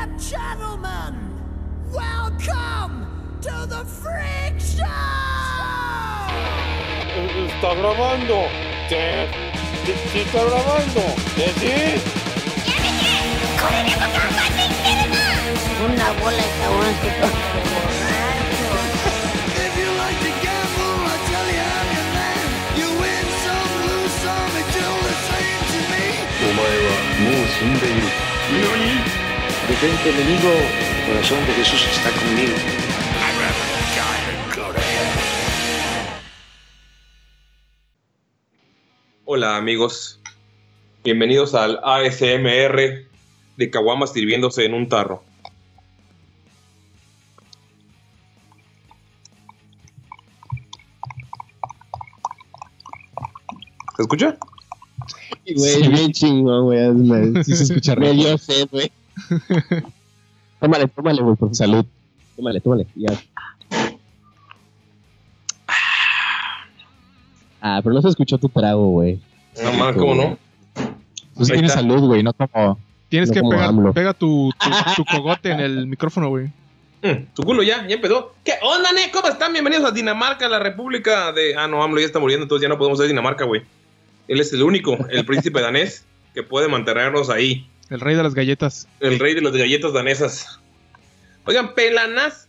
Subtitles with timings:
[0.00, 1.14] and gentlemen,
[1.92, 3.06] welcome
[3.42, 4.84] to the Freak Show!
[7.48, 8.48] Está grabando.
[8.88, 8.96] Sí,
[9.84, 11.02] sí, sí está grabando.
[11.34, 11.46] ¿Sí?
[11.60, 11.74] sí?
[15.84, 17.10] Una bola de cabrón que
[19.56, 22.46] If you like to gamble, I tell you I'm your man.
[22.76, 26.04] You win some, lose some, it's all the same to me.
[26.38, 26.88] お前は
[27.20, 29.19] もう死んでいる何
[29.71, 32.53] Detente enemigo El corazón de Jesús está conmigo
[39.23, 40.19] Hola amigos,
[41.05, 43.07] bienvenidos al ASMR
[43.55, 45.23] de Caguamas sirviéndose en un tarro.
[53.95, 54.37] ¿Se escucha?
[55.55, 56.65] Güey, bien chingón,
[57.05, 57.43] güey.
[57.45, 58.91] Sí se escucha Me dio sed, güey.
[60.59, 61.85] Tómale, tómale, güey, por salud.
[62.35, 62.87] Tómale, tómale.
[62.95, 63.11] Ya.
[67.61, 69.19] Ah, pero no se escuchó tu trago, güey.
[69.63, 70.37] No más, ¿cómo no?
[71.35, 71.79] Pues Ahí tiene está.
[71.81, 72.79] salud, güey, no como.
[73.09, 76.47] Tienes No que como pegar, pega tu, tu, tu cogote en el micrófono, güey.
[77.03, 78.33] Mm, su culo ya, ya empezó.
[78.43, 79.11] ¿Qué onda, ne?
[79.11, 79.51] ¿Cómo están?
[79.51, 81.55] Bienvenidos a Dinamarca, la república de...
[81.57, 83.63] Ah, no, AMLO ya está muriendo, entonces ya no podemos ser Dinamarca, güey.
[84.27, 87.67] Él es el único, el príncipe danés, que puede mantenernos ahí.
[87.91, 88.87] El rey de las galletas.
[89.01, 90.61] El rey de las galletas danesas.
[91.45, 92.47] Oigan, pelanas.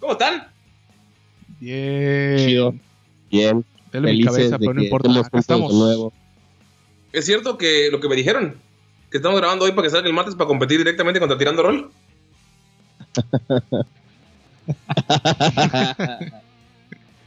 [0.00, 0.48] ¿Cómo están?
[1.60, 2.38] Bien.
[2.38, 2.74] Chido.
[3.30, 3.62] Bien.
[3.92, 5.20] Dale mi Felices cabeza, de pero no que importa.
[5.20, 5.74] Acá estamos.
[5.74, 6.14] nuevo.
[7.12, 8.56] ¿Es cierto que lo que me dijeron?
[9.10, 11.90] Que estamos grabando hoy para que salga el martes para competir directamente contra Tirando Rol.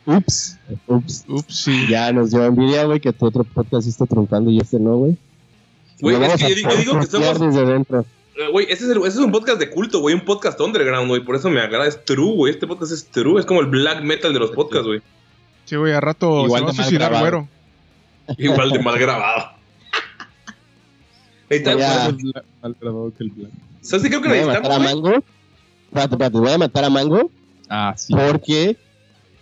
[0.08, 0.58] Ups.
[0.88, 1.26] Ups.
[1.28, 1.86] Ups, sí.
[1.88, 5.16] Ya nos dio envidia, güey, que tu otro podcast está truncando y este no, güey.
[6.02, 7.42] Güey, es que yo, yo digo que somos...
[8.38, 10.14] Eh, Güey, este es, este es un podcast de culto, güey.
[10.14, 11.22] Un podcast underground, güey.
[11.24, 11.88] Por eso me agrada.
[11.88, 12.52] Es true, güey.
[12.54, 13.40] Este podcast es true.
[13.40, 15.02] Es como el black metal de los podcasts, güey.
[15.64, 17.48] Sí, güey, a rato Igual se va a de mal suicidar, grabado.
[18.28, 18.36] güero.
[18.38, 19.52] Igual de mal grabado.
[21.50, 21.76] Ahí está,
[22.62, 23.52] Mal grabado que el black.
[23.82, 24.96] ¿Sabes qué creo que Voy a matar necesitamos, a?
[24.96, 25.24] Mango.
[25.88, 26.38] Espérate, espérate.
[26.40, 27.32] Voy a matar a Mango
[27.70, 28.14] Ah, sí.
[28.14, 28.78] porque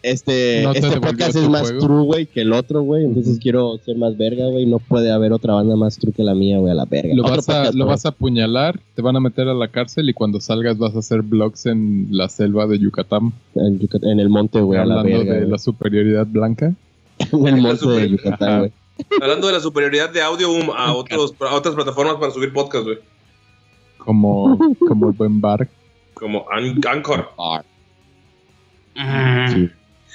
[0.03, 1.80] este, No este podcast es más juego.
[1.86, 3.06] true, güey, que el otro, güey.
[3.06, 4.66] Entonces quiero ser más verga, güey.
[4.66, 7.14] No puede haber otra banda más true que la mía, güey, a la verga.
[7.16, 9.68] Lo Otro vas, a, podcast, lo vas a apuñalar, te van a meter a la
[9.69, 13.34] cárcel y cuando salgas vas a hacer vlogs en la selva de Yucatán.
[13.56, 15.34] en, Yucat- en el monte, güey, a la hablando verga.
[15.34, 15.52] de güey.
[15.52, 16.74] la superioridad blanca.
[17.31, 18.72] En el monte de Yucatán, güey.
[19.22, 22.84] Hablando de la superioridad de audio um, a, otros, a otras plataformas para subir podcast,
[22.86, 22.97] güey.
[23.97, 25.68] Como, como el buen bar.
[26.13, 27.30] Como An- Anchor.
[29.53, 29.69] Sí.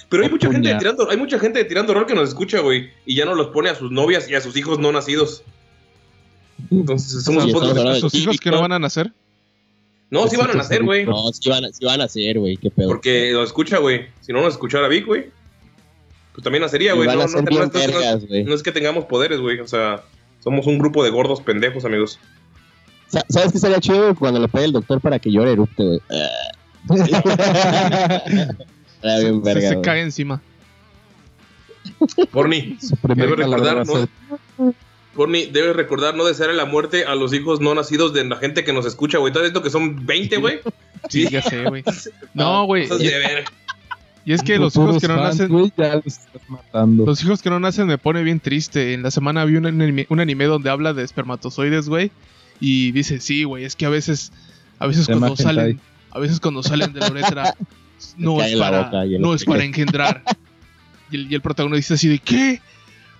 [0.09, 2.61] Pero hay mucha gente de tirando, hay mucha gente de tirando rol que nos escucha,
[2.61, 5.43] güey, y ya no los pone a sus novias y a sus hijos no nacidos.
[6.71, 9.13] Entonces, somos Sí, de ¿Sus hijos que no van a nacer?
[10.11, 11.05] No, sí van a nacer, güey.
[11.05, 12.57] No, sí van, a- sí van a ser, güey.
[12.57, 12.89] Qué pedo.
[12.89, 14.07] Porque lo escucha, güey.
[14.23, 15.31] Si no nos escuchara Vic, güey,
[16.33, 17.07] pues también nacería, güey.
[17.07, 17.51] van No, a no, no,
[18.47, 19.61] no, es que tengamos poderes, güey.
[19.61, 20.03] O sea,
[20.43, 22.19] somos un grupo de gordos pendejos, amigos.
[23.09, 26.01] Sa- ¿Sabes qué sería chido cuando le pegue el doctor para que llore erupte, güey?
[29.03, 29.82] Era bien Se, verga, se güey.
[29.82, 30.42] cae encima.
[32.31, 34.09] Porni, debe recordar, ¿no?
[35.14, 38.64] Porni, debes recordar no desearle la muerte a los hijos no nacidos de la gente
[38.64, 39.32] que nos escucha, güey.
[39.32, 40.60] ¿Todo esto que son 20, güey?
[41.09, 41.84] Sí, ya sé, güey.
[42.34, 42.88] No, güey.
[44.25, 47.06] Y, es que los hijos que no nacen, ya los estás matando.
[47.06, 48.94] los hijos que no nacen me pone bien triste.
[48.94, 52.10] En la semana vi un anime, un anime donde habla de espermatozoides, güey.
[52.60, 54.32] Y dice, sí, güey, es que a veces,
[54.80, 55.80] a veces Se cuando salen,
[56.10, 57.54] a veces cuando salen de la uretra,
[58.16, 60.22] no es para, no es para engendrar.
[61.10, 62.60] Y el, y el protagonista dice así de, ¿qué?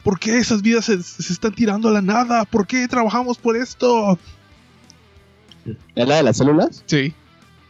[0.05, 2.45] ¿Por qué esas vidas se, se están tirando a la nada?
[2.45, 4.19] ¿Por qué trabajamos por esto?
[5.95, 6.83] ¿Es la de las células?
[6.85, 7.15] Sí,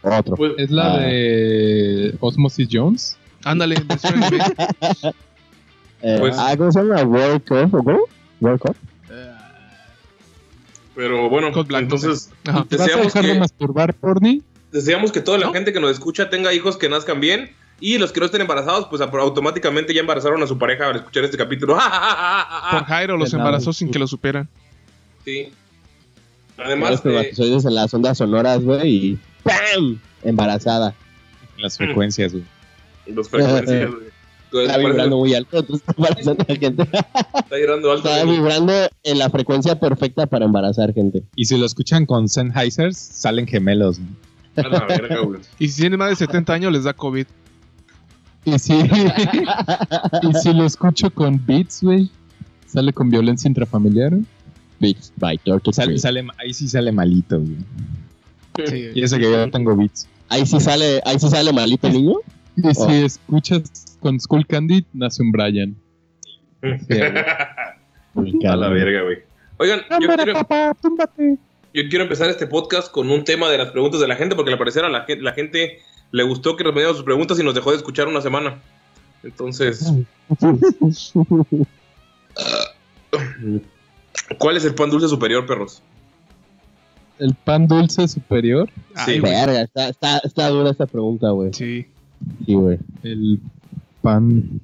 [0.03, 0.35] Otro.
[0.35, 0.99] Pues, Es la Ah.
[0.99, 3.17] de Osmosis Jones.
[3.45, 3.77] ándale.
[6.03, 7.03] Eh, Pues- ah, ¿cómo se llama?
[7.03, 8.09] World Cup, ¿o?
[8.41, 8.77] World Cup.
[10.95, 12.65] pero bueno, entonces Ajá.
[12.69, 14.43] ¿Te vas a deseamos dejar de que, masturbar, porni?
[14.73, 15.53] Deseamos que toda la ¿No?
[15.53, 17.51] gente que nos escucha tenga hijos que nazcan bien.
[17.81, 21.23] Y los que no estén embarazados, pues automáticamente ya embarazaron a su pareja al escuchar
[21.25, 21.75] este capítulo.
[22.71, 24.49] Por Jairo los embarazó sin que lo superan.
[25.25, 25.53] Sí.
[26.57, 30.01] Los Además, eh, espermatozoides en las ondas sonoras, güey, y ¡pam!
[30.25, 30.93] Embarazada.
[31.57, 32.45] Las frecuencias, güey.
[33.07, 34.09] los frecuencias, güey.
[34.65, 36.83] Está vibrando muy alto, entonces está embarazando a gente.
[36.83, 38.09] Está vibrando alto.
[38.09, 38.39] Está güey.
[38.39, 38.73] vibrando
[39.03, 41.23] en la frecuencia perfecta para embarazar gente.
[41.37, 43.99] Y si lo escuchan con Sennheisers, salen gemelos.
[43.99, 44.28] güey.
[44.65, 45.41] A la verga, güey.
[45.59, 47.27] Y si tienen más de 70 años les da COVID.
[48.45, 48.73] Y si,
[50.23, 52.11] y si lo escucho con beats, güey,
[52.67, 54.13] sale con violencia intrafamiliar.
[54.81, 55.41] Beats by
[55.73, 57.57] Sale, ahí sí sale malito, güey.
[58.67, 58.91] Sí.
[58.95, 60.09] Y ese que yo tengo Beats.
[60.29, 62.15] Ahí sí sale, ahí sí sale malito el niño.
[62.57, 62.75] Y Oh.
[62.75, 65.77] si escuchas con Skull Candy, nace un Brian.
[68.53, 69.19] A la verga, güey.
[69.59, 70.49] Oigan, yo quiero,
[71.75, 74.53] yo quiero empezar este podcast con un tema de las preguntas de la gente, porque
[74.53, 75.79] al parecer a la, gen- la gente
[76.11, 78.61] le gustó que respondíamos sus preguntas y nos dejó de escuchar una semana.
[79.23, 79.93] Entonces,
[84.39, 85.83] ¿cuál es el pan dulce superior, perros?
[87.19, 88.71] El pan dulce superior,
[89.05, 89.19] Sí.
[89.21, 91.53] Verga, está, está, está dura esta pregunta, güey.
[91.53, 91.87] Sí.
[92.47, 92.79] Sí, güey.
[93.03, 93.41] el
[94.03, 94.61] pan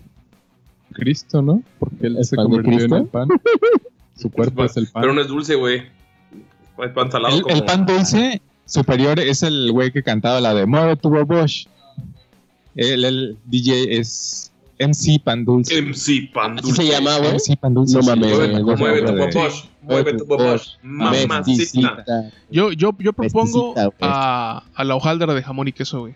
[0.93, 1.63] Cristo, ¿no?
[1.79, 2.97] Porque él ¿El se pan de convirtió en Cristo?
[2.97, 3.29] el pan.
[4.17, 5.03] Su cuerpo es el pan.
[5.03, 5.83] Pero no es dulce, güey.
[6.79, 7.55] Es pan salado El, como...
[7.55, 11.67] el pan dulce superior es el güey que cantaba la de Mueve tu Bosch.
[12.75, 15.81] El, el DJ es MC Pan Dulce.
[15.81, 16.83] MC pan Así dulce.
[16.83, 17.35] se llama, güey.
[17.35, 17.97] MC Pan Dulce.
[17.97, 18.09] No sí.
[18.09, 18.37] mames.
[18.37, 22.05] Mueve, no mueve tu bobosh, mueve tu bobosh, mamacita.
[22.51, 23.87] Yo, yo, yo propongo güey.
[24.01, 26.15] a, a la hojaldra de jamón y queso, güey.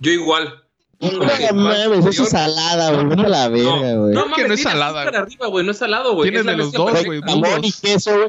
[0.00, 0.54] Yo igual.
[1.00, 1.12] No
[1.54, 3.20] mames, eso es salada, güey.
[3.20, 4.14] A la verga, güey.
[4.14, 6.30] No que mames, no es salada, azúcar arriba, güey, no es salado, güey.
[6.30, 7.20] Tiene es la de los dos, güey.
[7.20, 8.28] Jamón y queso, güey.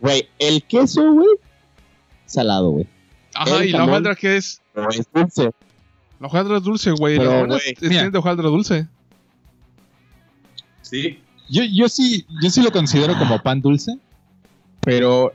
[0.00, 1.28] Güey, el queso, güey,
[2.26, 2.86] salado, güey.
[3.34, 4.60] Ajá, El y la hojaldra, ¿qué es?
[4.90, 5.50] Es dulce.
[6.20, 7.16] La hojaldra es dulce, güey.
[7.18, 8.10] Güey, tienen mira.
[8.10, 8.86] de hojaldra dulce.
[10.82, 11.18] Sí.
[11.48, 13.98] Yo, yo sí, yo sí lo considero como pan dulce,
[14.80, 15.32] pero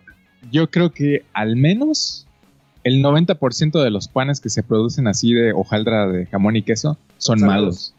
[0.52, 2.28] yo creo que al menos
[2.84, 6.98] el 90% de los panes que se producen así de hojaldra de jamón y queso
[7.18, 7.94] son malos.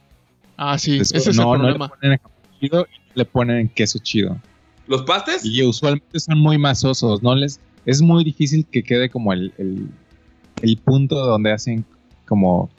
[0.57, 1.89] Ah, sí, Después, ese es no, el no le problema.
[1.89, 4.39] ponen jamón chido y no le ponen queso chido.
[4.87, 5.45] ¿Los pastes?
[5.45, 9.89] Y usualmente son muy masosos, no les es muy difícil que quede como el, el,
[10.63, 11.85] el punto donde hacen
[12.27, 12.71] como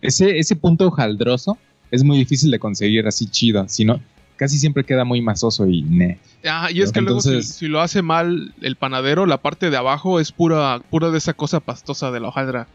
[0.00, 1.58] ese, ese punto hojaldroso
[1.90, 4.00] es muy difícil de conseguir así chido, sino
[4.36, 6.18] casi siempre queda muy masoso y ne.
[6.44, 10.18] Ah, y es que luego si, lo hace mal el panadero, la parte de abajo
[10.20, 12.66] es pura, pura de esa cosa pastosa de la hojaldra.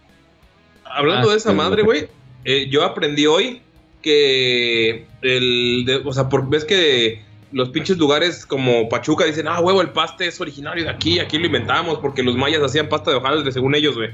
[0.85, 2.01] Hablando Ah, de esa madre, güey.
[2.01, 2.11] güey,
[2.45, 3.61] eh, yo aprendí hoy
[4.01, 7.21] que el, de- o sea, por, ves que
[7.51, 11.37] los pinches lugares como Pachuca dicen, ah, huevo, el paste es originario de aquí, aquí
[11.37, 14.09] lo inventamos porque los mayas hacían pasta de hojaldre según ellos, güey.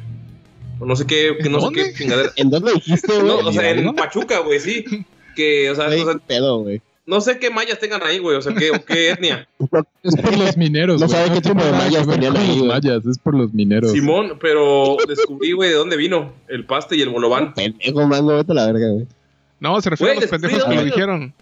[0.79, 2.31] O no sé qué, que no sé qué chingadera.
[2.35, 3.47] ¿En dónde dijiste, No, güey?
[3.47, 4.83] o sea, en Pachuca, güey, sí.
[5.35, 6.81] Que, o sea, o pedo, güey.
[7.05, 9.47] no sé qué mayas tengan ahí, güey, o sea, qué, o qué etnia.
[10.03, 12.69] Es por los mineros, No sabe qué tipo de mayas tenían ahí, los güey.
[12.69, 13.91] mayas, es por los mineros.
[13.91, 17.53] Simón, pero descubrí, güey, de dónde vino el paste y el bolobán.
[17.53, 19.07] Pendejo, mando, vete a la verga, güey.
[19.59, 21.33] No, se refiere a los pendejos que lo dijeron.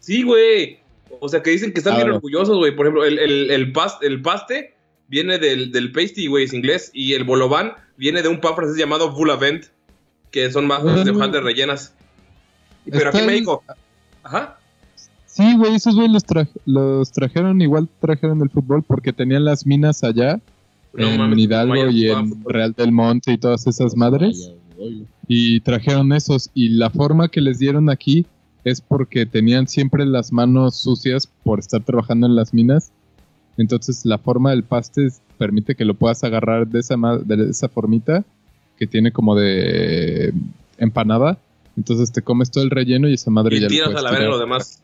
[0.00, 0.78] Sí, güey.
[1.20, 2.16] O sea, que dicen que están Ah, bien bueno.
[2.16, 2.74] orgullosos, güey.
[2.74, 4.74] Por ejemplo, el, el, el, pas- el paste
[5.08, 6.90] viene del, del pasty, güey, es inglés.
[6.94, 9.66] Y el bolobán viene de un pan francés llamado Vent,
[10.30, 11.14] que son masas de Ah.
[11.14, 11.94] hojaldre rellenas.
[12.90, 13.62] Pero aquí en México.
[14.22, 14.58] Ajá.
[15.26, 19.66] Sí, güey, esos güey los, tra- los trajeron, igual trajeron el fútbol porque tenían las
[19.66, 20.40] minas allá
[20.94, 22.52] No en mames, Hidalgo y en fútbol.
[22.54, 24.52] Real del Monte y todas esas madres.
[25.28, 26.50] Y trajeron esos.
[26.54, 28.24] Y la forma que les dieron aquí
[28.66, 32.90] es porque tenían siempre las manos sucias por estar trabajando en las minas.
[33.56, 35.06] Entonces la forma del paste
[35.38, 38.24] permite que lo puedas agarrar de esa, ma- de esa formita
[38.76, 40.34] que tiene como de
[40.78, 41.38] empanada.
[41.76, 44.02] Entonces te comes todo el relleno y esa madre ya Y lo tiras puedes a
[44.02, 44.82] la verga lo demás.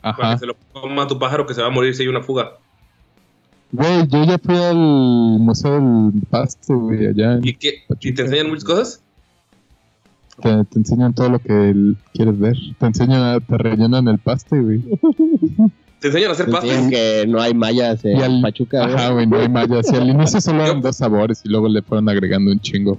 [0.00, 0.32] Para Ajá.
[0.34, 2.52] que se lo coma tu pájaro que se va a morir si hay una fuga.
[3.72, 5.72] Güey, yo ya fui al Museo
[6.10, 7.38] del Paste, güey, allá.
[7.42, 7.82] ¿Y, qué?
[8.00, 9.02] ¿Y te enseñan muchas cosas?
[10.40, 12.56] Te, te enseñan todo lo que quieres ver.
[12.78, 14.80] Te enseñan, te rellenan el paste, güey.
[16.00, 16.90] ¿Te enseñan a hacer Dicen pastes?
[16.90, 18.94] que no hay mayas en Y al- Pachuca, güey.
[18.94, 19.92] Ajá, güey, no hay mayas.
[19.92, 22.98] Y al inicio solo eran dos sabores y luego le fueron agregando un chingo.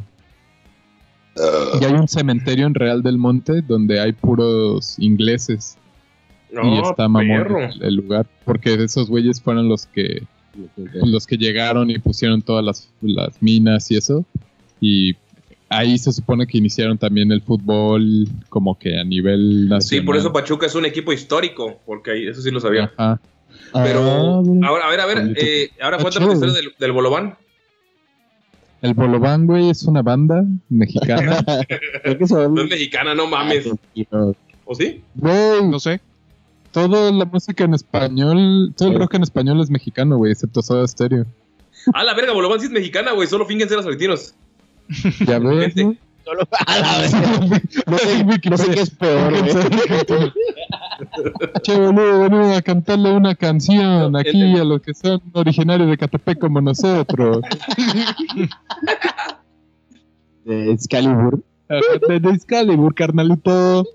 [1.81, 5.77] Y hay un cementerio en Real del Monte donde hay puros ingleses.
[6.51, 7.47] y No, está mamón
[7.81, 8.27] el lugar.
[8.45, 10.23] Porque esos güeyes fueron los que
[10.93, 14.23] los que llegaron y pusieron todas las, las minas y eso.
[14.79, 15.15] Y
[15.77, 19.81] ahí se supone que iniciaron también el fútbol como que a nivel nacional.
[19.81, 22.91] Sí, por eso Pachuca es un equipo histórico, porque ahí, eso sí lo sabía.
[22.97, 23.19] Ajá.
[23.73, 26.73] Pero, Ah, ahora, a ver, a ver, eh, ahora Ah, cuéntame la chido, historia del,
[26.79, 27.37] del bolobán.
[28.81, 31.37] El Bolobán, güey, es una banda mexicana.
[32.03, 32.53] Creo que son...
[32.53, 33.65] No es mexicana, no mames.
[34.65, 35.01] ¿O sí?
[35.15, 36.01] Güey, No sé.
[36.71, 40.85] toda la música en español, todo el rock en español es mexicano, güey, excepto Soda
[40.85, 41.25] Stereo.
[41.93, 43.27] Ah, la verga, bolobán sí es mexicana, güey.
[43.27, 44.35] Solo fingen ser argentinos.
[45.27, 45.83] Ya ves, Gente.
[45.85, 45.95] ¿no?
[46.25, 47.61] Solo a la verga.
[47.87, 50.31] No sé, no sé qué es peor, güey.
[51.63, 56.39] Che, boludo, venimos a cantarle una canción aquí a los que son originarios de Catepec
[56.39, 57.41] como nosotros.
[60.45, 61.41] De Excalibur.
[62.07, 63.85] de, de Excalibur, carnalito.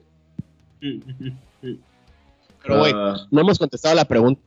[0.80, 3.16] Pero, güey, Ah.
[3.30, 4.40] no hemos contestado la pregunta,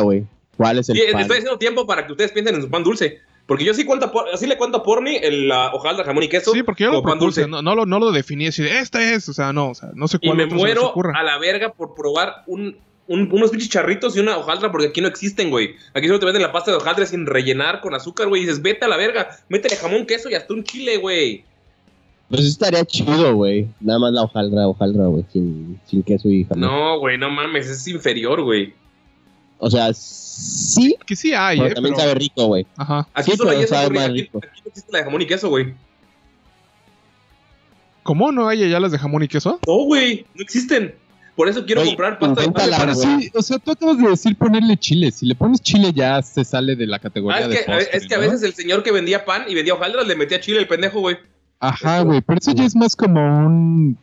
[0.00, 0.26] güey.
[0.56, 1.22] ¿Cuál es el Sí, pan?
[1.22, 3.18] estoy haciendo tiempo para que ustedes piensen en su pan dulce.
[3.46, 6.22] Porque yo sí, cuento, a Por- así le cuento a Porni el la hojaldra, jamón
[6.22, 6.52] y queso.
[6.52, 7.48] Sí, porque yo lo propuse, dulce.
[7.48, 9.90] no, no lo, no lo definí así de este es, o sea, no, o sea,
[9.94, 12.78] no sé Y cuál me otro se les muero a la verga por probar un,
[13.06, 15.74] un- unos pinches charritos y una hojaldra porque aquí no existen, güey.
[15.92, 18.42] Aquí solo te venden la pasta de hojaldra sin rellenar con azúcar, güey.
[18.42, 21.44] Y dices, vete a la verga, métele jamón, queso y hasta un chile, güey.
[22.30, 23.68] Pues estaría chido, güey.
[23.80, 25.26] Nada más la hojaldra, hojaldra, güey.
[25.30, 26.60] Sin, sin queso y jamón.
[26.62, 28.72] No, güey, no mames, es inferior, güey.
[29.66, 32.66] O sea, sí, Que sí hay, pero eh, también pero- sabe rico, güey.
[32.76, 33.08] Ajá.
[33.14, 33.98] Aquí Sí, solo hay esa, sabe güey.
[33.98, 34.38] más Aquí, rico.
[34.38, 35.74] aquí no existe la de jamón y queso, güey.
[38.02, 39.58] ¿Cómo no hay allá las de jamón y queso?
[39.66, 40.94] No, güey, no existen.
[41.34, 44.76] Por eso quiero Oye, comprar pasta de sí, o sea, tú acabas de decir ponerle
[44.76, 45.10] chile.
[45.10, 47.88] Si le pones chile ya se sale de la Ah, categoría es de que, postre,
[47.96, 50.58] es que a veces el señor que vendía pan y vendía hojaldras le metía chile
[50.60, 51.16] el pendejo, güey.
[51.58, 53.96] Ajá, güey, pero eso ya es más como un...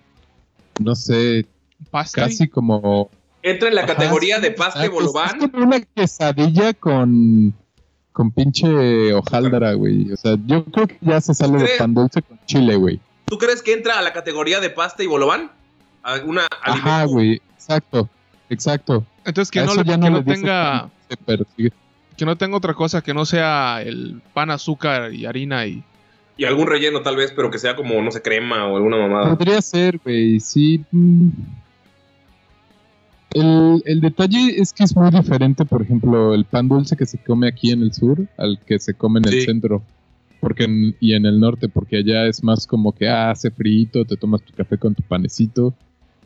[0.80, 1.46] No sé,
[1.91, 2.24] Pasta.
[2.24, 3.10] casi como...
[3.43, 5.41] Entra en la Ajá, categoría sí, de pasta y exacto, es- bolobán.
[5.43, 7.53] Es como una quesadilla con...
[8.13, 10.12] Con pinche hojaldra, güey.
[10.12, 13.00] O sea, yo creo que ya se sale de pan dulce con chile, güey.
[13.25, 15.50] ¿Tú crees que entra a la categoría de pasta y bolobán?
[16.03, 17.41] A una Ajá, güey.
[17.55, 18.10] Exacto.
[18.50, 19.05] Exacto.
[19.24, 20.89] Entonces que A no, le- ya que no le tenga
[21.25, 21.45] pan
[22.17, 25.81] que no tenga otra cosa que no sea el pan, azúcar y harina y
[26.38, 29.29] Y algún relleno tal vez, pero que sea como, no sé, crema o alguna mamada.
[29.36, 30.83] Podría ser, güey, sí.
[33.33, 37.17] El, el detalle es que es muy diferente, por ejemplo, el pan dulce que se
[37.19, 39.81] come aquí en el sur al que se come en el centro
[40.41, 43.88] porque en- y en el norte, porque allá es más como que ah, hace frío,
[44.05, 45.73] te tomas tu café con tu panecito,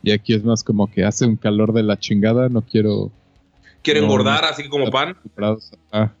[0.02, 3.12] y aquí es más como que hace un calor de la chingada, no quiero
[3.82, 5.10] Quiere No, engordar así como pan.
[5.10, 6.12] acostumbrados a-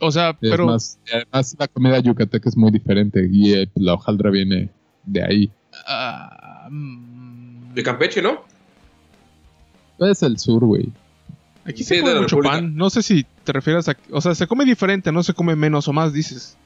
[0.00, 3.94] o sea, es pero más, además la comida yucateca es muy diferente y eh, la
[3.94, 4.68] hojaldra viene
[5.04, 5.50] de ahí.
[5.86, 8.42] ah, mm, De Campeche, ¿no?
[9.98, 10.90] Es el sur, güey.
[11.64, 12.54] aquí Sí, se come mucho República.
[12.56, 12.76] pan.
[12.76, 15.88] No sé si te refieres a, o sea, se come diferente, no se come menos
[15.88, 16.56] o más, dices.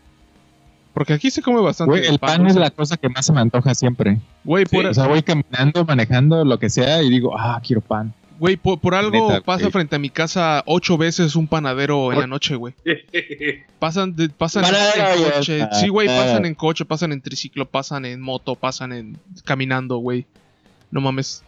[0.95, 1.91] Porque aquí se come bastante.
[1.91, 4.21] Güey, el pan es la cosa que más se me antoja siempre.
[4.45, 8.12] Güey, por, O sea, voy caminando, manejando, lo que sea, y digo, ah, quiero pan.
[8.39, 12.21] güey, por, por algo neta, pasa frente a mi casa ocho veces un panadero en
[12.21, 12.75] la noche, güey.
[13.79, 15.67] Pasan, de- pasan en coche.
[15.81, 20.27] Sí, güey, pasan en coche, pasan en triciclo, pasan en moto, pasan en caminando, güey.
[20.91, 21.43] No mames.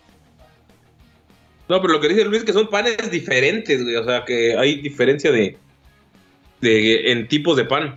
[1.69, 3.97] No, pero lo que dice Luis es que son panes diferentes, güey.
[3.97, 5.57] O sea, que hay diferencia de,
[6.61, 7.95] de en tipos de pan.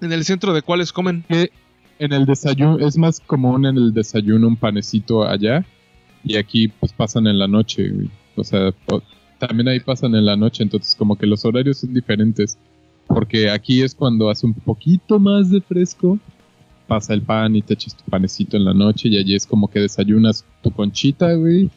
[0.00, 1.24] En el centro de cuáles comen.
[1.28, 5.64] en el desayuno es más común en el desayuno un panecito allá
[6.24, 8.10] y aquí pues pasan en la noche, güey.
[8.36, 9.02] O sea, o-
[9.38, 12.58] también ahí pasan en la noche, entonces como que los horarios son diferentes.
[13.06, 16.18] Porque aquí es cuando hace un poquito más de fresco,
[16.86, 19.68] pasa el pan y te echas tu panecito en la noche y allí es como
[19.68, 21.70] que desayunas tu conchita, güey,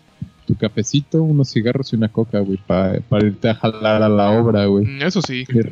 [0.46, 4.32] tu cafecito, unos cigarros y una coca, güey, pa- para irte a jalar a la
[4.32, 4.86] obra, güey.
[4.86, 5.46] Mm, Eso sí.
[5.46, 5.64] Que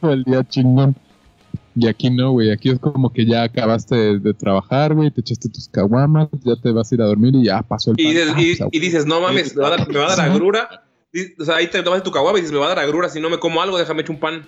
[0.00, 0.96] todo el día chingón.
[1.76, 2.50] Y aquí no, güey.
[2.50, 5.10] Aquí es como que ya acabaste de, de trabajar, güey.
[5.12, 8.00] Te echaste tus caguamas, ya te vas a ir a dormir y ya pasó el
[8.00, 10.28] Y, y- a y dices, no mames, me va a dar, me va a dar
[10.30, 10.84] agrura.
[11.40, 13.08] O sea, ahí te tomas tu caguama y dices, me va a dar agrura.
[13.08, 14.42] Si no me como algo, déjame echar un pan.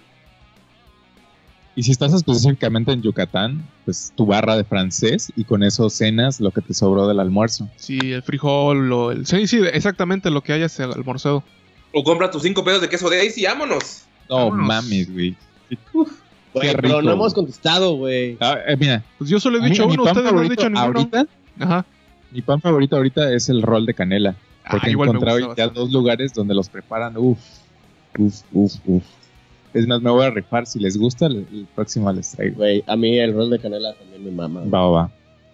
[1.76, 6.40] Y si estás específicamente en Yucatán, pues tu barra de francés y con eso cenas
[6.40, 7.68] lo que te sobró del almuerzo.
[7.76, 9.24] Sí, el frijol, o el...
[9.26, 11.44] Sí, sí, exactamente lo que hayas almorzado.
[11.92, 14.02] O compras tus cinco pedos de queso de ahí y vámonos.
[14.28, 14.66] No Vámonos.
[14.66, 15.36] mames, güey.
[15.92, 16.06] Güey,
[16.72, 18.36] Qué pero no hemos contestado, güey.
[18.40, 20.82] Ah, eh, mira, Pues yo solo he dicho uno, ustedes no han dicho ninguno.
[20.98, 21.26] ahorita,
[21.60, 21.84] Ajá.
[22.32, 24.34] mi pan favorito ahorita es el rol de canela.
[24.64, 25.78] Ah, Porque he encontrado ya bastante.
[25.78, 27.16] dos lugares donde los preparan.
[27.16, 27.38] Uf,
[28.18, 29.04] uf, uf, uf.
[29.72, 30.66] Es más, me voy a rifar.
[30.66, 32.56] Si les gusta, el, el próximo les traigo.
[32.56, 34.60] Güey, a mí el rol de canela también me mama.
[34.62, 35.12] Va, va, va.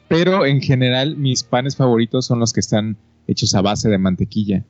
[0.08, 2.96] Pero en general, mis panes favoritos son los que están
[3.26, 4.64] hechos a base de mantequilla.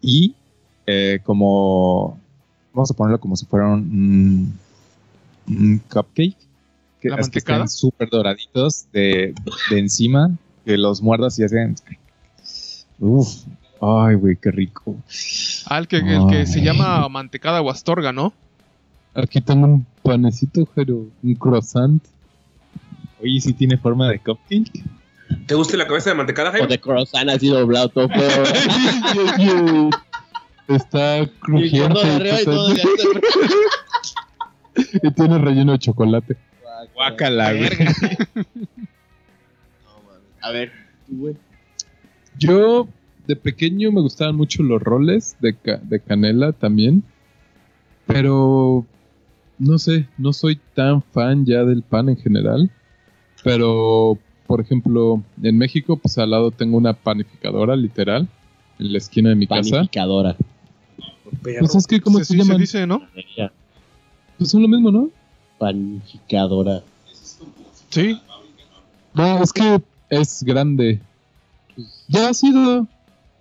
[0.00, 0.34] Y
[0.86, 2.18] eh, como.
[2.72, 4.56] Vamos a ponerlo como si fuera un,
[5.48, 6.36] un cupcake.
[7.00, 9.34] Que, ¿La es que estén súper doraditos de,
[9.70, 10.30] de encima.
[10.64, 11.74] Que los muerdas y hacen.
[12.98, 13.44] Uf.
[13.80, 14.96] Ay, güey, qué rico.
[15.66, 18.32] Ah, el que, el que se llama mantecada o astorga, ¿no?
[19.14, 22.02] Aquí tengo un panecito, pero un croissant.
[23.22, 24.84] Oye, si tiene forma de cupcake.
[25.46, 26.66] ¿Te gusta la cabeza de mantecada, O Jaime?
[26.68, 29.90] de croissant así doblado todo feo.
[30.68, 31.98] Está crujiente.
[32.00, 32.82] y todo de
[35.02, 36.36] y tiene relleno de chocolate.
[36.94, 37.70] Guácala, güey.
[40.42, 40.72] A ver,
[41.06, 41.34] tú, güey.
[42.38, 42.88] Yo
[43.30, 47.02] de pequeño me gustaban mucho los roles de, ca- de canela también.
[48.06, 48.84] Pero
[49.58, 52.70] no sé, no soy tan fan ya del pan en general.
[53.44, 58.28] Pero, por ejemplo, en México, pues al lado tengo una panificadora, literal,
[58.78, 59.70] en la esquina de mi casa.
[59.76, 60.36] Panificadora.
[61.42, 63.02] Pues es que, ¿cómo se, se, sí se dice, ¿no?
[64.38, 65.10] Pues son lo mismo, ¿no?
[65.58, 66.82] panificadora.
[67.90, 68.18] Sí.
[69.12, 71.00] No, es que es grande.
[72.08, 72.86] Ya ha sido.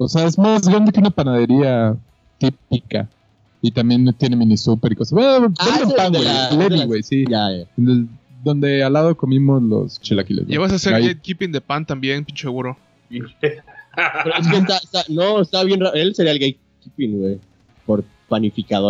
[0.01, 1.95] O sea, es más grande que una panadería
[2.37, 3.09] típica.
[3.61, 5.11] Y también tiene mini super y cosas.
[5.11, 6.85] Bueno, Ah, ese pan, de güey.
[6.85, 7.25] güey, sí.
[7.29, 7.65] Ya, ya.
[7.77, 8.07] El-
[8.41, 10.45] donde al lado comimos los chilaquiles.
[10.45, 10.55] güey.
[10.55, 12.77] Y vas a hacer gatekeeping de pan también, pinche seguro.
[13.09, 13.25] Pero
[14.39, 15.93] es que está, está- no, está bien raro.
[15.93, 17.39] Él sería el gatekeeping, güey.
[17.85, 18.05] Por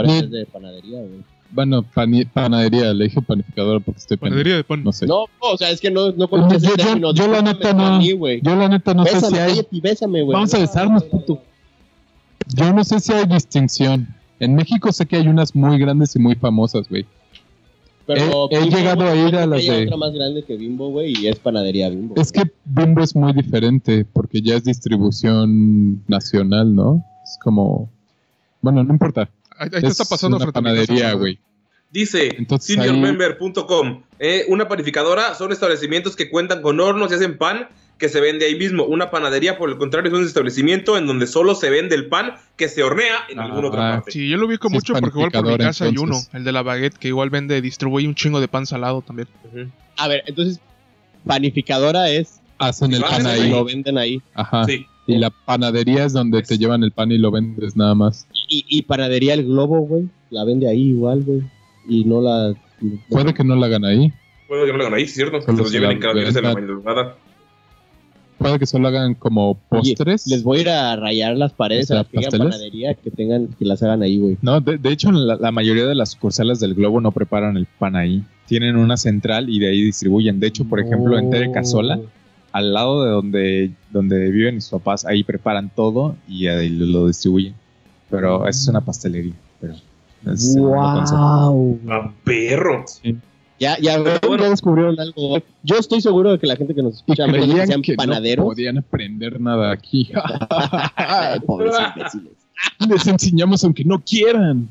[0.05, 0.13] No.
[0.13, 1.23] vez de panadería, güey.
[1.51, 4.17] Bueno, pani- panadería, le dije panificadora porque estoy.
[4.17, 4.83] Panadería de pan.
[4.83, 5.07] No sé.
[5.07, 7.13] No, o sea, es que no, no conoces Yo- el yo- término.
[7.13, 8.07] yo la Discúlpame neta no- a mí.
[8.43, 9.81] Yo la neta no sé Bésame, si hay.
[9.81, 10.33] bésame, güey.
[10.35, 11.41] Vamos a besarnos, puto.
[12.55, 14.07] Yo no sé si hay distinción.
[14.39, 17.05] En México sé que hay unas muy grandes y muy famosas, güey.
[18.05, 20.43] Pero he- he Bimbo, llegado a ir a las que hay de- otra más grande
[20.43, 22.15] que Bimbo, güey, y es panadería Bimbo.
[22.15, 22.45] Es güey.
[22.45, 27.03] que Bimbo es muy diferente porque ya es distribución nacional, ¿no?
[27.23, 27.89] Es como...
[28.61, 29.29] Bueno, no importa.
[29.59, 31.39] Ahí, te está pasando una frente panadería, güey.
[31.91, 34.03] Dice seniormember.com.
[34.19, 38.45] eh, una panificadora son establecimientos que cuentan con hornos y hacen pan que se vende
[38.45, 38.85] ahí mismo.
[38.85, 42.35] Una panadería, por el contrario, es un establecimiento en donde solo se vende el pan
[42.55, 44.11] que se hornea en Ah, alguna otra parte.
[44.11, 46.51] Sí, yo lo ubico Sí, mucho porque igual por mi casa hay uno, el de
[46.51, 49.27] la baguette, que igual vende, distribuye un chingo de pan salado también.
[49.97, 50.61] A ver, entonces,
[51.25, 52.39] panificadora es.
[52.57, 53.49] Hacen el Lo pan ahí.
[53.49, 54.21] Lo venden ahí.
[54.33, 54.63] Ajá.
[54.65, 54.85] Sí.
[55.07, 58.27] Y la panadería es donde te llevan el pan y lo vendes nada más.
[58.49, 60.09] Y, y panadería El Globo, güey.
[60.31, 61.43] La vende ahí igual, güey.
[61.87, 62.53] Y no la.
[63.09, 64.11] Puede que no la hagan ahí.
[64.47, 65.39] Bueno, que no lo hagan ahí, ¿cierto?
[65.39, 67.15] Que los lleven la en caravanas en la madrugada.
[68.39, 70.25] Puede que solo hagan como Oye, postres.
[70.27, 72.45] les voy a ir a rayar las paredes O sea, a la ¿pasteles?
[72.47, 74.37] panadería que tengan, que las hagan ahí, güey.
[74.41, 77.65] No, de, de hecho, la, la mayoría de las sucursales del Globo no preparan el
[77.65, 78.23] pan ahí.
[78.47, 80.39] Tienen una central y de ahí distribuyen.
[80.39, 81.99] De hecho, por ejemplo, en Tere Casola,
[82.53, 87.07] al lado de donde, donde viven mis papás, ahí preparan todo y ahí lo, lo
[87.07, 87.53] distribuyen.
[88.09, 89.33] Pero esa es una pastelería.
[89.59, 89.75] Pero
[90.25, 90.55] es.
[90.57, 91.79] ¡Wow!
[91.89, 92.85] ¡A perro!
[93.59, 94.43] Ya, ya, ven, bueno.
[94.43, 95.41] ya descubrieron algo.
[95.63, 98.45] Yo estoy seguro de que la gente que nos escucha, que sean que no panaderos.
[98.45, 100.11] podían aprender nada aquí.
[101.45, 102.33] Pobres imbéciles.
[102.89, 104.69] Les enseñamos aunque no quieran.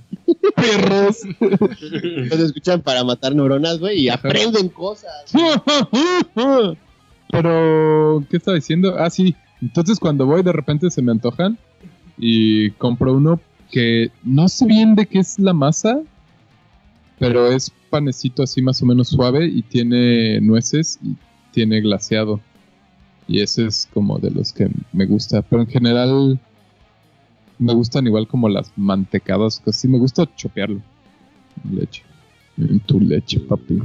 [0.55, 1.21] Perros.
[1.41, 5.25] Nos escuchan para matar neuronas, güey, y aprenden cosas.
[7.31, 8.97] Pero, ¿qué estaba diciendo?
[8.99, 9.35] Ah, sí.
[9.61, 11.59] Entonces cuando voy de repente se me antojan
[12.19, 16.01] y compro uno que no sé bien de qué es la masa,
[17.19, 21.17] pero es panecito así más o menos suave y tiene nueces y
[21.53, 22.41] tiene glaseado.
[23.27, 25.43] Y ese es como de los que me gusta.
[25.43, 26.41] Pero en general
[27.59, 29.61] me gustan igual como las mantecadas.
[29.63, 30.81] Casi me gusta chopearlo.
[31.71, 32.03] Leche.
[32.87, 33.79] Tu leche, papi.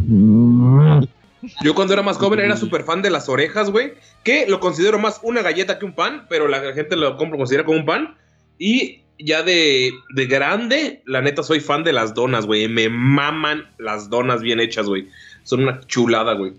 [1.61, 3.93] Yo cuando era más joven era súper fan de las orejas, güey.
[4.23, 7.65] Que lo considero más una galleta que un pan, pero la gente lo compra, considera
[7.65, 8.15] como un pan.
[8.59, 12.67] Y ya de, de grande, la neta soy fan de las donas, güey.
[12.67, 15.07] Me maman las donas bien hechas, güey.
[15.43, 16.53] Son una chulada, güey.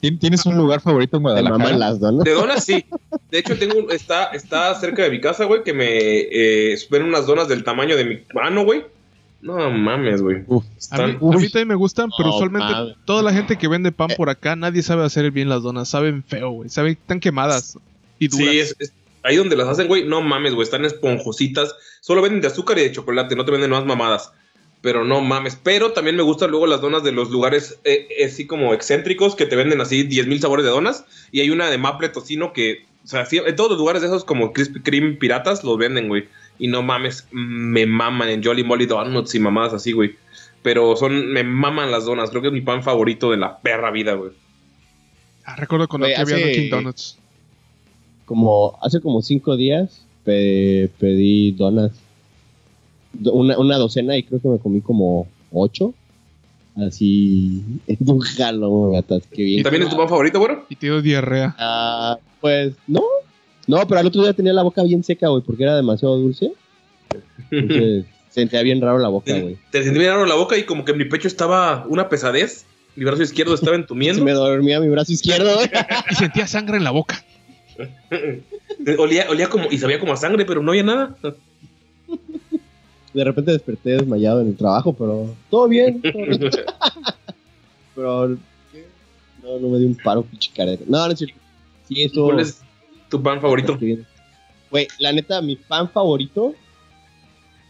[0.00, 1.58] ¿Tien- ¿Tienes un lugar favorito en Guadalajara?
[1.58, 2.24] maman las donas.
[2.24, 2.84] De donas, sí.
[3.30, 7.26] De hecho, tengo un- está, está cerca de mi casa, güey, que me eh, unas
[7.26, 8.82] donas del tamaño de mi mano, güey.
[9.40, 10.42] No mames, güey.
[10.46, 10.64] Uf.
[10.90, 11.14] A a mí
[11.50, 12.72] también me gustan, pero usualmente
[13.04, 15.88] toda la gente que vende pan por acá, nadie sabe hacer bien las donas.
[15.88, 16.70] Saben feo, güey.
[16.70, 17.78] Saben tan quemadas
[18.18, 18.46] y duras.
[18.48, 18.92] Sí, es, es-
[19.24, 21.74] ahí donde las hacen, güey, no mames, güey, están esponjositas.
[22.00, 24.32] Solo venden de azúcar y de chocolate, no te venden más mamadas.
[24.82, 25.56] Pero no mames.
[25.62, 29.34] Pero también me gustan luego las donas de los lugares eh, eh, así como excéntricos
[29.34, 31.04] que te venden así 10 mil sabores de donas.
[31.32, 34.08] Y hay una de maple tocino que, o sea, sí, en todos los lugares de
[34.08, 36.28] esos como Krispy Kreme piratas los venden, güey.
[36.58, 40.16] Y no mames, me maman en Jolly Molly Donuts y mamadas así, güey.
[40.62, 42.28] Pero son, me maman las donas.
[42.28, 44.32] Creo que es mi pan favorito de la perra vida, güey.
[45.46, 47.18] Ah, recuerdo cuando aquí había hace- Dunkin' Donuts.
[48.24, 51.92] Como hace como cinco días pe- pedí donas.
[53.12, 55.94] Do- Una, una docena y creo que me comí como ocho.
[56.76, 59.62] Así, en un jalón, me atasqué bien.
[59.62, 60.56] ¿También es tu pan favorito, güey?
[60.68, 61.54] Y te dio diarrea.
[61.58, 63.02] Ah, pues no.
[63.66, 66.52] No, pero al otro día tenía la boca bien seca, güey, porque era demasiado dulce.
[67.50, 69.56] Entonces, sentía bien raro la boca, güey.
[69.70, 72.66] Te sentí bien raro la boca y como que en mi pecho estaba una pesadez.
[72.96, 74.24] Mi brazo izquierdo estaba Se entumiendo.
[74.24, 75.70] me dormía mi brazo izquierdo, güey.
[76.10, 77.24] Y sentía sangre en la boca.
[78.98, 81.16] olía, olía como y sabía como a sangre, pero no había nada.
[83.12, 86.00] De repente desperté desmayado en el trabajo, pero todo bien.
[86.02, 86.40] todo bien.
[87.94, 90.50] pero no, no me dio un paro pinche.
[90.86, 91.36] No, no es cierto.
[91.88, 92.24] Sí, esto.
[92.24, 92.60] ¿Cuál es
[93.08, 93.78] tu pan favorito?
[94.70, 96.54] Güey, la neta, mi pan favorito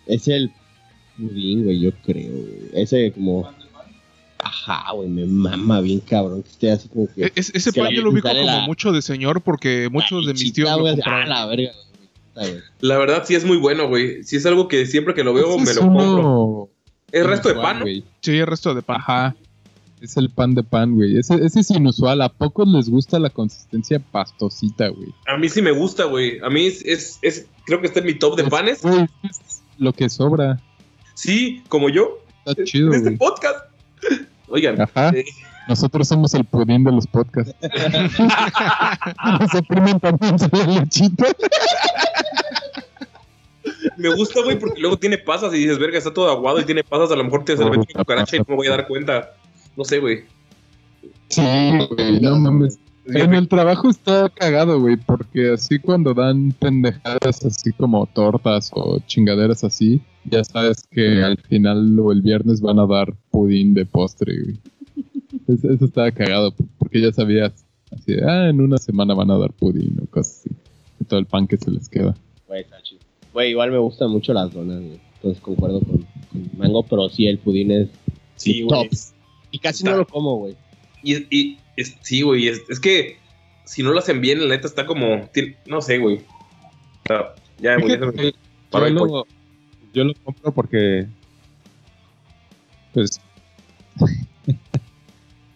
[0.06, 0.50] es el
[1.16, 2.32] pudín, güey, yo creo.
[2.72, 3.50] Ese como...
[4.44, 6.42] Ajá, güey, me mama bien cabrón.
[6.42, 7.24] Que esté así como que...
[7.26, 10.26] E- es- ese que pan yo lo ubico como la- mucho de señor porque muchos
[10.26, 10.86] de mis tíos lo.
[11.06, 11.72] Ah, la verga.
[12.80, 14.24] La verdad sí es muy bueno, güey.
[14.24, 16.04] Sí es algo que siempre que lo veo me es lo compro.
[16.04, 16.68] uno,
[17.12, 17.82] Es resto de pan.
[18.20, 18.96] Sí, el resto de pan.
[18.96, 19.36] Ajá.
[20.00, 21.16] Es el pan de pan, güey.
[21.16, 22.20] Ese, ese es inusual.
[22.22, 25.08] ¿A pocos les gusta la consistencia pastosita, güey?
[25.26, 26.40] A mí sí me gusta, güey.
[26.40, 28.82] A mí es, es, es- creo que está en mi top de panes.
[28.82, 30.60] Güey, es lo que sobra.
[31.14, 32.18] Sí, como yo.
[32.44, 33.64] Está chido, en este podcast.
[34.54, 35.08] Oigan, Ajá.
[35.10, 35.24] eh,
[35.66, 37.52] Nosotros somos el pudín de los podcasts.
[39.40, 41.26] Nos oprimen también la lechita.
[43.96, 46.84] me gusta, güey, porque luego tiene pasas y dices, verga, está todo aguado y tiene
[46.84, 47.10] pasas.
[47.10, 49.32] A lo mejor te mete una cucaracha y no me voy a dar cuenta.
[49.76, 50.22] No sé, güey.
[51.30, 51.42] Sí,
[51.90, 52.78] güey, no mames.
[53.06, 58.98] En el trabajo está cagado, güey, porque así cuando dan pendejadas así como tortas o
[59.06, 63.84] chingaderas así, ya sabes que al final o el viernes van a dar pudín de
[63.84, 64.58] postre, güey.
[65.48, 69.36] Eso, eso estaba cagado, porque ya sabías, así, de, ah, en una semana van a
[69.36, 70.50] dar pudín o cosas así.
[71.00, 72.14] Y todo el pan que se les queda.
[72.46, 73.00] Güey, está chido.
[73.32, 75.00] Güey, igual me gustan mucho las donas, güey.
[75.16, 75.98] Entonces concuerdo con,
[76.30, 77.88] con Mango, pero sí, el pudín es
[78.36, 78.88] Sí, güey.
[79.50, 80.56] Y casi Está- no lo como, güey.
[81.02, 83.18] Y, y es- sí, güey, es, es que
[83.64, 85.28] si no lo hacen bien, la neta está como.
[85.32, 86.16] tiene- no sé, güey.
[86.18, 86.22] O
[87.06, 87.96] sea, ya, güey.
[87.98, 88.34] Fíjate
[88.72, 89.26] yo, el lo,
[89.92, 91.06] yo lo compro porque
[92.92, 93.20] pues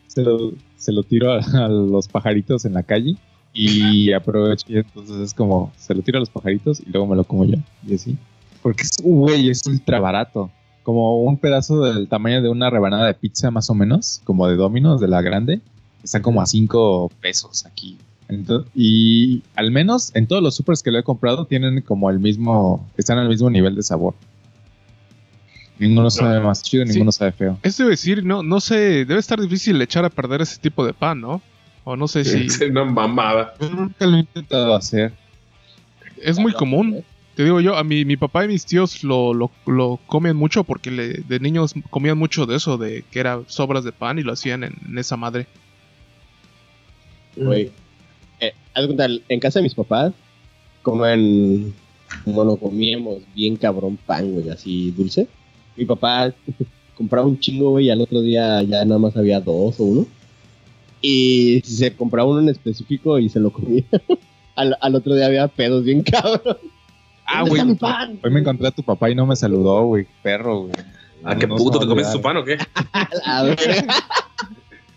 [0.07, 3.16] se lo, se lo tiro a, a los pajaritos en la calle
[3.52, 7.16] y aprovecho y entonces es como se lo tiro a los pajaritos y luego me
[7.16, 8.16] lo como yo y así
[8.62, 10.50] porque es güey es ultra barato
[10.83, 14.57] como un pedazo del tamaño de una rebanada de pizza más o menos como de
[14.57, 15.61] Domino's de la grande
[16.02, 17.98] está como a 5 pesos aquí
[18.74, 22.87] y al menos en todos los supers que lo he comprado tienen como el mismo,
[22.98, 24.14] están al mismo nivel de sabor.
[25.78, 26.92] Ninguno sabe más chido, Sí.
[26.92, 27.58] ninguno sabe feo.
[27.62, 30.92] Es de decir, no, no sé, debe estar difícil echar a perder ese tipo de
[30.92, 31.40] pan, ¿no?
[31.84, 33.54] O no sé si Es una mamada.
[33.61, 35.12] Yo nunca lo he intentado hacer.
[36.20, 37.04] es muy común.
[37.37, 40.64] Te digo yo, a mi, mi papá y mis tíos lo, lo, lo comen mucho
[40.64, 44.22] porque le- de niños comían mucho de eso, de que era sobras de pan y
[44.22, 45.46] lo hacían en, en esa madre.
[47.44, 47.70] Güey.
[48.40, 50.12] Eh, haz de cuenta, en casa de mis papás,
[50.83, 51.74] comen,
[52.24, 55.27] bueno, comíamos bien cabrón pan, güey, así dulce.
[55.77, 56.33] Mi papá
[56.96, 60.07] compraba un chingo, güey, y al otro día ya nada más había dos o uno.
[61.01, 63.85] Y se compraba uno en específico y se lo comía.
[64.57, 66.59] al, al otro día había pedos bien cabrón.
[67.24, 67.61] Ah, ¿Dónde güey.
[67.61, 68.18] está mi pan?
[68.24, 70.07] Hoy me encontré a tu papá y no me saludó, güey.
[70.22, 70.72] Perro, güey.
[71.24, 72.11] ¿A qué No puto te olvidar.
[72.12, 72.57] su pan o qué?
[73.27, 73.59] A ver.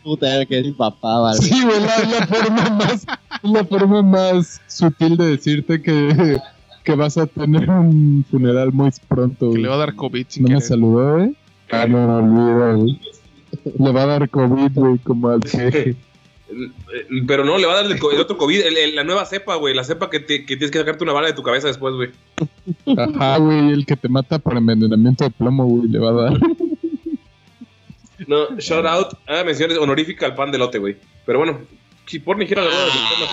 [0.03, 1.37] Puta, que es mi papá, vale.
[1.39, 3.05] Sí, güey, la, la forma más,
[3.43, 6.37] la forma más sutil de decirte que,
[6.83, 9.61] que vas a tener un funeral muy pronto, Que güey.
[9.61, 11.35] le va a dar COVID sin No me saludó, güey.
[11.71, 12.99] Ah, no, no olvida, güey.
[13.77, 15.95] Le va a dar COVID, güey, como al el-
[17.27, 19.73] Pero no, le va a dar el, otro COVID, el- el- la nueva cepa, güey.
[19.73, 22.09] La cepa que, te- que tienes que sacarte una bala de tu cabeza después, güey.
[22.97, 26.39] Ajá, güey, el que te mata por envenenamiento de plomo, güey, le va a dar.
[28.27, 30.97] No, shout out a menciones honorífica al pan de lote, güey.
[31.25, 31.60] Pero bueno,
[32.07, 32.63] si por ni gira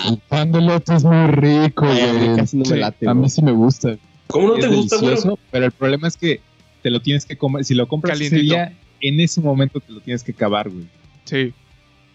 [0.09, 2.35] El pan de lote es muy rico, Ay, a mí güey.
[2.37, 3.97] casi no me Sí, late, a mí sí me gusta.
[4.27, 5.09] ¿Cómo no es te gusta, güey?
[5.09, 6.41] delicioso, pero el problema es que
[6.81, 7.65] te lo tienes que comer.
[7.65, 8.55] Si lo compras ese Calientito.
[8.55, 10.85] día, en ese momento te lo tienes que acabar, güey.
[11.25, 11.53] Sí.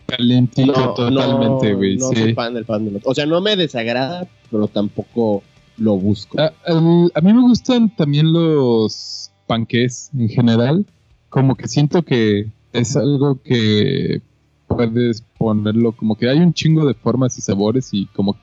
[0.07, 2.17] Calientito totalmente, güey, No sí.
[2.17, 3.05] soy fan del pan de lote.
[3.07, 5.43] O sea, no me desagrada, pero tampoco
[5.79, 6.39] lo busco.
[6.41, 10.85] A, el- a mí me gustan también los panqués en general.
[11.31, 14.21] Como que siento que es algo que
[14.69, 18.37] puedes ponerlo como que hay un chingo de formas y sabores y como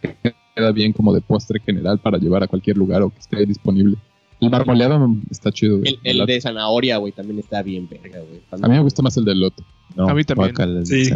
[0.00, 0.16] que
[0.54, 3.96] queda bien como de postre general para llevar a cualquier lugar o que esté disponible.
[4.40, 5.78] El marmoleado está chido.
[5.78, 5.98] güey.
[6.02, 8.40] el, el de zanahoria, güey, también está bien verga, güey.
[8.50, 9.62] A mí me gusta más el de lote.
[9.96, 10.86] No, A mí también.
[10.86, 11.10] Sí.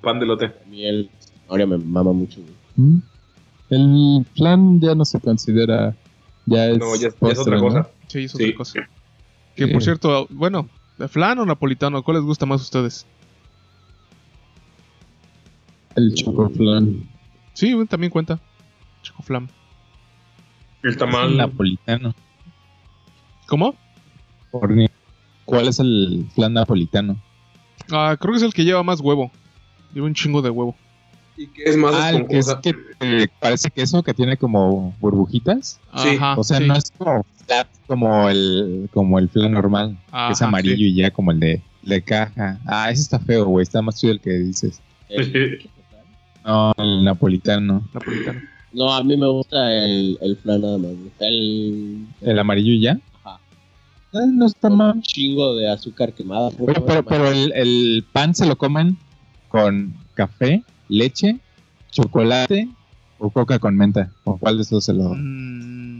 [0.00, 0.46] Pan de lote.
[0.46, 2.54] A mí el zanahoria me mama mucho, güey.
[2.76, 3.02] ¿Mm?
[3.70, 5.94] El flan ya no se considera.
[6.46, 7.62] Ya es, No, ya, ya es otra ¿no?
[7.62, 7.88] cosa.
[8.08, 8.44] Sí, es Sí.
[8.44, 8.80] otra cosa.
[9.54, 10.68] Que por cierto, bueno,
[11.00, 12.02] ¿de flan o napolitano?
[12.02, 13.06] ¿Cuál les gusta más a ustedes?
[15.96, 17.08] El chocoflan.
[17.54, 18.38] Sí, también cuenta.
[19.02, 19.48] Chocoflam.
[20.82, 21.30] El tamal.
[21.30, 22.14] el napolitano.
[23.46, 23.74] ¿Cómo?
[25.44, 27.16] ¿Cuál es el flan napolitano?
[27.90, 29.30] Ah, creo que es el que lleva más huevo.
[29.94, 30.76] Lleva un chingo de huevo.
[31.36, 34.94] ¿Y qué es más Ah, el que es que eh, parece queso que tiene como
[35.00, 35.80] burbujitas.
[35.96, 36.66] Sí, Ajá, O sea, sí.
[36.68, 40.84] no es como flat como el, como el flan normal, que es amarillo sí.
[40.86, 42.60] y ya como el de, de caja.
[42.66, 43.62] Ah, ese está feo, güey.
[43.64, 44.80] Está más chido el que dices.
[45.08, 45.68] El-
[46.44, 47.82] No, el napolitano.
[47.92, 48.40] Napolitano.
[48.72, 50.90] no, a mí me gusta el, el flan nada más.
[51.18, 52.98] El, ¿El amarillo y ya?
[53.24, 53.40] Ajá.
[54.14, 54.96] Ah, no está mal.
[54.96, 56.50] un chingo de azúcar quemada.
[56.52, 57.08] ¿cómo Pero, pero, llama?
[57.08, 58.96] pero el, el pan se lo comen
[59.48, 61.38] con café, leche,
[61.90, 62.68] chocolate
[63.18, 64.10] o coca con menta.
[64.24, 65.99] ¿Con cuál de esos se lo, Mm,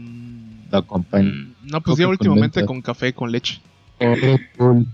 [0.71, 1.55] lo acompañan?
[1.63, 2.65] No, pues ya con últimamente menta.
[2.67, 3.59] con café, con leche.
[3.99, 4.85] Red Bull.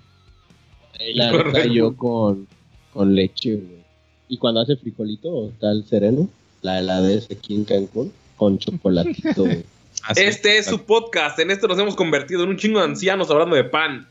[0.99, 2.47] Ahí la neta yo con,
[2.93, 3.77] con leche, güey.
[4.29, 6.29] Y cuando hace frijolito, está el sereno,
[6.61, 9.63] la heladez aquí en Cancún, con chocolatito, güey.
[10.03, 10.21] Así.
[10.23, 11.39] Este es su podcast.
[11.39, 14.07] En esto nos hemos convertido en un chingo de ancianos hablando de pan.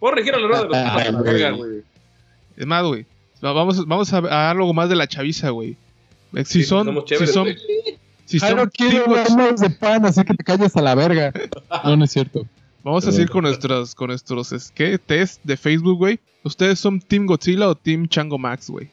[0.00, 1.82] Por regir a la rueda de los papas a la verga, güey.
[2.56, 3.06] Es más, güey.
[3.44, 5.76] va- Vamos, vamos a, a algo más de la chaviza, güey.
[6.38, 6.86] Si Sí, son.
[6.86, 7.46] somos Si son.
[8.26, 11.32] Si Ay, son no quiero hablar de pan, así que te calles a la verga.
[11.84, 12.46] No, no es cierto.
[12.82, 14.98] Vamos a seguir con nuestros, con nuestros es- ¿qué?
[14.98, 16.20] test de Facebook, güey.
[16.42, 18.88] ¿Ustedes son Team Godzilla o Team Chango Max, güey?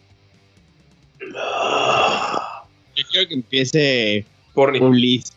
[2.95, 4.79] Yo quiero que empiece Porni.
[4.79, 5.33] Ulises.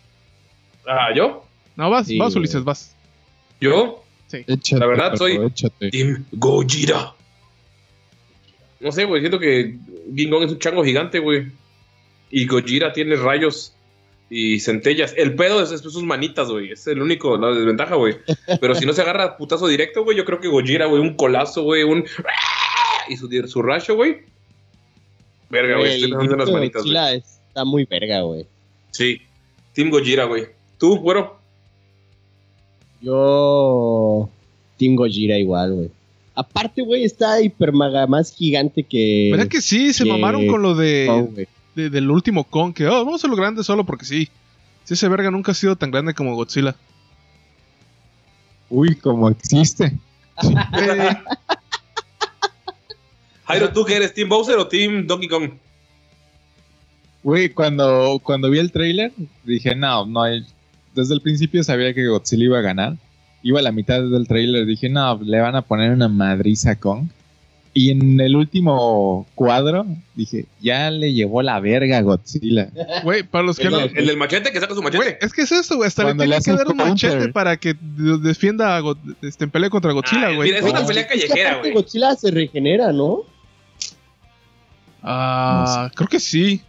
[0.86, 1.44] Ah, ¿yo?
[1.76, 2.40] No, vas, Sí, vas, güey.
[2.40, 2.94] Ulises, vas.
[3.60, 4.02] ¿Yo?
[4.32, 5.90] Échate, La verdad, soy- Échate.
[5.90, 7.12] Team Gojira.
[8.80, 9.20] No sé, güey.
[9.20, 9.76] Siento que
[10.14, 11.52] King Kong es un chango gigante, güey.
[12.30, 13.72] Y Gojira tiene rayos
[14.30, 15.14] y centellas.
[15.16, 16.72] El pedo es, es sus manitas, güey.
[16.72, 18.16] Es el único, la desventaja, güey.
[18.60, 21.62] Pero si no se agarra putazo directo, güey, yo creo que Gojira, güey, un colazo,
[21.62, 22.04] güey, un.
[23.08, 24.22] Y su, su rayo, güey.
[25.50, 26.02] Verga, güey.
[26.04, 26.96] Estoy en las manitas, güey.
[27.16, 28.46] Está muy verga, güey.
[28.90, 29.20] Sí.
[29.74, 30.46] Team Gojira, güey.
[30.78, 31.38] ¿Tú, güero?
[33.00, 34.28] Yo.
[34.78, 35.90] Team Gojira igual, güey.
[36.34, 39.28] Aparte, güey, está hiper maga más gigante que.
[39.30, 39.92] ¿Verdad que sí?
[39.92, 41.46] Se que- mamaron con lo de.
[41.74, 42.72] De- del último Kong.
[42.74, 44.28] Que, oh, vamos a lo grande solo porque sí.
[44.84, 46.74] Sí, ese verga nunca ha sido tan grande como Godzilla.
[48.68, 49.96] Uy, como existe.
[50.42, 51.16] Eh,
[53.46, 54.14] Jairo, ¿tú qué eres?
[54.14, 55.50] ¿Team Bowser o Team Donkey Kong?
[57.22, 59.12] Güey, cuando, cuando vi el trailer,
[59.44, 60.44] dije, no, no hay.
[60.94, 62.96] Desde el principio sabía que Godzilla iba a ganar.
[63.42, 66.76] Iba a la mitad del trailer, dije, no, le van a poner una madriza a
[66.76, 67.08] Kong.
[67.76, 69.84] Y en el último cuadro,
[70.14, 72.68] dije, ya le llevó la verga a Godzilla.
[73.02, 73.80] Güey, para los que El, no.
[73.80, 75.04] el del machete que saca su machete.
[75.04, 75.88] Güey, es que es eso, güey.
[75.88, 77.10] Hasta le Cuando le tienen que dar un counter.
[77.16, 78.82] machete para que de- defienda a
[79.22, 80.50] este, en pelea contra Godzilla, Ah, güey.
[80.50, 81.72] mira, es una pelea es que callejera, güey.
[81.72, 83.22] Godzilla se regenera, ¿no?
[85.02, 86.62] Ah, creo que sí.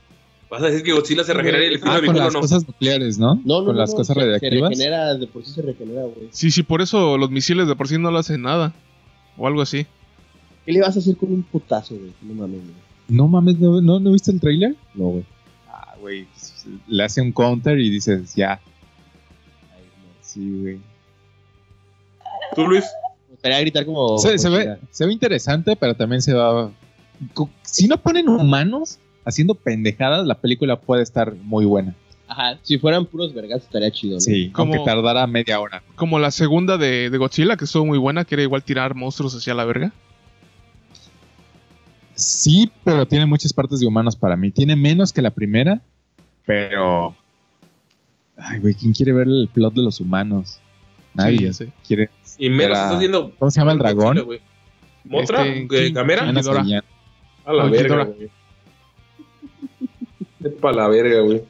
[0.50, 2.42] Vas a decir que Godzilla se regenera y el Ah, de con las no.
[2.42, 3.36] cosas nucleares, ¿no?
[3.46, 4.70] No, no, Con no, las no, cosas se- Se radiactivas.
[4.70, 6.30] regenera, de por sí se regenera, güey.
[6.32, 8.74] Sí, sí, por eso los misiles de por sí no le hacen nada.
[9.38, 9.86] O algo así.
[10.66, 12.12] ¿Qué le vas a hacer con un putazo, güey?
[12.22, 12.74] No mames, güey.
[13.08, 14.76] No mames, ¿no, no, ¿no viste el trailer?
[14.96, 15.26] No, güey.
[15.72, 16.28] Ah, güey,
[16.88, 18.60] le hace un counter y dices, ya.
[20.22, 20.80] Sí, güey.
[22.56, 22.86] ¿Tú, Luis?
[23.28, 24.18] Me gustaría gritar como.
[24.18, 26.72] Se, ve, se ve interesante, pero también se va.
[27.64, 31.96] Si no ponen humanos haciendo pendejadas, la película puede estar muy buena.
[32.28, 34.20] Ajá, si fueran puros vergas estaría chido, ¿no?
[34.20, 35.84] Sí, Como- aunque tardara media hora.
[35.96, 39.36] Como la segunda de, de Godzilla, que estuvo muy buena, que era igual tirar monstruos
[39.36, 39.92] hacia la verga.
[42.16, 44.50] Sí, pero tiene muchas partes de humanos para mí.
[44.52, 45.82] Tiene menos que la primera,
[46.46, 47.16] pero.
[48.38, 50.60] Ay, güey, ¿quién quiere ver el plot de los humanos?
[51.14, 51.72] Nadie Sí, ya sé.
[51.88, 52.10] quiere.
[52.38, 53.32] Y menos estás haciendo.
[53.38, 54.26] ¿Cómo se llama el dragón?
[55.06, 55.46] ¿Motra?
[55.46, 56.22] Este, ¿Qué, King- ¿Gamera?
[56.24, 56.64] King- Ana Ghidorah.
[56.64, 56.84] Sayán.
[57.46, 58.30] A la verga, güey.
[60.44, 61.44] Es para la verga, güey.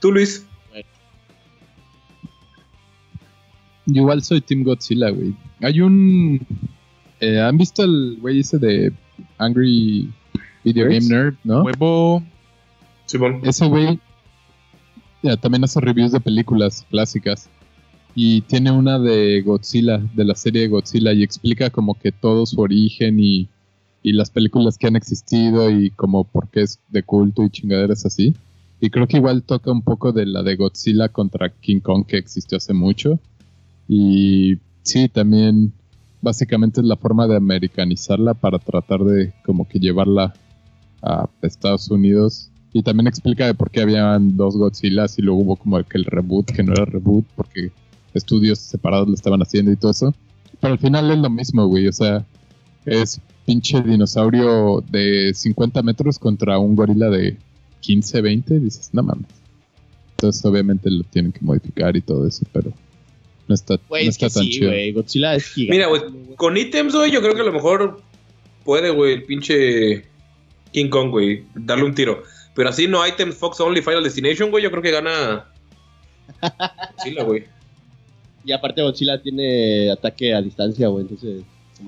[0.00, 0.46] ¿Tú, Luis?
[3.86, 5.34] Yo igual soy Team Godzilla, güey.
[5.60, 6.40] Hay un.
[7.22, 8.92] Eh, ¿Han visto el güey ese de
[9.38, 10.12] Angry
[10.64, 11.06] Video Game?
[11.06, 11.62] Nerd, no?
[11.62, 12.22] Huevo.
[13.06, 13.40] Simón.
[13.44, 13.98] Ese güey
[15.40, 17.48] también hace reviews de películas clásicas.
[18.14, 22.44] Y tiene una de Godzilla, de la serie de Godzilla, y explica como que todo
[22.44, 23.48] su origen y,
[24.02, 28.04] y las películas que han existido y como por qué es de culto y chingaderas
[28.04, 28.34] así.
[28.80, 32.18] Y creo que igual toca un poco de la de Godzilla contra King Kong que
[32.18, 33.20] existió hace mucho.
[33.88, 35.72] Y sí, también
[36.22, 40.32] básicamente es la forma de americanizarla para tratar de como que llevarla
[41.02, 42.48] a Estados Unidos.
[42.72, 46.06] Y también explica de por qué habían dos Godzillas y luego hubo como que el
[46.06, 47.70] reboot, que no era reboot, porque
[48.14, 50.14] estudios separados lo estaban haciendo y todo eso.
[50.60, 51.88] Pero al final es lo mismo, güey.
[51.88, 52.24] O sea,
[52.86, 57.36] es pinche dinosaurio de 50 metros contra un gorila de
[57.80, 58.60] 15, 20.
[58.60, 59.26] Dices, no mames.
[60.12, 62.72] Entonces obviamente lo tienen que modificar y todo eso, pero
[63.52, 64.70] no está, Güey, no es que está tan sí, chido.
[64.70, 64.92] güey.
[64.92, 65.76] Godzilla es gigante.
[65.76, 66.02] Mira, güey,
[66.36, 68.00] con ítems, güey, yo creo que a lo mejor
[68.64, 70.04] puede, güey, el pinche
[70.72, 72.22] King Kong, güey, darle un tiro.
[72.54, 75.46] Pero así no items Fox Only Final Destination, güey, yo creo que gana.
[76.96, 77.44] Godzilla, güey.
[78.44, 81.02] Y aparte Godzilla tiene ataque a distancia, güey.
[81.02, 81.42] Entonces,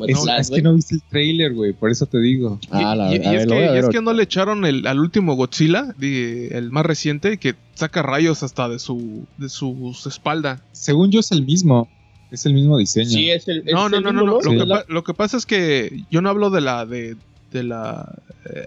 [0.07, 2.59] Es, es que no viste el trailer, güey, por eso te digo.
[2.71, 3.55] Ah, la y, y es, ver, que,
[3.97, 8.43] y es no le echaron el, al último Godzilla, el más reciente, que saca rayos
[8.43, 10.63] hasta de su de su espalda.
[10.73, 11.89] Según yo es el mismo.
[12.31, 13.11] Es el mismo diseño.
[13.11, 13.59] Sí, es el.
[13.67, 14.41] es No, no, el no, no, no.
[14.41, 14.59] Lo, Sí.
[14.59, 17.17] que, pa- lo que pasa es que yo no hablo de la de,
[17.53, 18.13] de la
[18.47, 18.67] eh,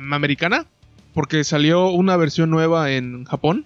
[0.00, 0.66] americana,
[1.14, 3.64] porque salió una versión nueva en Japón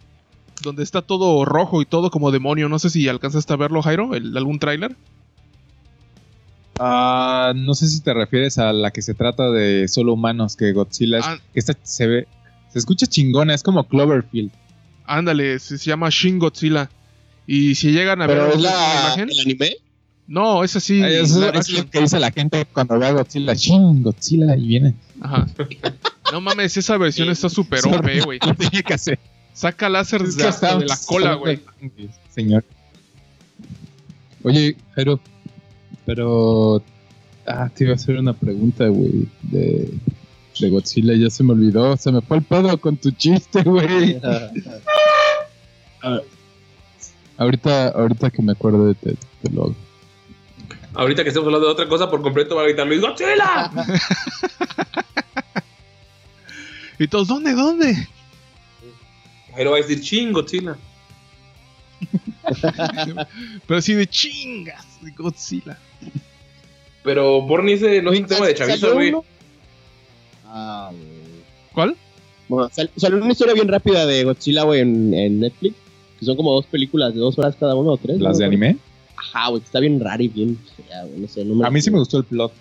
[0.62, 2.68] donde está todo rojo y todo como demonio.
[2.68, 4.94] No sé si alcanzaste a verlo, Jairo, el, algún tráiler.
[6.82, 10.72] Ah, no sé si te refieres a la que se trata de solo humanos, que
[10.72, 11.38] Godzilla es- Ah.
[11.52, 12.28] que esta se ve,
[12.72, 14.50] se escucha chingona, es como Cloverfield.
[15.04, 16.88] Ándale, se, se llama Shin Godzilla.
[17.46, 19.76] Y si llegan a ver es la la, imagen, el anime.
[20.26, 21.02] no, es así.
[21.02, 23.52] Ay, eso es lo que dice la gente cuando ve a Godzilla.
[23.54, 24.94] Shin, Godzilla, y viene.
[25.20, 25.46] Ajá.
[26.32, 28.38] No mames, esa versión está súper OP, güey.
[28.46, 29.18] Lo tiene que hacer.
[29.52, 31.60] Saca láser Es de, de la cola, güey.
[32.34, 32.64] Señor.
[34.42, 35.20] Oye, Jairo,
[36.10, 36.82] pero.
[37.46, 39.28] Ah, te iba a hacer una pregunta, güey.
[39.42, 39.88] De,
[40.58, 41.96] de Godzilla, ya se me olvidó.
[41.96, 44.20] Se me fue el pedo con tu chiste, güey.
[47.36, 49.76] Ahorita, ahorita que me acuerdo de te, te lo hago.
[50.92, 53.70] Ahorita que estemos hablando de otra cosa, por completo va a gritar Luis Godzilla.
[56.98, 58.08] Y todos, ¿dónde, dónde?
[59.54, 60.76] Jairo va a decir ching Godzilla.
[63.66, 65.78] Pero así de chingas, de Godzilla.
[67.02, 69.08] Pero Borny ese no es un tema de chaviza, ¿Salió güey.
[69.08, 69.24] uno?
[70.46, 70.90] Ah.
[71.72, 71.96] ¿Cuál?
[72.48, 75.74] Bueno, sal- salió una historia bien rápida de Godzilla, güey, en, en Netflix.
[76.18, 78.20] Que son como dos películas de dos horas cada uno o tres.
[78.20, 78.38] Las ¿no?
[78.40, 78.76] de anime.
[79.16, 81.20] Ajá, güey, está bien rara y bien fea, güey.
[81.20, 82.52] No sé, no me A mí sí me gustó el plot.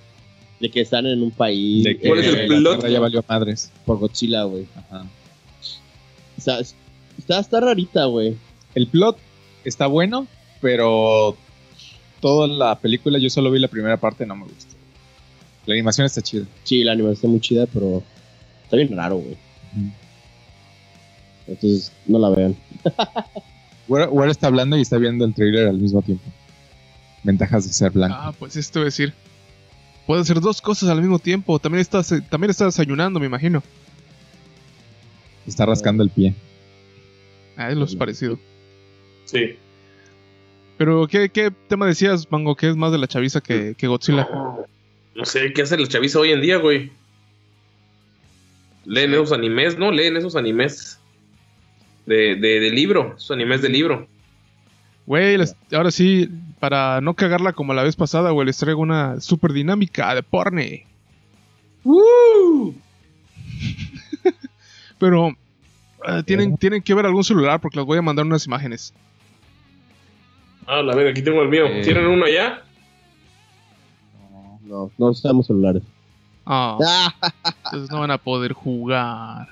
[0.59, 1.83] De que están en un país.
[1.83, 2.45] De que ¿Cuál es el la
[2.77, 2.87] plot?
[2.87, 3.71] Ya valió madres.
[3.85, 4.65] Por Godzilla, güey.
[4.75, 5.05] Ajá.
[6.37, 6.75] O sea, es-
[7.17, 8.35] está, está rarita, güey.
[8.75, 9.17] El plot
[9.65, 10.27] está bueno,
[10.61, 11.35] pero
[12.19, 14.75] toda la película, yo solo vi la primera parte, no me gustó.
[15.65, 16.45] La animación está chida.
[16.63, 18.03] Sí, la animación está muy chida, pero
[18.63, 19.37] está bien raro, güey.
[21.47, 22.55] Entonces, no la vean.
[23.87, 26.23] Ware está hablando y está viendo el trailer al mismo tiempo.
[27.23, 28.15] Ventajas de ser blanco.
[28.17, 29.13] Ah, pues esto es decir.
[30.07, 31.59] Puede hacer dos cosas al mismo tiempo.
[31.59, 33.61] También estás, eh, también estás desayunando, me imagino.
[35.45, 36.33] Está rascando el pie.
[37.57, 38.39] Ah, es lo parecido.
[39.25, 39.57] Sí.
[40.79, 42.55] Pero, ¿qué, qué tema decías, Mango?
[42.55, 44.27] Que es más de la chaviza que, que Godzilla.
[45.13, 46.89] No sé qué hace la chaviza hoy en día, güey.
[48.85, 49.91] Leen esos animes, ¿no?
[49.91, 50.97] Leen esos animes
[52.05, 53.15] de, de, de libro.
[53.17, 54.07] Esos animes de libro.
[55.05, 56.29] Güey, les- ahora sí,
[56.61, 60.87] para no cagarla como la vez pasada, güey, les traigo una super dinámica de porne.
[64.97, 65.29] Pero
[66.07, 68.93] eh, tienen, tienen que ver algún celular porque les voy a mandar unas imágenes.
[70.71, 71.65] Ah, la verga, aquí tengo el mío.
[71.65, 71.81] Eh.
[71.83, 72.61] ¿Tienen uno allá?
[74.65, 75.81] No, no usamos celulares.
[76.45, 77.13] Ah, Ah,
[77.65, 79.47] entonces no van a poder jugar.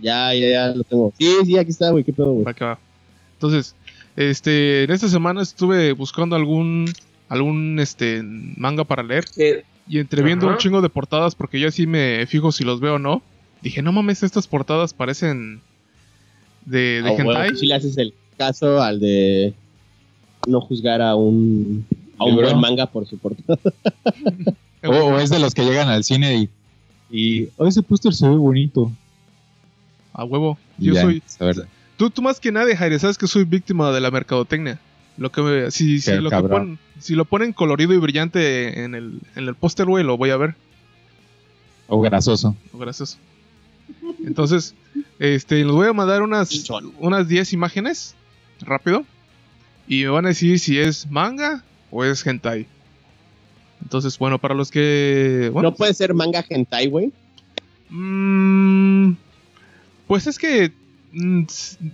[0.00, 1.12] ya, ya, ya lo tengo.
[1.18, 2.04] Sí, sí, aquí está, güey.
[2.04, 2.44] ¿Qué pedo, güey?
[2.44, 2.78] Va.
[3.34, 3.74] Entonces,
[4.16, 6.86] este, en esta semana estuve buscando algún
[7.28, 11.86] algún este manga para leer Eh, y entreviendo un chingo de portadas porque yo así
[11.86, 13.22] me fijo si los veo o no.
[13.60, 15.60] Dije, no mames, estas portadas parecen
[16.64, 17.50] de, de Ah, bueno, hentai.
[17.50, 19.54] tú sí le haces el caso al de
[20.46, 21.84] no juzgar a un,
[22.18, 23.58] a un buen manga por su portada.
[24.86, 26.50] O, o es de los que llegan al cine y.
[27.10, 27.48] Y.
[27.56, 28.92] Oh, ese póster se ve bonito.
[30.12, 30.58] A huevo.
[30.76, 31.22] Yo ya, soy.
[31.40, 34.78] a ver, Tú, tú más que nadie, Jaire, sabes que soy víctima de la mercadotecnia.
[35.16, 38.94] Lo que me- si, si lo que ponen, si lo ponen colorido y brillante en
[38.94, 40.54] el, en el póster, güey, lo voy a ver.
[41.88, 42.54] O grasoso.
[42.74, 43.16] Gracias.
[44.26, 44.74] Entonces,
[45.18, 48.14] este, les voy a mandar unas, unas 10 imágenes
[48.60, 49.04] rápido.
[49.86, 52.66] Y me van a decir si es manga o es hentai.
[53.82, 55.50] Entonces, bueno, para los que.
[55.52, 57.12] Bueno, No puede ser manga hentai, güey.
[57.90, 59.12] mm,
[60.06, 60.72] pues es que.
[61.12, 61.42] mm,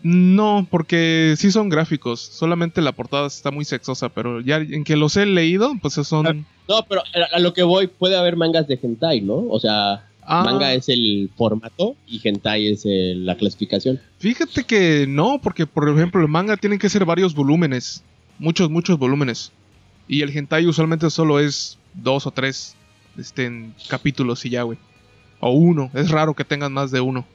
[0.03, 2.21] No, porque sí son gráficos.
[2.21, 4.09] Solamente la portada está muy sexosa.
[4.09, 6.47] Pero ya en que los he leído, pues son.
[6.69, 9.35] No, pero a, a lo que voy, puede haber mangas de hentai, ¿no?
[9.49, 14.01] O sea, Ah, manga es el formato y hentai es el- la clasificación.
[14.19, 18.03] Fíjate que no, porque por ejemplo el manga tienen que ser varios volúmenes,
[18.39, 19.53] muchos, muchos volúmenes.
[20.09, 22.77] Y el hentai usualmente solo es dos o tres
[23.19, 24.79] este, en capítulos y ya, güey.
[25.41, 27.27] O uno, es raro que tengan más de uno.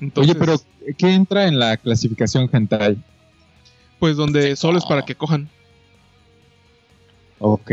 [0.00, 0.60] Entonces, Oye, pero
[0.96, 2.96] ¿qué entra en la clasificación hentai?
[3.98, 5.48] pues donde solo es para que cojan.
[7.38, 7.70] Ok.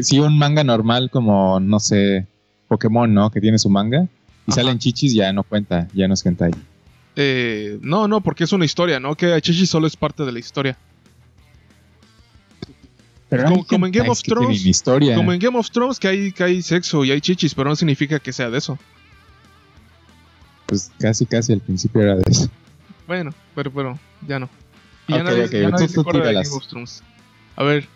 [0.00, 2.26] Si un manga normal como, no sé,
[2.68, 3.30] Pokémon, ¿no?
[3.30, 4.02] Que tiene su manga.
[4.46, 4.62] Y Ajá.
[4.62, 6.52] salen chichis, ya no cuenta, ya no es hentai.
[7.16, 9.14] Eh, no, no, porque es una historia, ¿no?
[9.16, 10.76] Que Chichi solo es parte de la historia.
[13.28, 15.16] Pero Como- como en Game of Thrones, historia.
[15.16, 17.74] Como en Game of Thrones que hay, que hay sexo y hay chichis, pero no
[17.76, 18.78] significa que sea de eso.
[20.66, 22.48] Pues casi, casi al principio era de eso.
[23.06, 24.48] Bueno, pero, pero ya no.
[25.08, 26.32] Y ya Ok, nadie, ok, ya nadie tú- se tú de.
[26.34, 27.02] Game of Thrones.
[27.56, 27.88] A ver,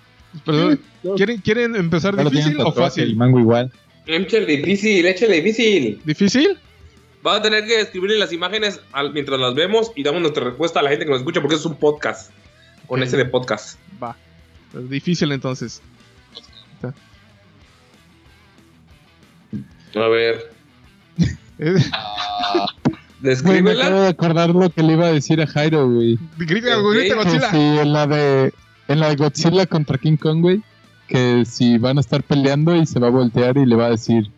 [0.44, 0.80] perdón,
[1.16, 3.16] ¿quieren, ¿quieren empezar difícil o tatuaje, El fácil?
[3.16, 3.72] mango igual.
[4.06, 6.00] Échale difícil, échale difícil.
[6.04, 6.58] ¿Difícil?
[7.22, 10.80] Vas a tener que escribirle las imágenes al- mientras las vemos y damos nuestra respuesta
[10.80, 12.30] a la gente que nos escucha porque es un podcast.
[12.86, 13.78] Con ese de podcast.
[14.02, 14.16] Va.
[14.74, 15.80] Es difícil entonces.
[19.94, 20.50] A ver.
[21.58, 21.74] Eh,
[23.22, 23.84] Güey, me Descríbela.
[23.86, 26.18] acabo de acordar lo que le iba a decir a Jairo, güey.
[26.38, 26.94] Grita, Ok.
[26.94, 27.50] grita, Godzilla.
[27.50, 28.54] sí, en la de
[28.90, 30.62] en la de Godzilla contra King Kong, güey,
[31.08, 33.90] que si van a estar peleando y se va a voltear y le va a
[33.90, 34.30] decir,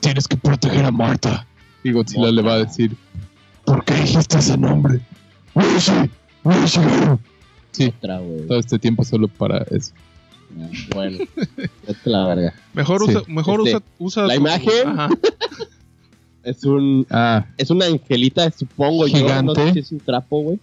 [0.00, 1.46] tienes que proteger a Marta.
[1.82, 2.96] Y Godzilla le va a decir,
[3.64, 5.00] ¿por qué dijiste ese nombre?
[5.54, 6.10] Rishi,
[6.44, 6.80] Rishi.
[7.72, 9.92] Sí, Otra, todo este tiempo solo para eso.
[10.60, 11.18] Ah, Bueno,
[11.86, 12.54] es la verga.
[12.72, 13.10] Mejor Sí.
[13.16, 14.88] usa, mejor Este, usa, usa la imagen.
[14.88, 15.08] Ajá.
[16.44, 19.14] Es un Ah, es una angelita, supongo yo.
[19.18, 19.24] No
[19.54, 19.64] Gigante.
[19.68, 20.60] sé si es un trapo, güey.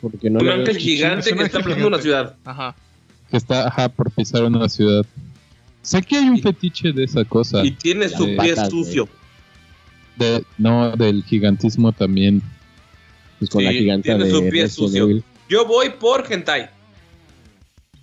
[0.00, 2.36] Porque no Un ángel gigante que está aplastando una ciudad.
[2.44, 2.76] Ajá.
[3.30, 5.04] que está, ajá, por pisar una ciudad.
[5.82, 7.64] Sé que hay un Y- fetiche de esa cosa.
[7.64, 9.08] Y tiene su pie patas, sucio.
[10.16, 12.42] De, no, del gigantismo también.
[13.38, 15.04] Pues con Sí, la giganta tiene de su pie Resident sucio.
[15.04, 15.24] Evil.
[15.48, 16.70] Yo voy por hentai.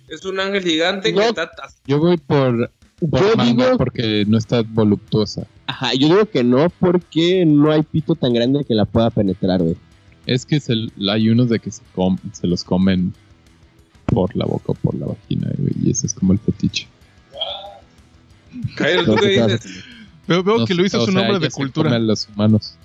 [0.08, 1.20] Es un ángel gigante No.
[1.20, 1.50] que está...
[1.86, 2.70] Yo voy por,
[3.10, 5.46] por Yo manga digo- porque no está voluptuosa.
[5.66, 9.60] Ajá, yo digo que no, porque no hay pito tan grande que la pueda penetrar,
[9.62, 9.76] güey.
[10.26, 10.74] Es que se,
[11.08, 13.14] hay unos de que se, com- se los comen
[14.06, 16.86] por la boca o por la vagina, güey, y ese es como el fetiche.
[18.76, 19.84] Jairo, ¿tú No, qué dices?
[20.26, 21.90] Veo, veo No que Luis es un hombre de se cultura.
[21.90, 22.76] come a los humanos.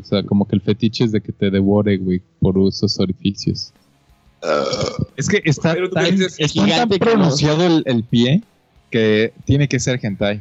[0.00, 3.72] O sea, como que el fetiche es de que te devore, güey, por usos orificios.
[5.16, 8.42] es que está tan, dices, está tan pronunciado el, el pie
[8.90, 10.40] que tiene que ser hentai.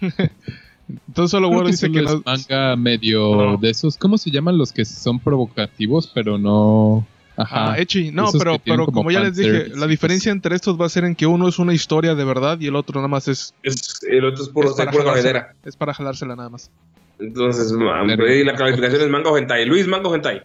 [1.08, 2.22] Entonces solo Word que dice que es no.
[2.24, 3.56] manga medio No.
[3.56, 3.96] de esos.
[3.96, 7.06] ¿Cómo se llaman los que son provocativos, pero no?
[7.36, 7.72] Ajá.
[7.72, 8.10] Ah, Echi.
[8.10, 10.88] No, Esos pero, pero como como ya les dije, la diferencia entre estos va a
[10.90, 13.54] ser en que uno es una historia de verdad y el otro nada más es,
[13.62, 16.70] Es, el otro es puro, es, para, jalársela, es para jalársela nada más.
[17.18, 19.64] Entonces, ma- Pero- y la calificación es manga o hentai.
[19.64, 20.42] Luis, manga o hentai.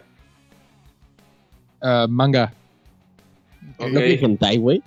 [1.81, 2.53] Ah, manga.
[3.77, 3.89] Ok.
[3.91, 4.81] ¿No que hentai, güey?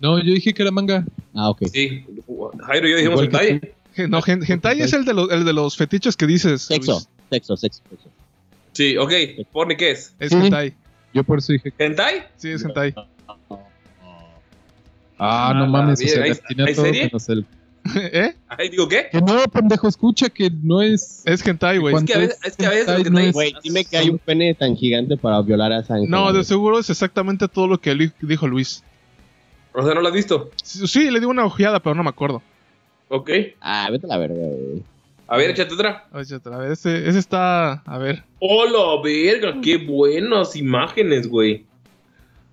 [0.00, 1.04] No, yo dije que era manga.
[1.34, 1.62] Ah, ok.
[1.72, 2.04] Sí.
[2.66, 3.60] Jairo y yo dijimos hentai.
[4.08, 6.62] No, hentai es el de, los, el de los fetiches que dices.
[6.62, 7.08] Sexo, Luis.
[7.30, 8.08] sexo, sexo, sexo.
[8.72, 9.12] Sí, ok.
[9.52, 10.14] Porni, ¿qué es?
[10.18, 10.74] Es hentai.
[11.12, 11.72] Yo por eso dije.
[11.78, 12.24] ¿Hentai?
[12.36, 12.92] Sí, es hentai.
[12.96, 13.06] Ah,
[15.18, 16.00] Ah, no mames.
[16.00, 17.04] bien, o sea, ¿hay- tiene hay todo serie?
[17.04, 17.46] menos el-
[17.96, 18.34] ¿Eh?
[18.48, 19.08] Ay, digo, ¿qué?
[19.12, 21.22] Que no, pendejo, escucha que no es.
[21.24, 21.94] Es hentai, güey.
[21.94, 23.84] Es que a veces, es que a veces hentai lo que no es- Güey, dime
[23.84, 26.08] que hay un pene tan gigante para violar a ángel.
[26.08, 28.82] No, de seguro es exactamente todo lo que dijo Luis.
[29.72, 30.50] O sea, ¿no lo has visto?
[30.62, 32.42] Sí, sí, le di una ojeada, pero no me acuerdo.
[33.08, 33.30] Ok.
[33.60, 34.82] Ah, vete a la verga, güey.
[35.26, 36.06] A ver, échate otra.
[36.12, 37.72] Oye, a ver, ese, ese está.
[37.86, 39.60] A ver, ¡Hola, verga!
[39.62, 41.64] ¡Qué buenas imágenes, güey!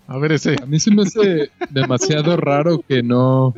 [0.08, 0.56] a ver ese.
[0.62, 3.54] A mí se me hace demasiado raro que no.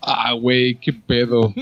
[0.00, 1.52] Ah, güey, qué pedo.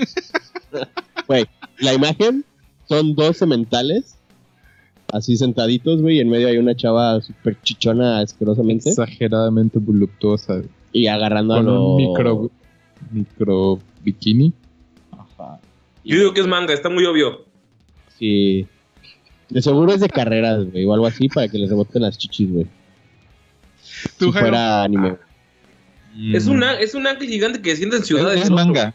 [1.27, 1.45] Güey,
[1.79, 2.45] la imagen
[2.87, 4.17] son dos sementales,
[5.11, 10.61] así sentaditos, güey, y en medio hay una chava súper chichona asquerosamente, Exageradamente voluptuosa.
[10.91, 11.89] y agarrando a Con lo...
[11.91, 12.51] un micro.
[13.11, 14.53] Micro bikini.
[15.11, 15.59] Ajá.
[16.05, 17.43] Yo digo que es manga, está muy obvio.
[18.17, 18.65] Sí.
[19.49, 22.49] De seguro es de carreras, güey, o algo así, para que les reboten las chichis,
[22.51, 22.67] güey.
[23.81, 24.31] Si Jairo.
[24.31, 25.17] fuera anime.
[26.33, 28.37] Es, una, es un ángel gigante que desciende en Es, ciudades.
[28.39, 28.55] es otro.
[28.55, 28.93] manga.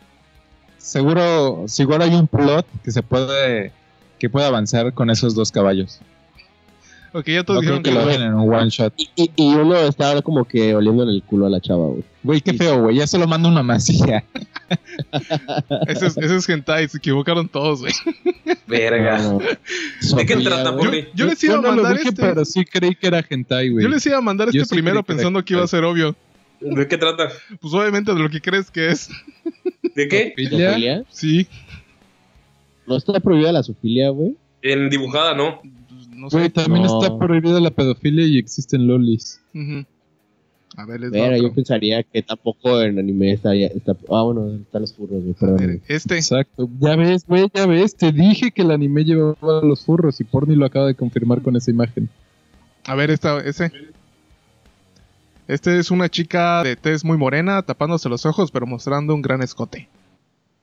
[0.79, 3.73] Seguro, seguro hay un plot que se puede
[4.19, 6.01] que puede avanzar con esos dos caballos.
[7.13, 8.95] Ok, ya todos dijeron que que lo dejen en un one shot.
[8.97, 11.87] Y, y, y uno está ahora como que oliendo en el culo a la chava,
[11.87, 12.05] güey.
[12.23, 12.97] Güey, qué feo, güey.
[12.97, 14.25] Ya se lo manda una masilla.
[15.89, 17.93] Ese es, ese es hentai, se equivocaron todos, güey.
[18.69, 19.19] Verga.
[19.19, 19.39] No, no.
[20.17, 20.85] ¿De qué trata, güey.
[20.85, 21.05] Porni?
[21.15, 22.23] Yo les iba a Yo no lo mandar dije, este.
[22.23, 23.83] pero sí creí que era hentai, güey.
[23.83, 25.85] Yo les iba a mandar Yo este sí primero que pensando que iba a ser
[25.85, 26.15] obvio.
[26.61, 27.29] ¿De qué trata?
[27.61, 29.09] Pues obviamente de lo que crees que es.
[29.95, 30.33] ¿De qué?
[30.37, 31.05] Filia, ¿Sofilia?
[31.11, 31.49] Sí.
[32.87, 34.37] No está prohibida la sofilia, güey.
[34.63, 35.63] En dibujada, ¿no?
[36.21, 36.51] No Güey, sé.
[36.51, 37.01] también No.
[37.03, 39.41] está prohibida la pedofilia y existen lolis.
[39.55, 39.85] Ujú.
[40.77, 43.67] A ver, les va yo pensaría que tampoco en anime estaría...
[43.69, 45.57] Está, ah, bueno, están los furros, güey, A perdón.
[45.57, 45.81] ver, güey.
[45.89, 46.15] Este.
[46.17, 46.69] Exacto.
[46.79, 47.97] Ya ves, güey, ya ves.
[47.97, 51.57] Te dije que el anime llevaba los furros y Porni lo acaba de confirmar con
[51.57, 52.09] esa imagen.
[52.87, 53.73] A ver, esta, ese.
[55.49, 59.43] Este es una chica de tez muy morena, tapándose los ojos, pero mostrando un gran
[59.43, 59.89] escote.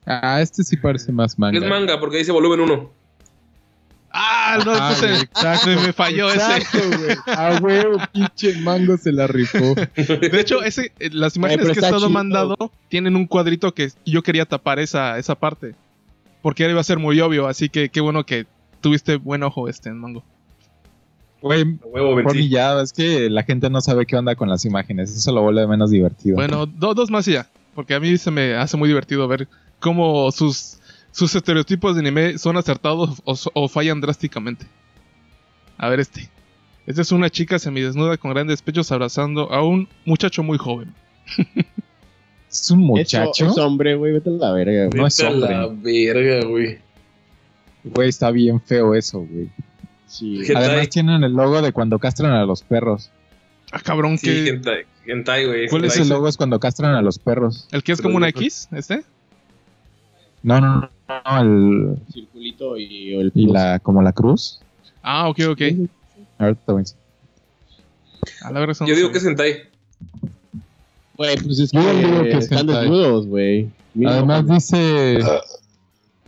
[0.05, 1.59] Ah, este sí parece más ¿Qué manga.
[1.59, 1.99] es manga?
[1.99, 2.89] Porque dice volumen 1.
[4.11, 4.59] ¡Ah!
[4.65, 6.37] No, Ah, puse- güey, exacto, me, falló ese.
[6.57, 7.15] exacto, güey.
[7.27, 9.75] Ah, huevo, pinche mango se la rifó.
[9.75, 12.09] De hecho, ese, eh, las imágenes pero que he estado chido.
[12.09, 15.75] mandando tienen un cuadrito que yo quería tapar esa, esa parte.
[16.41, 18.45] Porque ahora iba a ser muy obvio, así que qué bueno que
[18.81, 20.23] tuviste buen ojo este mango.
[21.41, 22.49] Güey, Huevo, por mí vencí.
[22.49, 25.15] ya, es que la gente no sabe qué onda con las imágenes.
[25.15, 26.35] Eso lo vuelve menos divertido.
[26.35, 27.47] Bueno, do- dos más y ya.
[27.75, 29.47] Porque a mí se me hace muy divertido ver
[29.79, 30.76] cómo sus,
[31.17, 34.67] sus estereotipos de anime son acertados o, o fallan drásticamente.
[35.77, 36.29] A ver este.
[36.85, 40.93] Esta es una chica semidesnuda con grandes pechos abrazando a un muchacho muy joven.
[42.49, 43.47] Es un muchacho.
[43.47, 45.01] Es hombre, güey, vete a la verga, güey.
[45.01, 46.13] No es Vete a la hombre.
[46.13, 46.79] verga, güey.
[47.83, 49.49] Güey, está bien feo eso, güey.
[50.05, 50.41] Sí.
[50.55, 53.11] Además tienen el logo de cuando castran a los perros.
[53.73, 55.67] Ah, cabrón, Sí, que hentai, hentai, güey.
[55.67, 56.13] ¿Cuál es Ese ese?
[56.13, 57.67] logo es cuando castran a los perros.
[57.73, 59.03] el que es como una X, este.
[60.41, 60.89] No, no, no,
[61.41, 63.53] el, Circulito y el y plus.
[63.53, 64.59] la, como la cruz.
[65.01, 65.61] Ah, ok, ok.
[66.39, 66.83] Ahorita te voy
[68.41, 69.63] a la Yo digo que es hentai.
[71.17, 72.81] Güey, pues es Yo que digo que es están hentai.
[72.81, 73.69] desnudos, güey.
[74.05, 75.19] Además dice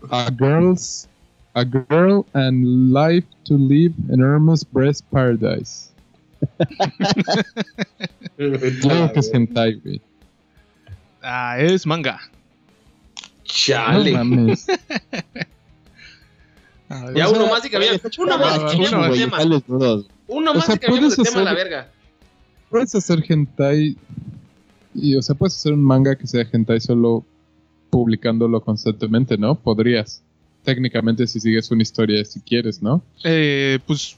[0.10, 1.08] a girls
[1.56, 5.92] a girl and life to live enormous breast paradise.
[8.82, 10.02] Claro que es hentai, güey.
[11.22, 12.20] Ah, es manga.
[13.50, 14.12] Chale.
[14.14, 14.66] No mames.
[16.90, 17.16] Ver.
[17.16, 18.02] Ya O sea, uno más y cambiamos.
[18.18, 19.50] Uno más y uno cambiamos más.
[19.50, 20.04] de tema.
[20.28, 21.92] Uno más y cambiamos de puedes tema a la hacer- verga.
[22.70, 23.98] Puedes hacer hentai
[24.96, 27.24] y o sea, puedes hacer un manga que sea hentai solo
[27.90, 29.56] publicándolo constantemente, ¿no?
[29.56, 30.22] Podrías.
[30.64, 33.02] Técnicamente si sigues una historia si quieres, ¿no?
[33.24, 34.18] Eh, pues.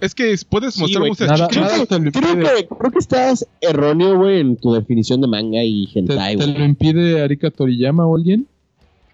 [0.00, 1.72] Es que puedes Sí, mostrar güey, muchas nada- chicas.
[1.72, 5.62] nada te lo Creo que, creo que estás erróneo, güey, en tu definición de manga
[5.64, 6.58] y ¿Te, hentai, te güey.
[6.58, 8.46] lo impide Arika Toriyama o alguien?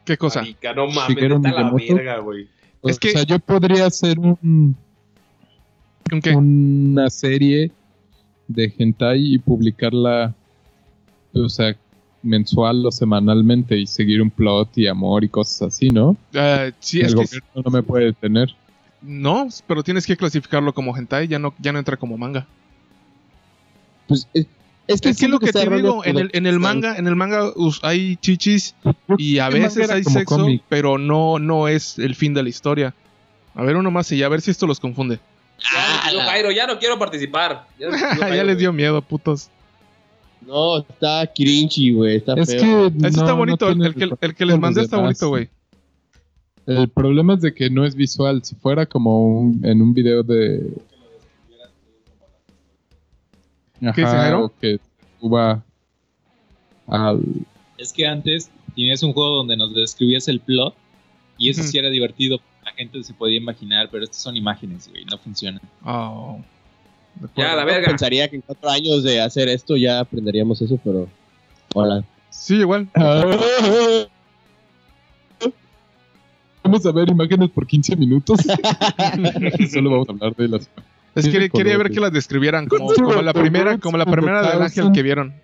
[0.05, 0.41] ¿Qué cosa?
[0.41, 2.49] Marica, no mames, la verga, güey.
[2.81, 4.75] O Es que- sea, yo podría hacer un,
[6.13, 6.35] ¿Un qué?
[6.35, 7.71] una serie
[8.49, 10.35] de hentai y publicarla,
[11.33, 11.77] o sea,
[12.25, 16.17] mensual o semanalmente y seguir un plot y amor y cosas así, ¿no?
[16.35, 18.55] Ah, sí, es El que gobierno no me puede detener.
[19.03, 22.47] No, pero tienes que clasificarlo como hentai, ya no, ya no entra como manga.
[24.09, 24.47] Pues, es,
[24.87, 27.07] es que, Es que lo que está te digo, en el, en el manga, en
[27.07, 28.75] el manga us- hay chichis
[29.17, 30.63] y a veces hay sexo, cómic.
[30.69, 32.95] pero no, no es el fin de la historia.
[33.55, 35.21] A ver uno más y ya, a ver si esto los confunde.
[35.61, 37.67] Ya, yo, Jairo, ya no quiero participar.
[37.79, 39.51] Ya, Jairo, les dio miedo, putos.
[40.45, 42.61] No, está cringy, güey, está Es feo.
[42.61, 44.97] que Ese no- está no bonito, el, el que, el el que les mandé está
[44.97, 45.49] bonito, güey.
[46.67, 48.45] El problema es de que no es visual.
[48.45, 50.73] Si fuera como un- en un video de.
[53.81, 54.45] Ajá, ¿Qué Jairo?
[54.45, 54.79] o que
[55.21, 55.65] suba
[56.87, 57.21] al.
[57.79, 60.75] Es que antes tenías un juego donde nos describías el plot
[61.37, 62.39] y eso sí era divertido.
[62.65, 65.61] La gente se podía imaginar, pero estas son imágenes, güey, no funcionan.
[65.85, 66.41] Oh.
[67.37, 67.89] Ya, la verga.
[67.89, 71.09] pensaría que en cuatro años de hacer esto ya aprenderíamos eso, pero...
[71.75, 72.05] Hola.
[72.31, 72.89] Sí, igual.
[76.65, 78.41] Vamos a ver imágenes por 15 minutos.
[79.73, 80.71] Solo vamos a hablar de las.
[81.15, 84.63] Es que quería ver que las describieran como, la the primera, como la primera del
[84.63, 85.35] ángel que vieron.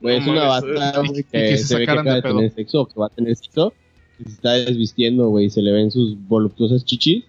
[0.00, 2.14] Güey, No es una bata, y- y que, que se se ve que de acaba
[2.16, 3.74] de tener sexo que va a tener sexo.
[4.18, 7.24] y Se está desvistiendo, güey, se le ven sus voluptuosas chichis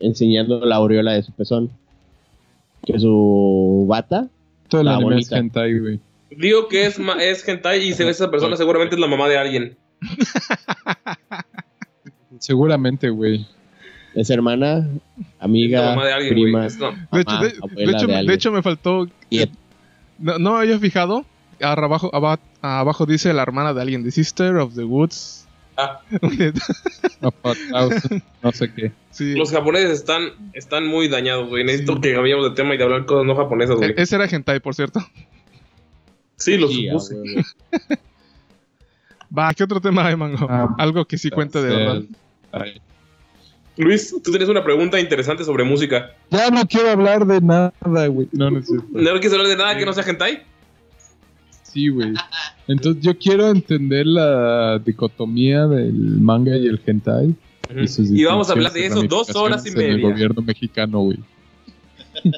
[0.00, 1.70] enseñando la aureola de su pezón.
[2.84, 4.28] Que su bata...
[4.68, 6.00] Todo el La anime es hentai, güey.
[6.30, 9.28] Digo que es, ma- es hentai y se ve esa persona seguramente es la mamá
[9.28, 9.76] de alguien.
[12.38, 13.46] Seguramente, güey.
[14.14, 14.88] Es hermana,
[15.40, 16.60] amiga, mamá de alguien, prima.
[16.62, 18.34] De hecho, Mamá, de, de abuela hecho, de de alguien.
[18.34, 19.08] hecho me faltó.
[20.18, 21.24] No, no había fijado.
[21.60, 25.48] Abajo, aba- abajo dice la hermana de alguien, The Sister of the Woods.
[25.76, 26.00] Ah,
[28.42, 28.92] no sé qué.
[29.10, 29.34] sí.
[29.34, 31.64] los japoneses están, están muy dañados, güey.
[31.64, 32.00] Necesito Sí.
[32.02, 33.90] que cambiemos de tema y de hablar cosas no japonesas, güey.
[33.90, 35.00] E- Ese era hentai, por cierto.
[36.36, 37.16] Sí, lo Sí, supuse.
[39.36, 40.46] Va, ¿qué otro tema hay, Mango?
[40.48, 42.02] Ah, Algo que sí cuente de verdad.
[42.52, 42.80] Ay.
[43.76, 46.12] Luis, tú tienes una pregunta interesante sobre música.
[46.30, 47.72] Ya no quiero hablar de nada,
[48.06, 48.28] güey.
[48.32, 48.86] No, no es cierto.
[48.92, 50.42] ¿No quieres hablar de nada que no sea hentai?
[51.64, 52.12] Sí, güey.
[52.68, 57.34] Entonces yo quiero entender la dicotomía del manga y el hentai.
[57.74, 59.94] Y, sus Y vamos a hablar de eso dos horas y ramificaciones en media.
[59.94, 61.18] el gobierno mexicano, güey.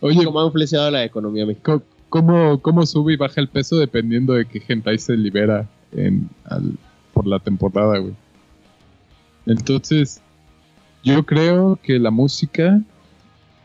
[0.00, 1.82] Oye, ¿Cómo ha influenciado la economía mexicana?
[2.08, 5.68] ¿cómo, ¿cómo sube y baja el peso dependiendo de qué hentai se libera
[7.12, 8.14] por la temporada, güey?
[9.46, 10.20] Entonces,
[11.02, 12.80] yo creo que la música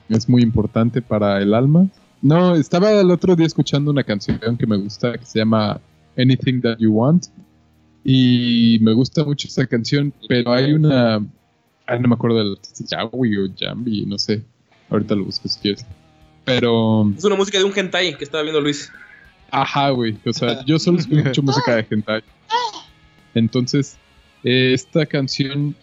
[0.09, 1.87] es muy importante para el alma.
[2.21, 5.81] No, estaba el otro día escuchando una canción que me gusta que se llama
[6.17, 7.25] Anything That You Want.
[8.03, 11.17] Y me gusta mucho esa canción, pero hay una.
[11.85, 12.57] Ay, no me acuerdo del.
[12.79, 14.43] Yawi o Jambi, no sé.
[14.89, 15.85] Ahorita lo busco si quieres.
[16.45, 17.11] Pero.
[17.17, 18.91] Es una música de un hentai que estaba viendo Luis.
[19.51, 20.17] Ajá, güey.
[20.25, 22.23] O sea, yo solo escucho música de hentai.
[23.35, 23.97] Entonces,
[24.43, 25.75] eh, esta canción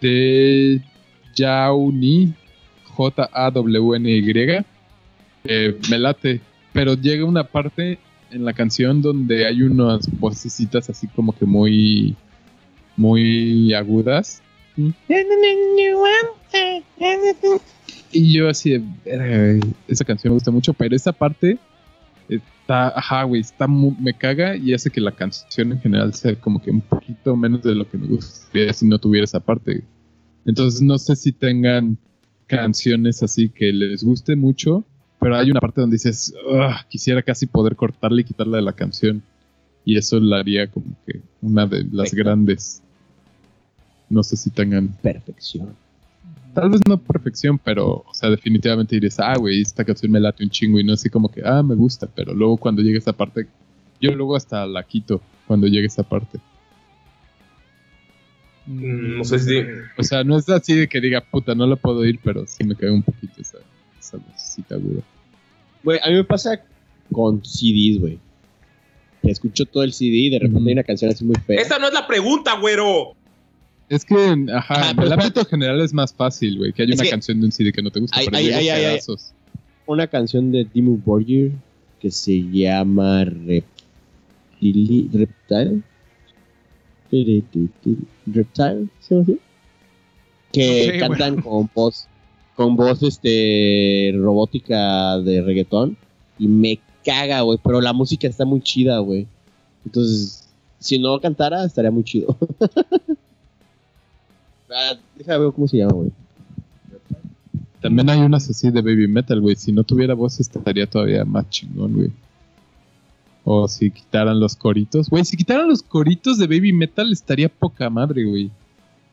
[0.00, 0.80] de
[1.34, 2.34] Yauni,
[2.84, 4.64] J-A-W-N-Y,
[5.44, 6.40] eh, me late.
[6.72, 7.98] Pero llega una parte
[8.30, 12.16] en la canción donde hay unas vocecitas así como que muy
[12.96, 14.42] muy agudas.
[18.12, 21.58] Y yo así, de, "Verga, güey, esa canción me gusta mucho, pero esa parte
[22.64, 26.62] está, ajá, güey, está me caga y hace que la canción en general sea como
[26.62, 29.84] que un poquito menos de lo que me gustaría si no tuviera esa parte.
[30.46, 31.98] Entonces no sé si tengan
[32.46, 34.82] canciones así que les guste mucho,
[35.20, 38.72] pero hay una parte donde dices, "Ugh, quisiera casi poder cortarla y quitarla de la
[38.72, 39.22] canción.
[39.84, 42.16] Y eso la haría como que una de las Perfecto.
[42.24, 42.82] grandes.
[44.08, 45.68] No sé si tengan Perfección.
[46.54, 50.44] Tal vez no perfección, pero, o sea, definitivamente dirías, ah, güey, esta canción me late
[50.44, 53.12] un chingo y no así como que, ah, me gusta, pero luego cuando llega esa
[53.12, 53.48] parte,
[54.00, 56.38] yo luego hasta la quito cuando llega esa parte.
[58.66, 59.62] Mm, No sé si.
[59.98, 62.64] O sea, no es así de que diga, puta, no la puedo ir, pero sí
[62.64, 63.58] me cae un poquito esa,
[63.98, 65.02] esa vocecita aguda.
[65.82, 66.62] Güey, a mí me pasa
[67.12, 68.18] con CDs, güey.
[69.22, 71.60] Que escucho todo el CD y de repente hay una canción así muy fea.
[71.60, 73.14] Esta no es la pregunta, güero.
[73.88, 74.14] Es que,
[74.52, 77.10] ajá, Ajá, en pero el ámbito general es más fácil, güey, que haya una que-
[77.10, 78.90] canción de un CD que no te gusta, Ay, pero ay, llega ay, ay, ay.
[78.92, 79.32] pedazos.
[79.86, 81.52] Una canción de Dimmu Borgir
[82.00, 85.82] que se llama Reptili- Reptile.
[88.26, 89.38] Reptile, ¿se llama así?
[90.52, 92.06] Que cantan con voz,
[92.54, 95.96] con voz este robótica de reggaetón
[96.38, 99.26] y me caga, güey, pero la música está muy chida, güey.
[99.84, 102.36] Entonces, si no cantara estaría muy chido.
[104.74, 106.10] Ah, Deja ver cómo se llama, güey.
[107.80, 109.56] También hay unas así de baby metal, güey.
[109.56, 112.10] Si no tuviera voz estaría todavía más chingón, güey.
[113.44, 115.10] O si quitaran los coritos.
[115.10, 118.50] Güey, si quitaran los coritos de baby metal estaría poca madre, güey.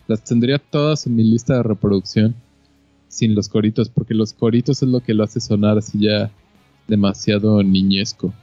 [0.07, 2.34] Las tendría todas en mi lista de reproducción.
[3.07, 6.32] Sin los coritos, porque los coritos es lo que lo hace sonar así ya
[6.88, 8.34] demasiado niñesco.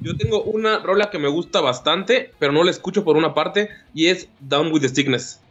[0.00, 3.70] Yo tengo una rola que me gusta bastante, pero no la escucho por una parte,
[3.92, 5.41] y es Down with the Sickness.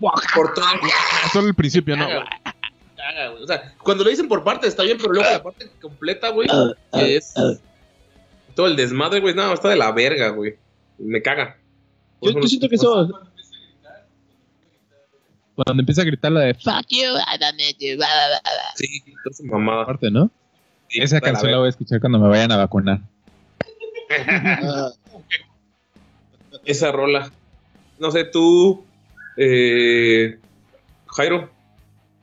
[0.00, 0.64] Por todo
[1.32, 2.06] Solo el principio, ¿no?
[2.06, 3.32] Caga.
[3.32, 6.48] O sea, cuando lo dicen por parte está bien, pero luego la parte completa, güey,
[6.92, 7.34] que es
[8.54, 10.56] todo el desmadre, güey, no, está de la verga, güey.
[10.98, 11.56] Me caga.
[12.20, 13.08] Yo, yo siento que eso.
[15.54, 17.96] Cuando empieza a gritar la de Fuck you, I don't need you.
[17.96, 18.72] blah, blah, blah, blah.
[18.76, 19.86] Sí, toda esa mamada.
[19.86, 20.30] parte, ¿no?
[20.88, 23.00] Sí, Esa la canción la voy a escuchar cuando me vayan a vacunar.
[26.64, 27.30] Esa rola.
[27.98, 28.84] No sé, tú,
[29.38, 30.38] eh,
[31.06, 31.50] Jairo.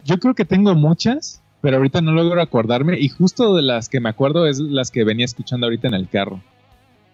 [0.04, 3.00] Yo creo que tengo muchas, pero ahorita no logro acordarme.
[3.00, 6.08] Y justo de las que me acuerdo es las que venía escuchando ahorita en el
[6.08, 6.42] carro.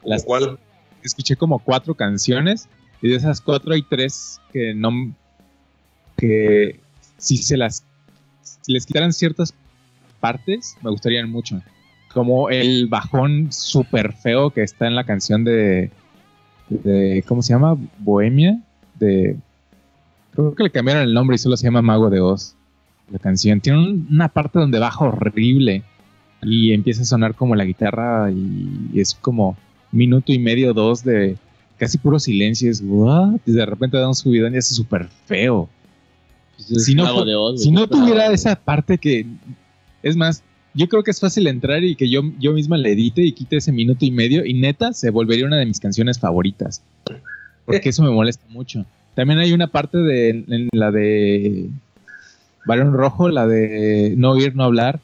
[0.04, 0.60] ¿Las cuál?
[1.04, 2.68] Escuché como cuatro canciones
[3.02, 5.14] y de esas cuatro hay tres que no...
[6.18, 6.80] que
[7.18, 7.84] si se las...
[8.42, 9.54] si les quitaran ciertas
[10.20, 11.62] partes, me gustarían mucho.
[12.14, 15.92] Como el bajón súper feo que está en la canción de,
[16.68, 17.24] de...
[17.28, 17.78] ¿Cómo se llama?
[18.00, 18.60] Bohemia.
[19.00, 19.38] De...
[20.34, 22.56] Creo que le cambiaron el nombre y solo se llama Mago de Oz.
[23.12, 23.60] La canción.
[23.60, 25.84] Tiene un- una parte donde baja horrible
[26.42, 29.58] y empieza a sonar como la guitarra y, y es como
[29.92, 31.38] minuto y medio, dos de
[31.78, 32.72] casi puro silencio.
[32.72, 33.40] Es what?
[33.46, 35.68] Y de repente da un subidón y es súper feo.
[36.58, 39.26] Si no, de Oz, si no tuviera esa parte que.
[40.04, 43.22] Es más, yo creo que es fácil entrar y que yo, yo misma le edite
[43.24, 44.46] y quite ese minuto y medio.
[44.46, 46.82] Y neta, se volvería una de mis canciones favoritas.
[47.66, 48.86] Porque eso me molesta mucho.
[49.16, 51.70] También hay una parte de en la de
[52.66, 55.00] Barón Rojo, la de No oír, no hablar,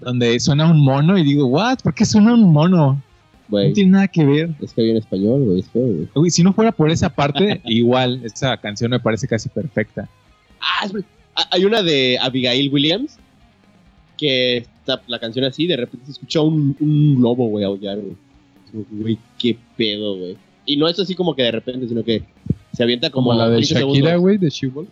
[0.00, 1.78] donde suena un mono y digo, ¿what?
[1.82, 3.02] ¿Por qué suena un mono?
[3.48, 4.50] No tiene nada que ver.
[4.62, 5.60] es que hay en español, güey.
[5.60, 6.30] Es feo, güey.
[6.30, 10.08] Si no fuera por esa parte, igual, esa canción me parece casi perfecta.
[10.60, 11.04] Ah, es-
[11.36, 13.18] ah, hay una de Abigail Williams
[14.16, 18.16] que está la canción así, de repente se escucha un, un lobo, güey, aullar, güey.
[18.90, 20.36] Güey, qué pedo, güey.
[20.64, 22.22] Y no es así como que de repente, sino que
[22.72, 24.88] se avienta como, Como la de 30 Shakira, güey, de She-Wolf.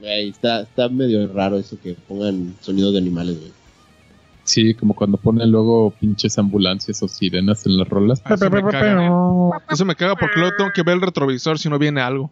[0.00, 3.52] Güey, está, está medio raro eso que pongan sonidos de animales, güey.
[4.44, 8.20] Sí, como cuando ponen luego pinches ambulancias o sirenas en las rolas.
[8.24, 9.10] Ah, Eso me caga.
[9.70, 12.30] Eso me caga porque luego tengo que ver el retrovisor si no viene algo.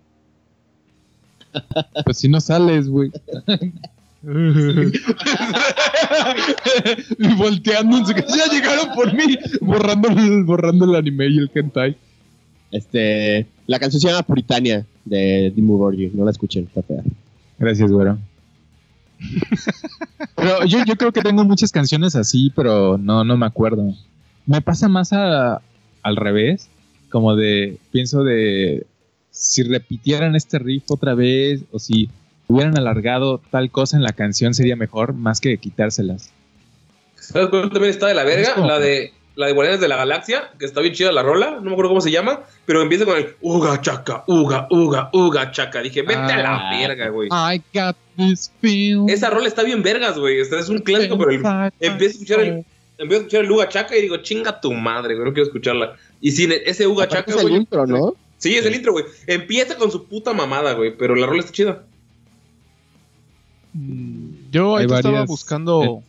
[2.04, 3.10] Pues si no sales, güey.
[7.18, 8.36] y volteando en su casa.
[8.36, 9.36] Ya llegaron por mí.
[9.60, 11.96] Borrando el, borrando el anime y el hentai.
[12.70, 16.14] Este, la canción se llama Puritania de Dimmu Borgir.
[16.14, 17.02] No la escuchen, está fea.
[17.58, 18.18] Gracias, güero.
[20.36, 23.94] Pero yo, yo creo que tengo muchas canciones así, pero no, no me acuerdo.
[24.46, 25.60] Me pasa más a-
[26.02, 26.68] al revés,
[27.10, 28.84] como de, pienso de
[29.30, 32.08] si repitieran este riff otra vez, o si
[32.52, 36.30] hubieran alargado tal cosa en la canción sería mejor más que quitárselas.
[37.16, 38.56] ¿Sabes cuál también está de la verga?
[38.56, 41.62] La de la de Guardianes de la Galaxia, que está bien chida la rola, no
[41.62, 45.80] me acuerdo cómo se llama, pero empieza con el uga chaca, uga, uga, uga chaca.
[45.80, 46.78] Dije, vete a la Ah.
[46.78, 47.28] verga, güey.
[47.32, 49.04] I got this feel.
[49.08, 50.44] Esa rola está bien vergas, güey.
[50.44, 51.36] Sea, es un clásico, pero el,
[51.80, 52.64] empiezo a escuchar el,
[52.98, 55.96] empiezo a escuchar el Uga Chaca y digo, chinga tu madre, güey, no quiero escucharla.
[56.20, 57.56] Y sin ese Uga Chaca, es el güey.
[57.56, 58.14] intro, ¿no?
[58.36, 59.06] Sí, es el intro, güey.
[59.26, 61.82] Empieza con su puta mamada, güey, pero la rola está chida.
[63.74, 66.02] Yo Hay ahorita estaba varias- buscando.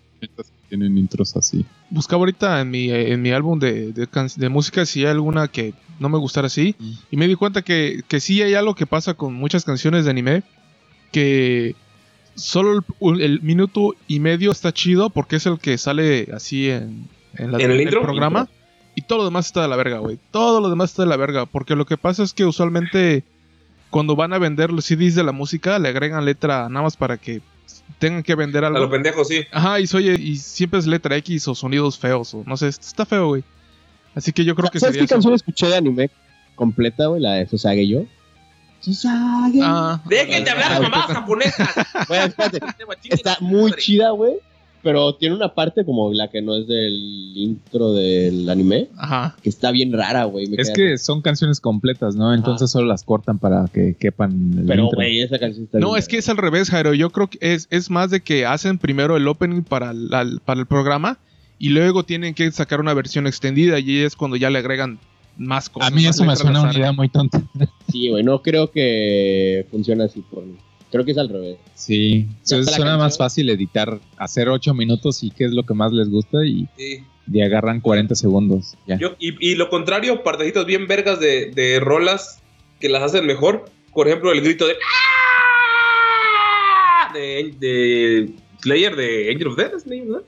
[0.70, 1.66] Tienen intros así.
[1.91, 5.47] Buscaba ahorita en mi, en mi álbum de, de, can- de música si hay alguna
[5.47, 6.76] que no me gustara así.
[6.80, 6.91] Mm.
[7.11, 10.11] Y me di cuenta que, que sí hay algo que pasa con muchas canciones de
[10.11, 10.43] anime.
[11.11, 11.76] Que
[12.36, 17.07] solo el, el minuto y medio está chido porque es el que sale así en,
[17.38, 18.01] en, la- ¿En el en intro?
[18.01, 18.49] programa.
[18.95, 20.18] Y todo lo demás está de la verga, güey.
[20.32, 21.45] Todo lo demás está de la verga.
[21.45, 23.24] Porque lo que pasa es que usualmente
[23.91, 27.18] cuando van a vender los CDs de la música le agregan letra nada más para
[27.18, 27.41] que
[27.99, 28.80] tengan que vender A algo.
[28.80, 29.41] los pendejos, sí.
[29.51, 33.05] Ajá, y, soy, y siempre es letra X o sonidos feos, o no sé, está
[33.05, 33.43] feo, güey.
[34.16, 35.16] Así que yo creo que ¿Sabes sería qué eso.
[35.16, 36.11] canción escuché de anime
[36.55, 37.22] completa, güey?
[37.22, 38.03] La de Sosage yo.
[38.80, 39.59] Sosage.
[39.64, 41.70] Ah, Dejen de hablar mamadas japonesas.
[42.07, 42.59] Bueno, espérate.
[43.09, 44.34] Está muy chida, güey.
[44.84, 49.36] Pero tiene una parte como la que no es del intro del anime, ajá.
[49.41, 50.47] que está bien rara, güey.
[50.57, 52.34] Es que son canciones completas, ¿no?
[52.34, 55.99] Entonces solo las cortan para que quepan el Pero, güey, esa canción está No, bien
[55.99, 56.93] es que es al revés, Jairo.
[56.93, 60.59] Yo creo que es, es más de que hacen primero el opening para, la- para
[60.59, 61.17] el programa
[61.57, 64.99] y luego tienen que sacar una versión extendida y es cuando ya le agregan
[65.38, 65.91] más cosas.
[65.91, 67.41] A mí eso me suena una idea muy tonta.
[67.89, 70.57] Sí, güey, no creo que funcione así por mí.
[70.94, 71.58] Creo que es al revés.
[71.74, 73.18] Sí, la suena más canción.
[73.18, 77.04] fácil editar, hacer 8 minutos y qué es lo que más les gusta y, Sí.
[77.32, 78.76] y agarran 40 segundos.
[78.88, 78.98] Ya.
[79.00, 82.41] Yo- y, y lo contrario, partecitos bien vergas de, de rolas
[82.80, 83.66] que las hacen mejor.
[83.91, 84.74] Por ejemplo, el grito de.
[87.08, 87.12] ¡Ah!
[87.14, 88.30] De, de
[88.62, 89.74] Slayer de Angel of Death.
[89.76, 90.24] ¿es Slayer, ¿verdad?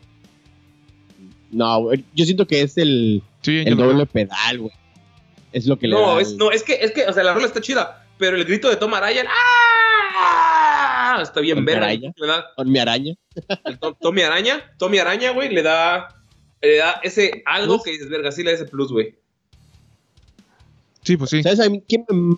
[1.51, 4.72] No, güey, yo siento que es el, Sí, el doble pedal, güey.
[5.53, 7.24] Es lo que le No da es, el- no, es que, es que, o sea,
[7.24, 10.44] la rola está chida, pero el grito de Tom Araya, ¡ah!
[11.22, 11.86] Está bien ¿Tom verga.
[11.86, 12.11] Araya?
[12.16, 13.13] Le da, con mi araña.
[13.66, 16.07] el Tom- Tommy Araña, Tommy Araña, güey, le da,
[16.61, 17.84] le da ese algo Plus.
[17.84, 19.16] que dices, verga, sí le da ese plus, güey.
[21.03, 21.43] Sí, pues sí.
[21.43, 22.36] ¿Sabes a mí qué me,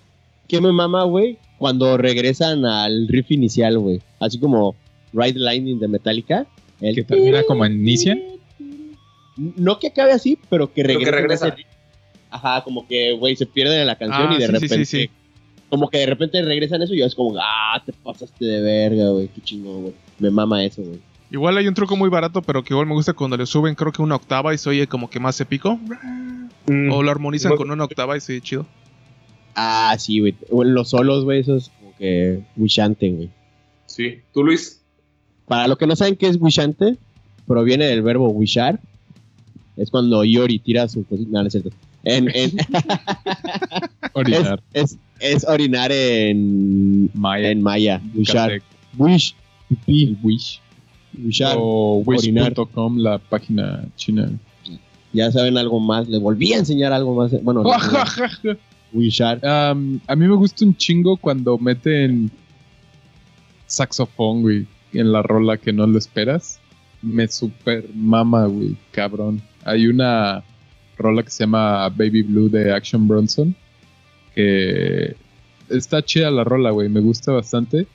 [0.47, 1.37] qué me mama, güey?
[1.57, 4.01] Cuando regresan al riff inicial, güey.
[4.19, 4.75] Así como
[5.13, 6.45] Ride Lightning de Metallica.
[6.81, 8.17] El Que termina como inicia.
[9.37, 11.55] No que acabe así, pero que Pero regresa.
[12.29, 14.85] Ajá, como que, güey, se pierden en la canción Ah, y de sí, sí, repente.
[14.85, 15.09] sí, sí.
[15.69, 19.09] Como que de repente regresan eso y yo es como, ah, te pasaste de verga,
[19.09, 19.27] güey.
[19.27, 19.93] Qué chingón, güey.
[20.19, 20.99] Me mama eso, güey.
[21.29, 23.91] Igual hay un truco muy barato, pero que igual me gusta cuando le suben, creo
[23.91, 25.77] que una octava y se oye como que más épico.
[26.91, 28.65] O lo armonizan Muy- con una octava y se oye chido.
[29.55, 30.35] Ah, sí, güey.
[30.51, 33.29] O en los solos, güey, eso es como que wishante, güey.
[33.87, 34.19] Sí.
[34.33, 34.81] ¿Tú, Luis?
[35.47, 36.97] Para los que no saben qué es wishante,
[37.45, 38.79] proviene del verbo wishar.
[39.75, 41.29] Es cuando Iori tira su cosita.
[41.31, 41.71] No, no es cierto.
[42.03, 42.51] En, en-
[44.13, 44.61] Orinar.
[44.73, 47.51] es, es orinar en Maya.
[47.51, 48.01] en maya.
[48.13, 48.61] Wishar.
[48.97, 49.35] Wish.
[49.69, 50.17] Pipí.
[50.23, 50.59] Wish.
[51.23, 51.55] Wishar.
[51.59, 54.31] O wish.com, la página china.
[55.13, 56.07] Ya saben algo más.
[56.07, 57.31] Le volví a enseñar algo más.
[57.43, 57.69] Bueno, no,
[58.93, 59.45] Wishar.
[59.45, 62.31] Am, a mí me gusta un chingo cuando meten
[63.65, 66.59] saxofón, güey, en la rola que no lo esperas.
[67.01, 69.41] Me super mama, güey, cabrón.
[69.63, 70.43] Hay una
[70.97, 73.55] rola que se llama Baby Blue de Action Bronson.
[74.37, 75.15] Que
[75.67, 77.87] está chida la rola, güey, me gusta bastante.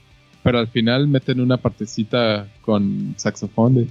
[0.43, 3.87] Pero al final meten una partecita con saxofón de...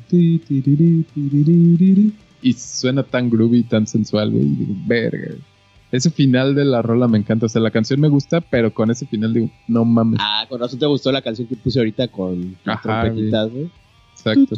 [2.43, 4.45] Y suena tan groovy, tan sensual, güey.
[4.45, 5.35] y digo, Verga.
[5.91, 7.47] Ese final de la rola me encanta.
[7.47, 10.21] O sea, la canción me gusta, pero con ese final digo, no mames.
[10.23, 13.71] Ah, con razón te gustó la canción que puse ahorita con Ajá, trompetitas, güey.
[14.13, 14.57] Exacto.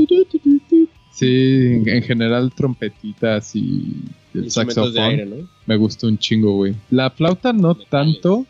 [1.13, 4.03] Sí, en general trompetitas y
[4.35, 5.49] el saxofón de aire, ¿no?
[5.67, 6.75] me gustó un chingo, güey.
[6.91, 8.47] La flauta no tanto,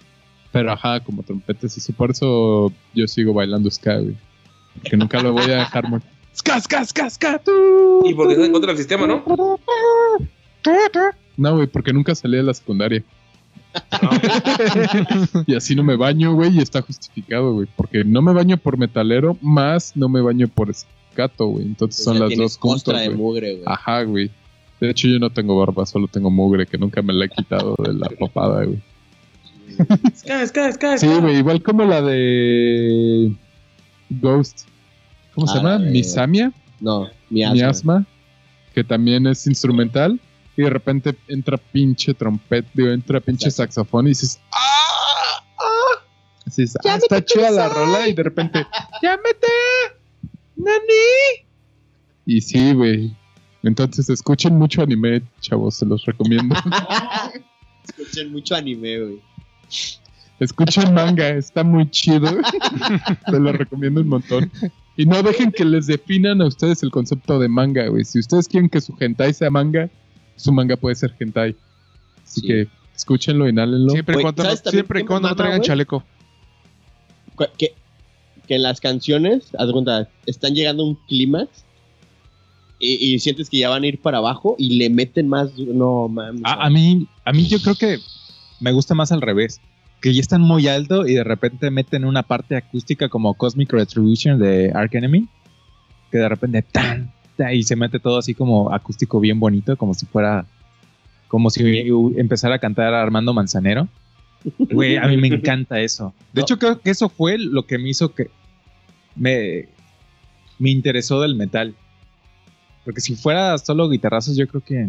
[0.52, 1.92] pero ajá, como trompetas y eso.
[1.92, 4.16] Por eso yo sigo bailando ska, güey.
[4.74, 6.00] Porque nunca lo voy a dejar muy...
[6.34, 8.02] Ska, ska, ska, ska, tú.
[8.04, 9.22] Y porque estás en contra del sistema, ¿no?
[11.36, 13.04] No, güey, porque nunca salí de la secundaria.
[15.46, 17.68] y así no me baño, güey, y está justificado, güey.
[17.76, 21.66] Porque no me baño por metalero, más no me baño por escato, güey.
[21.66, 23.64] Entonces Pues son las dos juntas, de mugre, güey.
[23.66, 24.30] Ajá, güey.
[24.84, 27.74] De hecho, yo no tengo barba, solo tengo mugre que nunca me la he quitado
[27.82, 28.82] de la papada, güey.
[30.46, 33.32] Ska, ska, Sí, güey, igual como la de
[34.10, 34.68] Ghost.
[35.34, 35.78] ¿Cómo se Ah, llama?
[35.78, 37.54] Misamia, No, mi asma.
[37.54, 38.06] Miasma,
[38.74, 40.20] que también es instrumental.
[40.56, 43.72] Y de repente entra pinche trompeta, digo, entra pinche Exacto.
[43.72, 45.42] saxofón y dices, ¡ah!
[45.58, 46.50] ¡ah!
[46.50, 48.64] Sí, ah, está chida la rola y de repente,
[49.02, 49.48] ¡llámete!
[50.56, 51.46] ¡Nani!
[52.26, 53.16] Y sí, güey.
[53.64, 56.54] Entonces escuchen mucho anime, chavos, se los recomiendo.
[57.88, 59.20] Escuchen mucho anime, güey.
[60.38, 62.28] Escuchen manga, está muy chido.
[63.30, 64.50] se lo recomiendo un montón.
[64.96, 68.04] Y no dejen que les definan a ustedes el concepto de manga, güey.
[68.04, 69.88] Si ustedes quieren que su hentai sea manga,
[70.36, 71.56] su manga puede ser hentai.
[72.22, 72.46] Así Sí.
[72.46, 73.90] que escúchenlo, inhálenlo.
[73.90, 76.04] Siempre y Güey, cuando, no, ¿sabes también siempre cuando no traigan chaleco.
[77.58, 77.72] Que,
[78.46, 81.64] que en las canciones, haz cuenta, están llegando a un clímax
[82.78, 85.56] y, y sientes que ya van a ir para abajo y le meten más.
[85.58, 86.42] No, mames.
[86.44, 87.98] A, a mí, a mí yo creo que
[88.60, 89.60] me gusta más al revés.
[90.00, 94.38] Que ya están muy alto y de repente meten una parte acústica como Cosmic Retribution
[94.38, 95.26] de Ark Enemy.
[96.10, 99.94] Que de repente tan, tan, y se mete todo así como acústico bien bonito, como
[99.94, 100.46] si fuera.
[101.28, 101.64] Como si
[102.16, 103.88] empezara a cantar Armando Manzanero.
[104.58, 106.14] Güey, a mí me encanta eso.
[106.32, 108.28] De hecho, creo que eso fue lo que me hizo que
[109.16, 109.68] me,
[110.58, 111.74] me interesó del metal.
[112.84, 114.88] Porque si fuera solo guitarrazos, yo creo que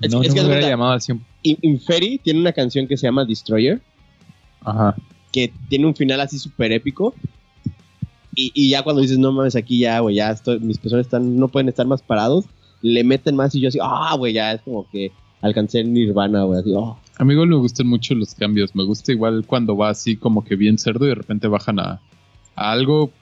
[0.00, 1.20] Es- no, es no que me hubiera llamado al 100.
[1.42, 3.80] In- Inferi tiene una canción que se llama Destroyer,
[4.60, 4.94] Ajá.
[5.32, 7.14] que tiene un final así súper épico.
[8.34, 11.36] Y, y ya cuando dices, no mames, aquí ya, güey, ya estoy, mis personas están,
[11.36, 12.46] no pueden estar más parados,
[12.80, 16.44] le meten más y yo así, ah, güey, ya es como que alcancé el nirvana,
[16.44, 16.98] güey, así, oh.
[17.18, 18.74] A mí igual me gustan mucho los cambios.
[18.74, 22.00] Me gusta igual cuando va así como que bien cerdo y de repente bajan a,
[22.56, 23.12] a algo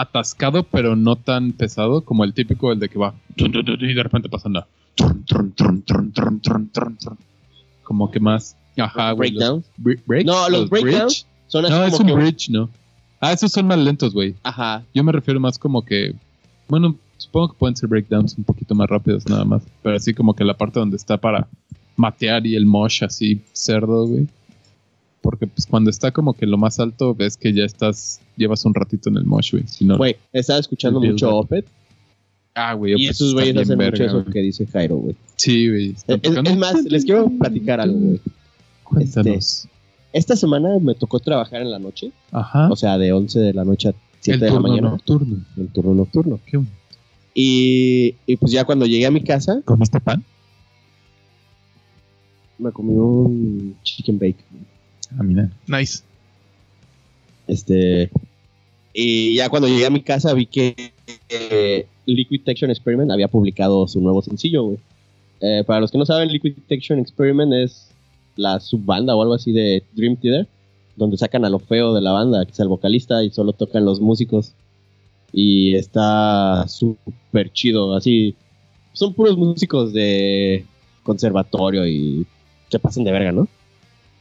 [0.00, 4.28] atascado, pero no tan pesado como el típico, el de que va y de repente
[4.28, 7.18] pasan a trun, trun, trun, trun, trun, trun, trun, trun.
[7.82, 8.56] como que más.
[8.78, 9.30] Ajá, güey.
[9.30, 12.68] los breaks, No, los breakdowns son así No, es un que, bridge, ¿no?
[13.20, 14.34] Ah, esos son más lentos, güey.
[14.42, 16.14] ajá, Yo me refiero más como que.
[16.68, 19.62] Bueno, supongo que pueden ser breakdowns un poquito más rápidos nada más.
[19.82, 21.48] Pero así como que la parte donde está para
[21.96, 24.28] matear y el mosh así cerdo, güey.
[25.26, 28.74] Porque pues cuando está como que lo más alto ves que ya estás, llevas un
[28.74, 29.66] ratito en el mosh, güey.
[29.66, 31.36] Si no, güey, estaba escuchando mucho.
[31.36, 31.66] Opet
[32.54, 32.92] ah, güey.
[32.92, 35.16] y pues, esos güeyes hacen mucho eso que dice Jairo, güey.
[35.34, 35.96] Sí, güey.
[36.06, 38.20] Es, más, les quiero platicar algo, güey.
[38.84, 39.66] Cuéntanos.
[40.12, 42.68] Esta semana me tocó trabajar en la noche, Ajá.
[42.70, 45.38] o sea, de 11 de la noche a 7 el de la turno mañana, nocturno.
[45.56, 46.38] el turno nocturno.
[46.46, 46.70] Qué bueno.
[47.34, 50.24] Y, y pues ya cuando llegué a mi casa, ¿Comiste pan?
[52.58, 54.44] me comí un chicken bake.
[55.18, 55.50] Ah, mira.
[55.66, 56.02] Nice.
[57.46, 58.10] Este.
[58.92, 60.92] Y ya cuando llegué a mi casa vi que
[61.28, 64.78] eh, Liquid Detection Experiment había publicado su nuevo sencillo, güey.
[65.40, 67.90] Eh, para los que no saben, Liquid Detection Experiment es
[68.36, 70.48] la subbanda o algo así de Dream Theater,
[70.96, 73.84] donde sacan a lo feo de la banda, que es el vocalista, y solo tocan
[73.84, 74.54] los músicos.
[75.32, 78.34] Y está súper chido, así.
[78.92, 80.64] Son puros músicos de
[81.02, 82.26] conservatorio y
[82.70, 83.46] se pasan de verga, ¿no?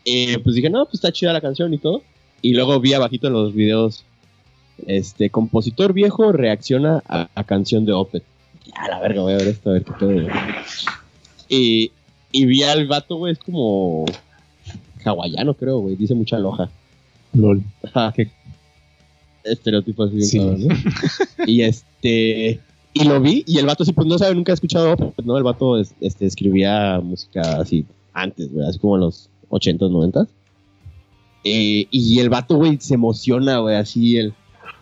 [0.05, 2.01] Y pues dije, no, pues está chida la canción y todo.
[2.41, 4.05] Y luego vi abajito en los videos,
[4.87, 8.23] este, compositor viejo reacciona a, a canción de Opet.
[8.67, 10.27] Ya, la verga, voy a ver esto, a ver qué pedo.
[11.49, 11.91] Y,
[12.31, 14.05] y vi al vato, güey, es como
[15.03, 16.69] hawaiano, creo, güey, dice mucha loja.
[17.33, 17.61] LOL.
[18.15, 18.29] ¿Qué?
[19.43, 20.37] Estereotipo así bien Sí.
[20.39, 20.75] cabrón, ¿no?
[21.47, 22.59] y este...
[22.97, 25.37] Y lo vi, y el vato sí, pues no sabe, nunca ha escuchado Opet, ¿no?
[25.37, 30.27] El vato es- este, escribía música así antes, güey, así como los 80s, 90s.
[31.43, 34.33] Eh, y el vato, güey, se emociona, güey, así, el,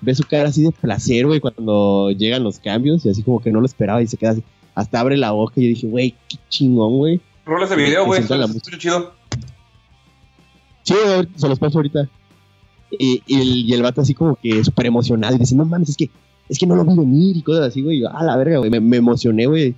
[0.02, 3.52] ve su cara así de placer, güey, cuando llegan los cambios y así como que
[3.52, 4.44] no lo esperaba y se queda así,
[4.76, 7.22] hasta abre la boca y yo dije, güey, qué chingón, güey.
[7.46, 8.22] Rola ese video, güey.
[8.22, 9.14] Escucha chido.
[10.84, 10.96] Sí,
[11.36, 12.10] se los paso ahorita.
[12.92, 15.90] Y, y el, y el vato así como que súper emocionado y dice, no mames,
[15.90, 16.10] es que,
[16.48, 18.02] es que no lo vi venir y cosas así, güey.
[18.02, 19.76] Yo, ah, la verga, güey, me, me emocioné, güey,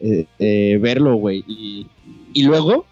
[0.00, 1.44] eh, eh, verlo, güey.
[1.46, 1.86] Y,
[2.32, 2.86] y luego,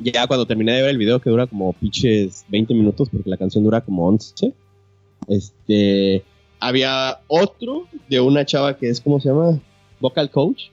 [0.00, 3.36] ya cuando terminé de ver el video, que dura como pinches 20 minutos, porque la
[3.36, 4.52] canción dura como 11,
[5.28, 6.24] este,
[6.60, 9.60] había otro de una chava que es, ¿cómo se llama?
[10.00, 10.64] Vocal Coach.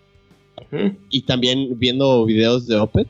[1.09, 3.07] Y también viendo videos de Opet.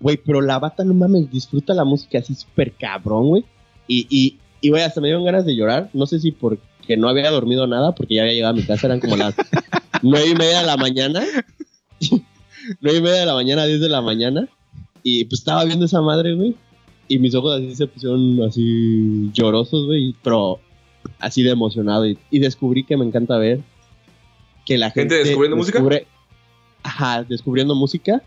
[0.00, 3.44] Güey, pero la bata, no mames, disfruta la música así súper cabrón, güey.
[3.86, 5.90] Y, y, y, güey, hasta me dieron ganas de llorar.
[5.92, 8.86] No sé si porque no había dormido nada, porque ya había llegado a mi casa,
[8.86, 9.34] eran como las
[10.02, 11.24] nueve y media de la mañana.
[12.80, 14.48] nueve y media de la mañana, diez de la mañana.
[15.02, 16.54] Y pues estaba viendo esa madre, güey.
[17.08, 20.14] Y mis ojos así se pusieron así llorosos, güey.
[20.22, 20.60] Pero
[21.18, 22.06] así de emocionado.
[22.06, 23.60] Y, y descubrí que me encanta ver
[24.64, 25.14] que la gente.
[25.14, 25.82] ¿Gente descubriendo música?
[26.82, 28.22] Ajá, descubriendo música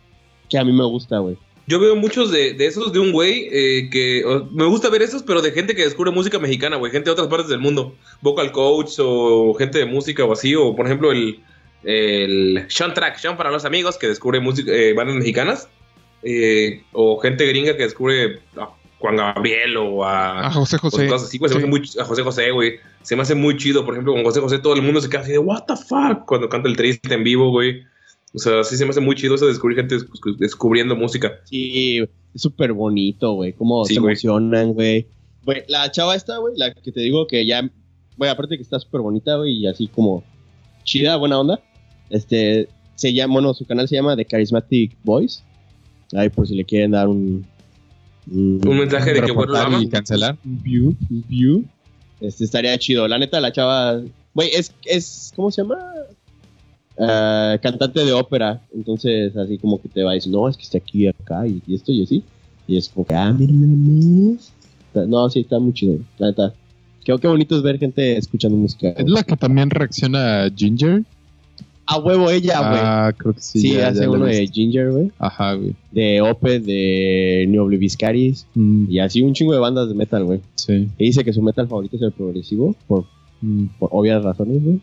[0.49, 1.38] que a mí me gusta, güey.
[1.67, 5.23] Yo veo muchos de, de esos de un güey eh, que me gusta ver esos,
[5.23, 8.51] pero de gente que descubre música mexicana, güey, gente de otras partes del mundo, vocal
[8.51, 11.39] coach o gente de música o así, o por ejemplo el,
[11.84, 15.67] el Sean Track, Sean para los amigos que descubre música, eh, bandas mexicanas,
[16.26, 18.69] eh, o gente gringa que descubre ah,
[18.99, 21.07] Juan Gabriel o a, A José o José.
[21.07, 21.49] cosas así, güey.
[21.49, 22.73] Se me hace muy, a José José, güey.
[23.03, 25.21] Se me hace muy chido, por ejemplo, con José José todo el mundo se queda
[25.21, 27.84] así de, what the fuck, cuando canta el triste en vivo, güey.
[28.34, 31.39] O sea, sí se me hace muy chido eso de descubrir gente descu- descubriendo música.
[31.45, 31.99] Sí,
[32.34, 33.53] es súper bonito, güey.
[33.53, 34.11] Cómo Sí, se güey.
[34.13, 35.07] emocionan, güey.
[35.45, 37.69] Güey, la chava esta, güey, la que te digo que ya.
[38.17, 40.23] Güey, aparte que está súper bonita, güey, y así como
[40.84, 41.61] chida, buena onda.
[42.09, 42.67] Este.
[42.95, 45.43] Se llama, bueno, su canal se llama The Charismatic Voice.
[46.14, 47.45] Ahí por si le quieren dar un.
[48.32, 49.84] Un, Un mensaje de que bueno lo Reportar ama.
[49.84, 50.38] y cancelar.
[50.43, 51.64] un view, un view.
[52.22, 53.08] Este estaría chido.
[53.08, 54.01] La neta, la chava.
[54.34, 55.32] Güey, es, es.
[55.36, 55.78] ¿Cómo se llama?
[56.97, 58.62] Ah, cantante de ópera.
[58.74, 61.62] Entonces, así como que te va a decir, no, es que está aquí, acá, y,
[61.68, 62.24] y esto y así.
[62.68, 63.36] Y es como que, ah,
[65.08, 65.99] No, sí, está muy chido.
[66.18, 66.53] La neta.
[67.03, 68.89] Qué, qué bonito es ver gente escuchando música.
[68.89, 71.03] Es la que también reacciona a Ginger.
[71.88, 72.80] A huevo ella, güey.
[72.84, 73.60] Ah, creo que sí.
[73.60, 74.48] sí, ya- hace ya uno de.
[74.48, 75.12] Ginger, güey.
[75.20, 75.76] Ajá, güey.
[75.92, 78.48] De Opeth, de New Obliviscaris.
[78.56, 80.40] Mm, Y así un chingo de bandas de metal, güey.
[80.56, 80.88] sí.
[80.98, 83.06] Y dice que su metal favorito es el progresivo, por,
[83.42, 83.66] Mm.
[83.78, 84.80] por obvias razones, güey.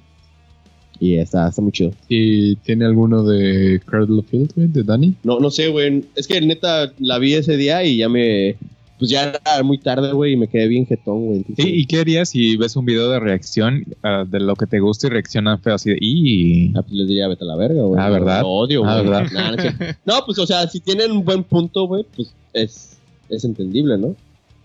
[1.01, 1.91] Y está, está muy chido.
[2.09, 4.69] ¿Y tiene alguno de Cradle of Field, güey?
[4.69, 5.15] ¿De Danny?
[5.25, 6.05] No, no sé, güey.
[6.15, 8.57] Es que neta la vi ese día y ya me.
[9.03, 11.45] Pues ya era muy tarde, güey, y me quedé bien jetón, güey.
[11.57, 14.79] Sí, ¿y qué harías si ves un video de reacción ah, de lo que te
[14.79, 17.83] gusta y reaccionan feo así de y Ah, pues les diría, vete a la verga,
[17.83, 18.01] güey.
[18.01, 18.43] Ah, ¿verdad?
[18.43, 19.11] Lo odio, Ah, güey.
[19.11, 19.27] ¿verdad?
[19.33, 22.33] Nah, no, es que- no, pues, o sea, si tienen un buen punto, güey, pues
[22.53, 22.97] es,
[23.29, 24.15] es entendible, ¿no?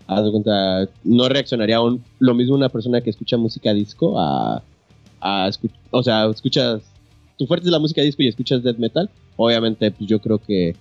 [0.06, 4.62] Haz de cuenta, no reaccionaría un- lo mismo una persona que escucha música disco a.
[5.20, 6.84] a escu- o sea, escuchas.
[7.40, 9.10] Tu fuerte es la música disco y escuchas death metal.
[9.36, 10.76] Obviamente, pues yo creo que.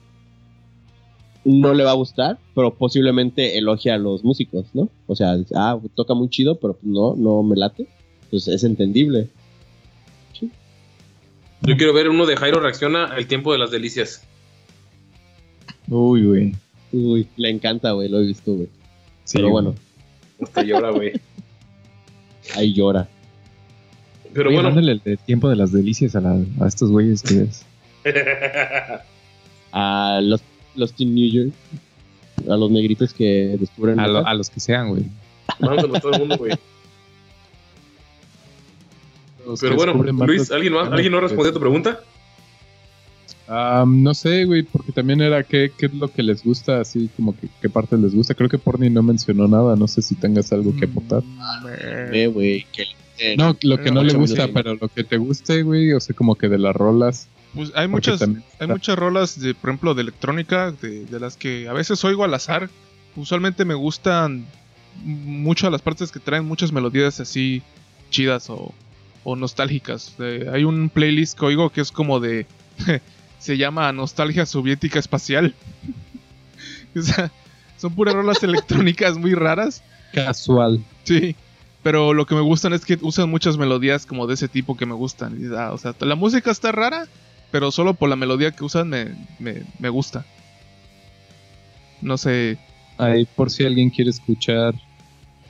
[1.49, 4.89] No le va a gustar, pero posiblemente elogia a los músicos, ¿no?
[5.07, 7.87] O sea, dice, ah, toca muy chido, pero pues no, no me late.
[8.31, 9.29] Pues es entendible.
[11.63, 14.23] Yo quiero ver uno de Jairo reacciona El tiempo de las delicias.
[15.89, 16.55] uy, güey.
[16.93, 18.69] Uy, le encanta, güey, lo he visto, güey.
[19.25, 19.75] Sí, Pero bueno,
[20.43, 21.13] Hasta llora, güey.
[22.57, 23.09] ahí llora.
[24.33, 24.79] Pero Oye, bueno.
[24.81, 27.65] el tiempo de las delicias a, la- a estos güeyes que ves.
[29.73, 30.41] A los,
[30.77, 31.53] los Teen New York,
[32.49, 33.99] a los negritos que descubren.
[34.01, 34.33] A, lo- metal.
[34.33, 35.05] a los que sean, güey.
[35.61, 36.53] Mándalo a todo el mundo, güey.
[39.61, 39.95] Pero bueno,
[40.27, 40.91] Luis, ¿alguien más?
[40.91, 42.01] ¿Alguien no respondió a tu pregunta?
[43.49, 47.09] Ah, no sé, güey, porque también era qué, qué es lo que les gusta, así
[47.15, 48.35] como que qué parte les gusta.
[48.35, 51.23] Creo que Porni no mencionó nada, no sé si tengas algo que aportar.
[52.13, 52.83] Eh, güey, que
[53.19, 56.17] eh, No, lo que no le gusta, pero lo que te guste, güey, o sea,
[56.17, 57.29] como que de las rolas.
[57.55, 61.37] Pues hay muchas, también hay muchas rolas, de, por ejemplo, de electrónica, de, de las
[61.37, 62.69] que a veces oigo al azar.
[63.17, 64.47] Usualmente me gustan
[65.05, 67.63] mucho las partes que traen muchas melodías así
[68.11, 68.75] chidas o,
[69.25, 70.15] o nostálgicas.
[70.19, 72.47] Eh, hay un playlist que oigo que es como de...
[73.39, 75.55] se llama Nostalgia Soviética Espacial.
[76.97, 77.31] o sea,
[77.77, 79.83] son puras rolas electrónicas muy raras.
[80.13, 80.83] Casual.
[81.05, 81.37] Sí,
[81.83, 84.87] pero lo que me gustan es que usan muchas melodías como de ese tipo que
[84.87, 85.37] me gustan.
[85.41, 87.07] Y, ah, o sea, la música está rara,
[87.51, 90.25] pero solo por la melodía que usan me, me, me gusta.
[92.03, 92.59] No sé.
[92.99, 94.75] Ahí por si alguien quiere escuchar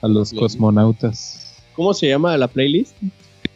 [0.01, 0.41] a los Bien.
[0.41, 1.61] cosmonautas.
[1.73, 2.95] ¿Cómo se llama la playlist?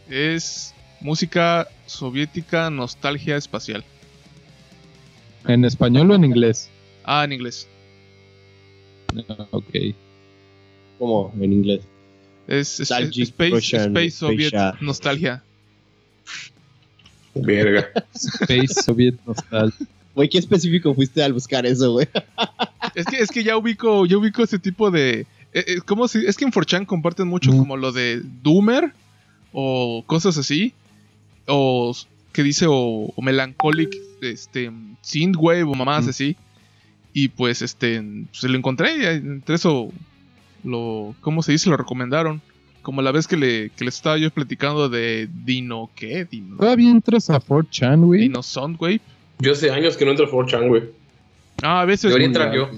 [0.10, 3.84] Es música soviética nostalgia espacial.
[5.48, 6.70] ¿En español o en inglés?
[7.04, 7.68] Ah, en inglés.
[9.52, 9.70] Ok.
[11.00, 11.34] ¿Cómo?
[11.42, 11.82] En inglés.
[12.48, 15.44] Es, es- Space, Russian Space Soviet Nostalgia.
[17.36, 17.88] Verga.
[18.14, 19.74] Space Soviet Nostal.
[20.16, 22.08] Güey, qué específico fuiste al buscar eso, güey.
[22.96, 25.22] Es que, es que ya ubico, ya ubico ese tipo de.
[25.22, 25.26] eh,
[25.68, 27.58] eh, ¿cómo se- es que en 4chan comparten mucho Mm.
[27.58, 28.92] como lo de Doomer
[29.54, 30.74] o cosas así.
[31.48, 31.96] O
[32.34, 34.72] que dice o, o Melancholic, este,
[35.02, 36.10] Synthwave o mamás Mm.
[36.10, 36.36] así.
[37.14, 38.02] Y pues este,
[38.32, 39.92] se lo encontré y entre eso
[40.64, 41.70] lo, ¿cómo se dice?
[41.70, 42.42] Lo recomendaron.
[42.82, 46.26] Como la vez que, le, que les estaba yo platicando de Dino, ¿qué?
[46.26, 48.22] Dino, Todavía entras a 4chan, güey.
[48.22, 49.02] Dino Soundwave.
[49.40, 50.84] Yo hace años que no entro a 4chan, güey.
[51.62, 52.70] Ah, a veces, Debería entrar yo.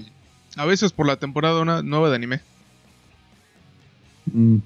[0.56, 2.40] a veces por la temporada una- nueva de anime.
[4.32, 4.58] Mm.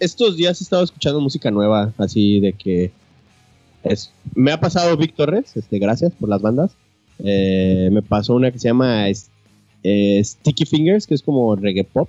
[0.00, 2.90] Estos días he estado escuchando música nueva, así de que.
[3.84, 6.76] Es, me ha pasado Vic Torres, este, gracias por las bandas.
[7.18, 9.30] Eh, me pasó una que se llama es-
[9.82, 12.08] eh, Sticky Fingers, que es como reggae pop.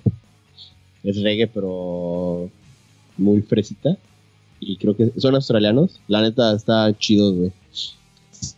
[1.04, 2.50] Es reggae, pero
[3.16, 3.96] muy fresita.
[4.58, 6.00] Y creo que son australianos.
[6.08, 7.52] La neta está chido, güey.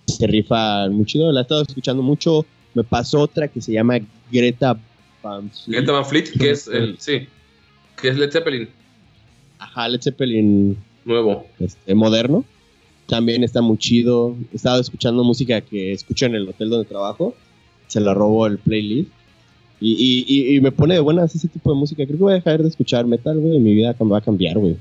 [0.07, 1.33] Se rifan muy chido.
[1.33, 2.47] La he estado escuchando mucho.
[2.75, 3.99] Me pasó otra que se llama
[4.31, 4.79] Greta
[5.23, 5.79] Van Fleet.
[5.79, 6.97] Greta Van Fleet, que es el.
[6.99, 7.27] Sí.
[8.01, 8.69] Que es Led Zeppelin.
[9.59, 11.47] Ajá, Led Zeppelin Nuevo.
[11.59, 12.45] este, moderno.
[13.07, 14.37] También está muy chido.
[14.53, 17.35] He estado escuchando música que escucho en el hotel donde trabajo.
[17.87, 19.11] Se la robo el playlist.
[19.81, 22.05] Y, y, y, y me pone de buenas ese tipo de música.
[22.07, 23.57] Creo que voy a dejar de escuchar metal, güey.
[23.57, 24.77] y Mi vida va a cambiar, güey.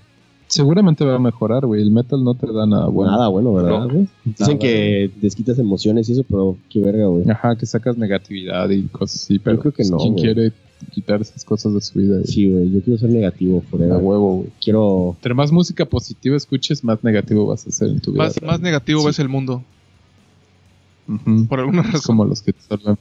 [0.48, 1.82] Seguramente va a mejorar, güey.
[1.82, 3.12] El metal no te da nada bueno.
[3.12, 3.90] Nada bueno, ¿verdad, No.
[3.90, 4.08] güey?
[4.24, 7.30] Dicen que desquitas emociones y eso, pero qué verga, güey.
[7.30, 10.52] Ajá, que sacas negatividad y cosas así, pero creo que no, ¿quién quiere
[10.94, 12.16] quitar esas cosas de su vida?
[12.18, 12.28] güey?
[12.28, 12.72] Sí, güey.
[12.72, 13.98] Yo quiero ser negativo, A forever.
[14.02, 14.50] huevo, güey.
[14.64, 15.14] Quiero.
[15.18, 18.24] Entre más música positiva escuches, más negativo vas a ser en tu vida.
[18.26, 19.08] Más, más negativo Sí.
[19.08, 19.64] ves el mundo.
[21.50, 22.02] Por alguna Es razón.
[22.18, 22.98] como los que te salvan.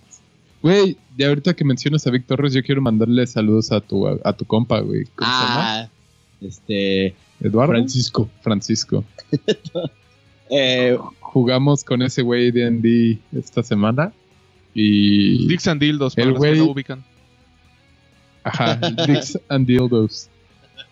[0.65, 4.33] Güey, de ahorita que mencionas a Vic Torres, yo quiero mandarle saludos a tu, a,
[4.33, 5.05] tu compa, güey.
[5.15, 5.81] ¿Cómo se llama?
[5.83, 5.89] Ah,
[6.41, 7.15] este.
[7.41, 7.73] Eduardo.
[7.75, 8.31] Francisco.
[8.41, 9.05] Francisco.
[10.51, 14.13] Eh, Jugamos con ese güey de D&D esta semana.
[14.75, 15.47] Y...
[15.49, 17.03] Dix and Dildos, para El güey- no ubican.
[18.45, 20.29] Ajá, Dicks and Dildos.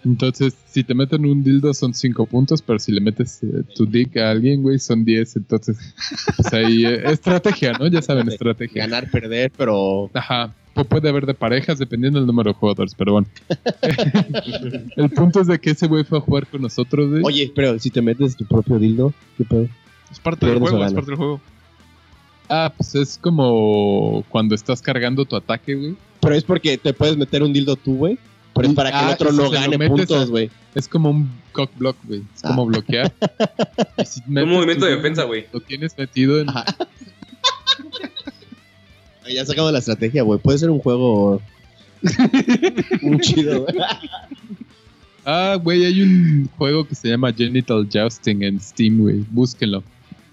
[0.05, 3.87] Entonces, si te meten un dildo son 5 puntos, pero si le metes eh, tu
[3.87, 5.37] dick a alguien, güey, son 10.
[5.37, 5.77] Entonces,
[6.37, 7.87] pues ahí, eh, estrategia, ¿no?
[7.87, 8.83] Ya saben, estrategia.
[8.85, 10.11] ganar, perder, pero.
[10.15, 10.55] Ajá.
[10.75, 13.29] Pu- Puede haber de parejas dependiendo del número de jugadores, pero bueno.
[14.97, 17.23] El punto es de que ese güey fue a jugar con nosotros, güey.
[17.25, 19.69] Oye, pero si te metes tu propio dildo, ¿qué pedo?
[20.11, 21.41] Es parte del juego, es parte del juego.
[22.49, 25.97] Ah, pues es como cuando estás cargando tu ataque, güey.
[26.21, 28.19] Pero es porque te puedes meter un dildo tú, güey.
[28.55, 30.51] Pero es para que el otro no gane puntos, güey.
[30.75, 32.21] Es como un cock block, güey.
[32.35, 32.49] Es Ah.
[32.49, 33.13] como bloquear.
[34.07, 35.47] Si Un movimiento de defensa, güey.
[35.53, 36.49] Lo tienes metido en...
[36.51, 36.65] Ajá.
[39.33, 40.39] Ya sacamos la estrategia, güey.
[40.41, 41.41] Puede ser un juego.
[43.03, 43.77] un chido, güey.
[45.25, 49.25] Ah, güey, hay un juego que se llama Genital Jousting en Steam, güey.
[49.31, 49.85] Búsquenlo.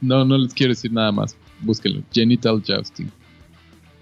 [0.01, 1.36] No, no les quiero decir nada más.
[1.61, 2.01] Búsquenlo.
[2.11, 3.11] Genital Jousting.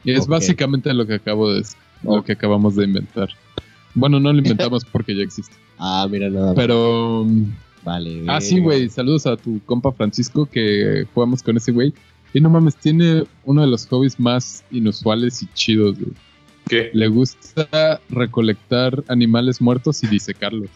[0.06, 1.62] Y es básicamente lo que acabo de
[2.04, 3.28] lo que acabamos de inventar.
[4.00, 5.56] Bueno, no lo inventamos porque ya existe.
[5.78, 6.56] Ah, mira, nada más.
[6.56, 7.26] Pero.
[7.84, 8.90] Vale, Ah, sí, güey.
[8.90, 11.94] Saludos a tu compa Francisco que jugamos con ese güey.
[12.34, 16.12] Y no mames, tiene uno de los hobbies más inusuales y chidos, güey.
[16.68, 16.90] ¿Qué?
[16.94, 20.70] Le gusta recolectar animales muertos y disecarlos.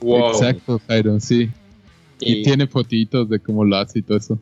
[0.00, 0.30] Wow.
[0.32, 1.50] Exacto, Jairo, sí.
[2.20, 4.38] Y, Y tiene fotitos de cómo lo hace y todo eso.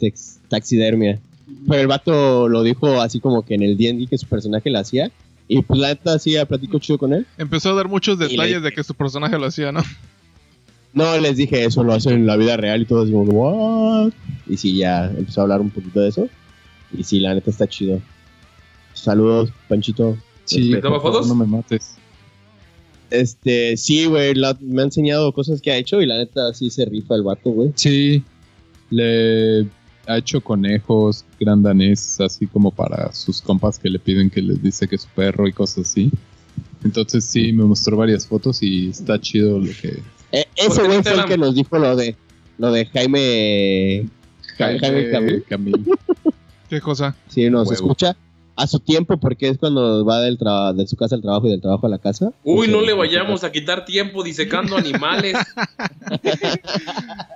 [0.00, 1.18] tex- taxidermia.
[1.66, 4.78] Pero el vato lo dijo así como que en el D&D que su personaje lo
[4.78, 5.10] hacía.
[5.48, 7.26] Y pues la neta sí, platico chido con él.
[7.38, 9.82] Empezó a dar muchos le- detalles de que su personaje lo hacía, ¿no?
[10.92, 14.12] No, les dije eso, lo hacen en la vida real y todos como, ¿what?
[14.46, 16.28] Y sí, ya empezó a hablar un poquito de eso.
[16.96, 18.00] Y sí, la neta está chido.
[18.94, 20.16] Saludos, Panchito.
[20.44, 21.28] Sí, ¿Me toma fotos?
[21.28, 21.94] No me mates.
[23.10, 26.84] Este, sí, güey, me ha enseñado cosas que ha hecho y la neta sí se
[26.84, 27.72] rifa el vato, güey.
[27.74, 28.22] Sí,
[28.90, 29.66] le
[30.08, 34.62] ha hecho conejos, gran danés, así como para sus compas que le piden que les
[34.62, 36.10] dice que es su perro y cosas así.
[36.82, 40.00] Entonces sí, me mostró varias fotos y está chido lo que...
[40.32, 42.16] Eh, ¿Por ese güey fue el que nos dijo lo de
[42.58, 44.08] lo de Jaime
[44.56, 45.44] Jaime, Jaime Camil.
[45.48, 45.86] Camil.
[46.68, 47.14] ¿Qué cosa?
[47.28, 47.72] Sí, nos Huevo.
[47.74, 48.16] escucha
[48.56, 51.50] a su tiempo porque es cuando va del traba- de su casa al trabajo y
[51.50, 52.32] del trabajo a la casa.
[52.42, 55.36] Uy, no le vayamos a quitar tiempo disecando animales.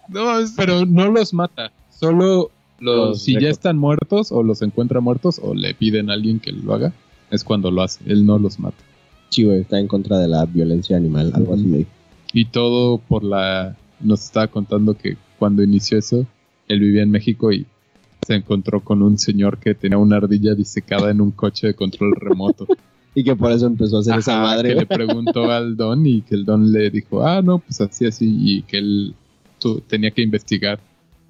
[0.09, 2.51] No, es- Pero no los mata, solo
[2.83, 6.53] los, si ya están muertos o los encuentra muertos o le piden a alguien que
[6.53, 6.93] lo haga,
[7.31, 8.83] es cuando lo hace, él no los mata.
[9.31, 11.91] Sí, güey, está en contra de la violencia animal, algo así me dijo.
[12.33, 13.77] Y todo por la...
[14.01, 16.27] Nos estaba contando que cuando inició eso,
[16.69, 17.67] él vivía en México y
[18.27, 22.15] se encontró con un señor que tenía una ardilla disecada en un coche de control
[22.17, 22.67] remoto.
[23.15, 24.71] Y que por eso empezó a hacer esa madre.
[24.71, 28.07] que le preguntó al don y que el don le dijo, ah, no, pues así,
[28.07, 29.15] así, y que él
[29.87, 30.81] tenía que investigar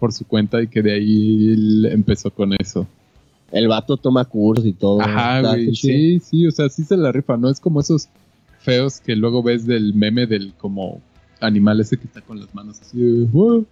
[0.02, 2.88] por su cuenta y que de ahí él empezó con eso.
[3.52, 5.00] El vato toma cursos y todo.
[5.00, 8.08] Ajá, güey, sí, sí, o sea, sí se la rifa, no es como esos
[8.58, 11.00] feos que luego ves del meme del como
[11.40, 13.64] animal ese que está con las manos así, de, "Wow".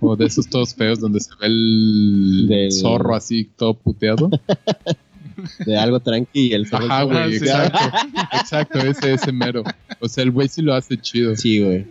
[0.00, 4.30] o de esos todos feos donde se ve el Del- zorro así todo puteado.
[5.66, 7.78] De algo tranqui y el zorro Ajá, güey, exacto,
[8.40, 9.64] exacto, ese, ese mero.
[9.98, 11.34] O sea, el güey sí lo hace chido.
[11.34, 11.86] Sí, güey.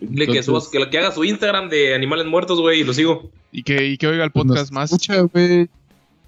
[0.00, 3.30] Dile que, subas- que, que haga su Instagram de animales muertos, güey, y lo sigo.
[3.52, 4.90] y, que, y que oiga el podcast más.
[4.92, 5.68] Escucha, güey.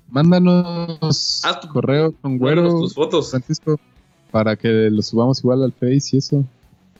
[0.08, 3.30] Mándanos Haz tu- correo con güero, tus fotos.
[3.30, 3.78] Francisco,
[4.30, 6.44] para que lo subamos igual al Face y eso.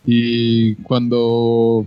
[0.05, 1.87] Y cuando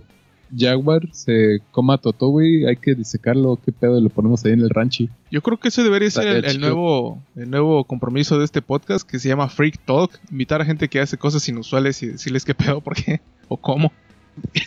[0.56, 3.58] Jaguar se coma a Toto, güey, hay que disecarlo.
[3.64, 4.00] ¿Qué pedo?
[4.00, 5.08] Lo ponemos ahí en el ranchi.
[5.30, 9.18] Yo creo que ese debería ser el, nuevo, el nuevo compromiso de este podcast que
[9.18, 10.10] se llama Freak Talk.
[10.30, 13.92] Invitar a gente que hace cosas inusuales y decirles qué pedo, por qué o cómo.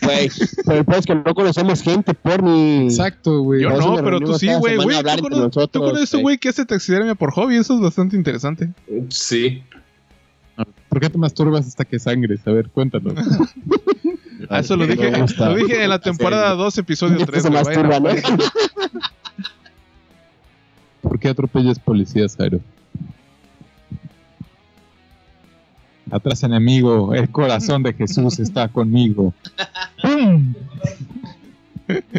[0.02, 0.30] Güey,
[0.64, 2.84] pero el peor es que no conocemos gente por ni.
[2.84, 3.62] Exacto, güey.
[3.62, 4.76] Yo no, pero tú sí, güey.
[4.76, 6.38] güey, ¿Tú, tú nosotros, conoces a un güey.
[6.38, 7.56] que hace taxidermia por hobby.
[7.56, 8.70] Eso es bastante interesante.
[9.10, 9.62] Sí.
[10.88, 12.46] ¿Por qué te masturbas hasta que sangres?
[12.46, 13.14] A ver, cuéntanos.
[14.50, 17.42] Ah, eso lo dije, lo dije en la temporada 2, episodio Este 3.
[17.44, 18.10] se masturba, ¿no?
[21.00, 22.60] ¿Por qué atropellas policías, Jairo?
[26.10, 29.32] Atrás enemigo, el corazón de Jesús está conmigo.
[30.02, 30.54] ¡Pum!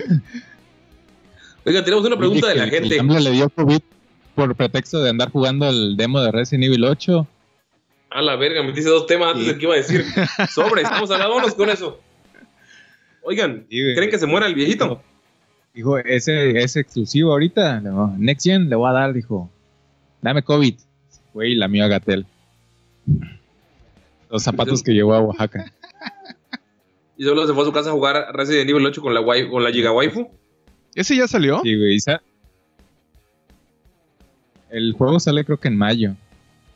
[1.65, 2.97] Oiga, tenemos una pregunta de la Que- gente.
[2.97, 3.79] El le dio COVID
[4.35, 7.27] por pretexto de andar jugando el demo de Resident Evil 8.
[8.11, 10.05] A la verga, me dice dos temas antes de que iba a decir.
[10.53, 11.99] Sobre, estamos hablando, vámonos con eso.
[13.23, 13.65] Oigan.
[13.69, 15.01] ¿creen que se muera el viejito?
[15.73, 17.79] Dijo, ese es exclusivo ahorita.
[17.79, 19.49] Digo, Next Gen le voy a dar, dijo.
[20.21, 20.75] Dame COVID.
[21.33, 22.25] Güey, la mía Gatel.
[24.29, 25.71] Los zapatos que llevó a Oaxaca.
[27.17, 29.49] Y solo se fue a su casa a jugar Resident Evil 8 con la, wai-
[29.49, 30.29] con la Giga Waifu.
[30.95, 31.61] ¿Ese ya salió?
[31.63, 31.95] Sí, güey.
[31.95, 32.21] y sa-
[34.69, 36.15] El juego sale creo que en mayo.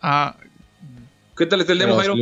[0.02, 0.36] Ah,
[1.36, 2.16] ¿Qué tal está el demo, Jairo?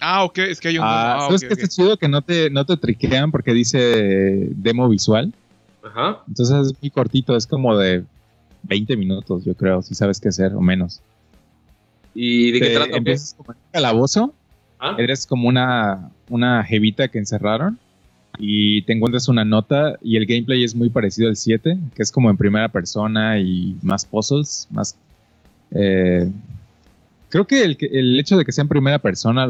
[0.00, 0.84] ah, ok, es que hay un...
[0.84, 1.60] Ah, ah, ¿Sabes ok, qué ok.
[1.60, 1.96] está chido?
[1.96, 5.32] Que no te, no te triquean porque dice demo visual.
[5.82, 6.22] Ajá.
[6.28, 8.04] Entonces es muy cortito, es como de
[8.62, 11.00] 20 minutos, yo creo, si sabes qué hacer o menos.
[12.14, 12.96] ¿Y de qué trata?
[12.96, 14.34] empiezas como en un calabozo,
[14.80, 17.78] Ah, eres como una, una jevita que encerraron
[18.38, 22.12] y te encuentras una nota y el gameplay es muy parecido al 7, que es
[22.12, 24.96] como en primera persona y más puzzles, más...
[25.70, 26.30] eh,
[27.30, 29.48] creo que el, el hecho de que sea en primera persona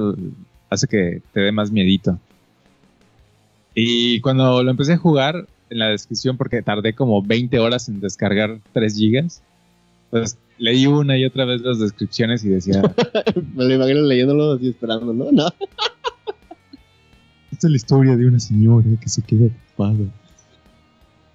[0.70, 2.18] hace que te dé más miedito.
[3.74, 8.00] Y cuando lo empecé a jugar, en la descripción, porque tardé como 20 horas en
[8.00, 9.42] descargar 3 gigas,
[10.10, 12.82] pues leí una y otra vez las descripciones y decía...
[13.54, 15.30] Me lo imagino leyéndolo así esperando, ¿no?
[15.32, 15.48] No.
[17.52, 20.10] Esta es la historia de una señora que se queda ocupada.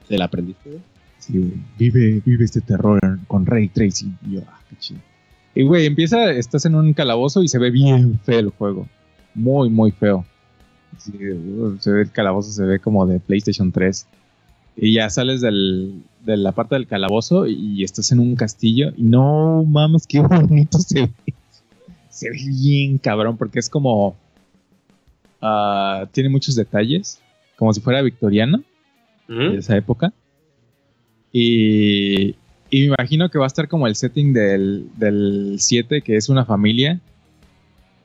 [0.07, 0.79] ¿Se la aprendiste?
[1.19, 1.53] Sí, güey.
[1.77, 4.17] Vive, vive este terror con Ray Tracing.
[4.27, 4.99] Y yo, ah, qué chido.
[5.55, 8.87] Y, güey, empieza, estás en un calabozo y se ve bien feo el juego.
[9.33, 10.25] Muy, muy feo.
[10.97, 14.07] Sí, uh, se ve el calabozo, se ve como de PlayStation 3.
[14.77, 18.91] Y ya sales del, de la parte del calabozo y estás en un castillo.
[18.97, 21.11] Y no mames, qué bonito se ve.
[22.09, 24.15] Se ve bien cabrón, porque es como.
[25.41, 27.19] ah, tiene muchos detalles.
[27.55, 28.63] Como si fuera victoriano
[29.51, 30.13] de esa época.
[31.31, 32.29] Y,
[32.69, 36.29] y me imagino que va a estar como el setting del, del 7, que es
[36.29, 36.99] una familia.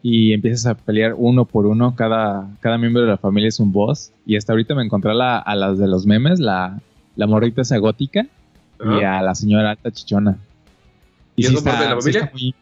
[0.02, 1.94] Y empiezas a pelear uno por uno.
[1.96, 4.12] Cada, cada miembro de la familia es un boss.
[4.26, 6.80] Y hasta ahorita me encontré la- a las de los memes, la,
[7.16, 8.26] la morrita esa gótica
[8.80, 10.38] y a la señora alta chichona.
[11.36, 12.54] ¿Y eso parte de la sí está muy,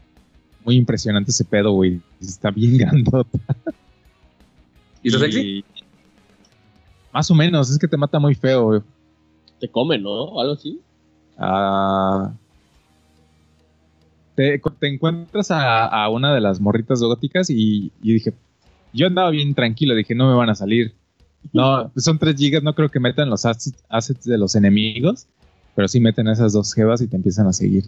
[0.65, 2.01] muy impresionante ese pedo, güey.
[2.21, 3.39] Está bien grandota.
[5.03, 5.65] ¿Y está sexy?
[7.13, 8.81] Más o menos, es que te mata muy feo, güey.
[9.61, 10.11] Te come, ¿no?
[10.11, 10.81] O algo así.
[11.39, 12.33] Ah,
[14.35, 18.33] te, te encuentras a, a una de las morritas góticas y, y dije,
[18.93, 20.95] yo andaba bien tranquilo, dije, no me van a salir.
[21.53, 25.27] No, son 3 gigas, no creo que metan los assets, assets de los enemigos,
[25.75, 27.85] pero sí meten esas dos jevas y te empiezan a seguir.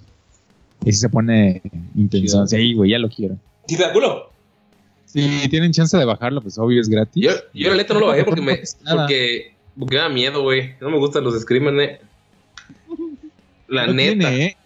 [0.84, 1.62] Y si se pone
[1.94, 2.46] intenso.
[2.46, 3.36] Sí, güey, ya lo quiero.
[3.66, 4.30] ¿Sí te da culo?
[5.06, 7.22] Si tienen chance de bajarlo, pues obvio es gratis.
[7.24, 8.56] Yo, yo la neta no lo bajé porque No me,
[8.96, 10.74] porque, porque me da miedo, güey.
[10.80, 12.00] No me gustan los screamers, eh.
[13.68, 14.28] La No neta.
[14.28, 14.56] tiene, ¿eh?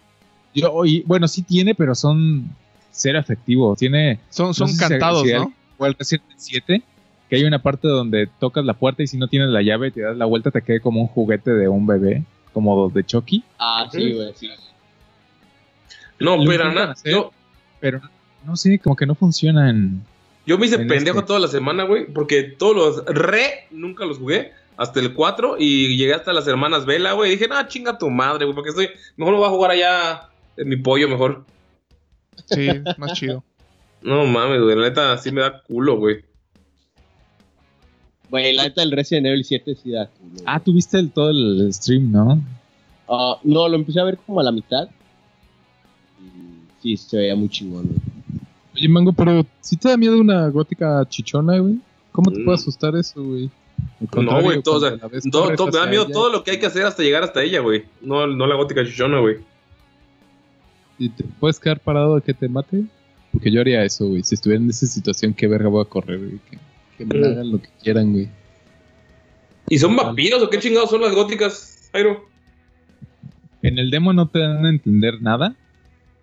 [0.53, 2.49] Yo, y- bueno, sí tiene, pero son
[2.91, 3.77] cero efectivos.
[3.77, 5.37] Tiene Son, son sé si- cantados, si ¿no?
[5.41, 6.83] alguien jugó al Resident Evil 7,
[7.29, 9.91] que hay una parte donde tocas la puerta y si no tienes la llave y
[9.91, 12.23] te das la vuelta te queda como un juguete de un bebé,
[12.53, 13.43] como de Chucky.
[13.59, 14.49] Ah, sí, güey, sí.
[16.19, 16.91] No, Lo pero nada.
[16.91, 17.11] hacer.
[17.13, 17.31] Yo,
[17.79, 18.01] Pero
[18.45, 20.03] no sé, como que no funciona en...
[20.45, 21.27] yo me hice En pendejo este.
[21.27, 22.07] toda la semana, güey.
[22.11, 24.51] Porque todos los re nunca los jugué.
[24.75, 27.29] Hasta el 4 y llegué hasta las hermanas Vela, güey.
[27.31, 28.55] Y dije, no, chinga tu madre, güey.
[28.55, 28.89] Porque estoy.
[29.17, 31.43] Mejor me voy a jugar allá en mi pollo, mejor.
[32.45, 33.43] Sí, más chido.
[34.01, 34.75] No mames, güey.
[34.77, 36.23] La neta sí me da culo, güey.
[38.29, 40.41] Güey, la neta del Resident Evil 7 sí da culo.
[40.45, 42.41] Ah, tuviste el, todo el stream, ¿no?
[43.07, 44.87] Ah, no, lo empecé a ver como a la mitad.
[46.83, 47.99] Y sí, se veía muy chingón, güey.
[48.75, 51.79] Oye, Mango, pero si te da miedo una gótica chichona, güey.
[52.11, 52.45] ¿Cómo te Mm.
[52.45, 53.49] puede asustar eso, güey?
[54.15, 54.61] No, güey.
[54.61, 54.97] Todo, o sea,
[55.31, 57.41] todo- todo- me da miedo ella todo lo que hay que hacer hasta llegar hasta
[57.43, 57.85] ella, güey.
[58.01, 59.37] No, no la gótica chichona, güey.
[60.97, 62.83] ¿Y te puedes quedar parado a que te mate?
[63.31, 64.23] Porque yo haría eso, güey.
[64.23, 66.39] Si estuviera en esa situación, ¿qué verga voy a correr, güey?
[67.07, 68.29] Que me hagan lo que quieran, güey.
[69.69, 72.25] ¿Y son vampiros o qué chingados son las góticas, Jairo?
[73.61, 75.55] En el demo no te dan a entender nada.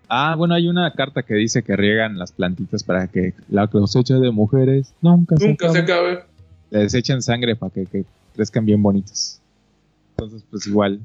[0.08, 4.14] Ah, bueno, hay una carta que dice que riegan las plantitas para que la cosecha
[4.18, 6.12] de mujeres nunca, Nunca se se acabe.
[6.12, 6.24] acabe.
[6.70, 8.04] Les echan sangre para que, que
[8.34, 9.40] crezcan bien bonitos.
[10.10, 11.00] Entonces, pues igual.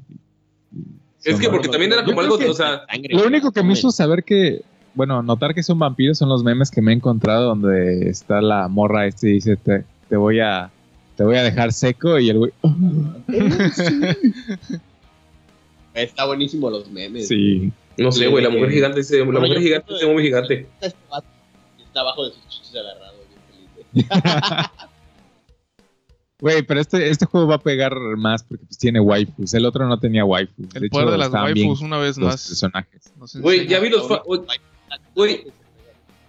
[1.24, 3.72] Es que porque también era como algo, que o sea, Sangre, Lo único que me
[3.74, 4.62] hizo saber que,
[4.94, 8.68] bueno, notar que son vampiros son los memes que me he encontrado donde está la
[8.68, 10.70] morra este y dice, te, te voy a
[11.16, 12.52] te voy a dejar seco y el güey,
[15.94, 17.28] Está buenísimo los memes.
[17.28, 17.70] sí.
[17.98, 20.66] no sé, güey, la mujer gigante dice, la mujer gigante dice muy gigante.
[20.80, 20.98] Está, este
[21.84, 23.20] está abajo de sus chichis brazos agarrados.
[23.28, 24.70] bien feliz.
[26.42, 29.54] Güey, pero este, este juego va a pegar más porque pues tiene waifus.
[29.54, 30.74] El otro no tenía waifus.
[30.74, 32.48] El poder de las waifus, una vez los más.
[32.48, 33.12] personajes.
[33.36, 34.08] Güey, ya vi los.
[35.14, 35.44] Güey,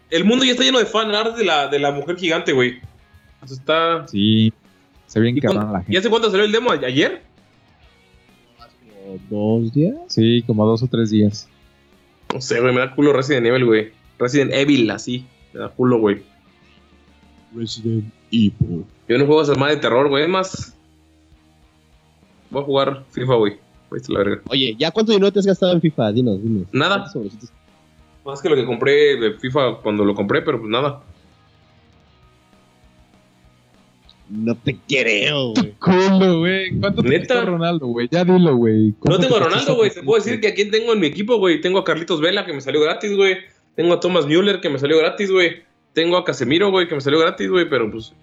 [0.09, 2.79] el mundo ya está lleno de fan art de la, de la mujer gigante, güey.
[3.41, 4.07] O sea, está.
[4.07, 4.53] Sí.
[5.07, 5.97] Se ve bien ¿Y cuándo- la ¿Y gente.
[5.99, 6.71] hace cuánto salió el demo?
[6.71, 7.21] ¿Ayer?
[9.05, 9.19] Como
[9.61, 9.95] dos días.
[10.07, 11.47] Sí, como dos o tres días.
[12.33, 13.91] No sé, güey, me da culo Resident Evil, güey.
[14.17, 15.25] Resident Evil, así.
[15.53, 16.23] Me da culo, güey.
[17.55, 18.85] Resident Evil.
[19.07, 20.23] Yo no juego a esas más de terror, güey.
[20.23, 20.75] Es más.
[22.49, 23.57] Voy a jugar FIFA, güey.
[24.49, 26.11] Oye, ¿ya cuánto dinero te has gastado en FIFA?
[26.13, 26.65] Dinos, dinos.
[26.71, 27.11] Nada.
[28.25, 31.01] Más que lo que compré de FIFA cuando lo compré, pero pues nada.
[34.29, 35.73] No te creo, güey.
[35.79, 36.79] Culo, güey.
[36.79, 37.35] ¿Cuánto te ¿Neta?
[37.35, 38.07] costó Ronaldo, güey?
[38.09, 38.89] Ya dilo, güey.
[38.89, 39.91] No ¿Cuánto tengo a te Ronaldo, güey.
[39.91, 41.61] Te puedo decir que a quién tengo en mi equipo, güey.
[41.61, 43.37] Tengo a Carlitos Vela, que me salió gratis, güey.
[43.75, 45.61] Tengo a Thomas Müller, que me salió gratis, güey.
[45.93, 47.69] Tengo a Casemiro, güey, que me salió gratis, güey.
[47.69, 48.13] Pero pues.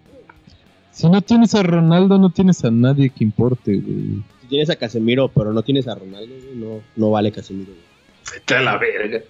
[0.90, 4.22] Si no tienes a Ronaldo, no tienes a nadie que importe, güey.
[4.40, 7.84] Si tienes a Casemiro, pero no tienes a Ronaldo, güey, no, no vale Casemiro, güey.
[8.32, 9.20] Vete a la verga.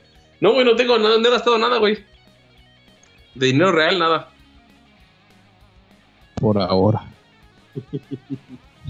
[0.40, 1.98] No, güey, no tengo nada, no he gastado nada, güey.
[3.34, 4.28] De dinero real, nada.
[6.36, 7.04] Por ahora.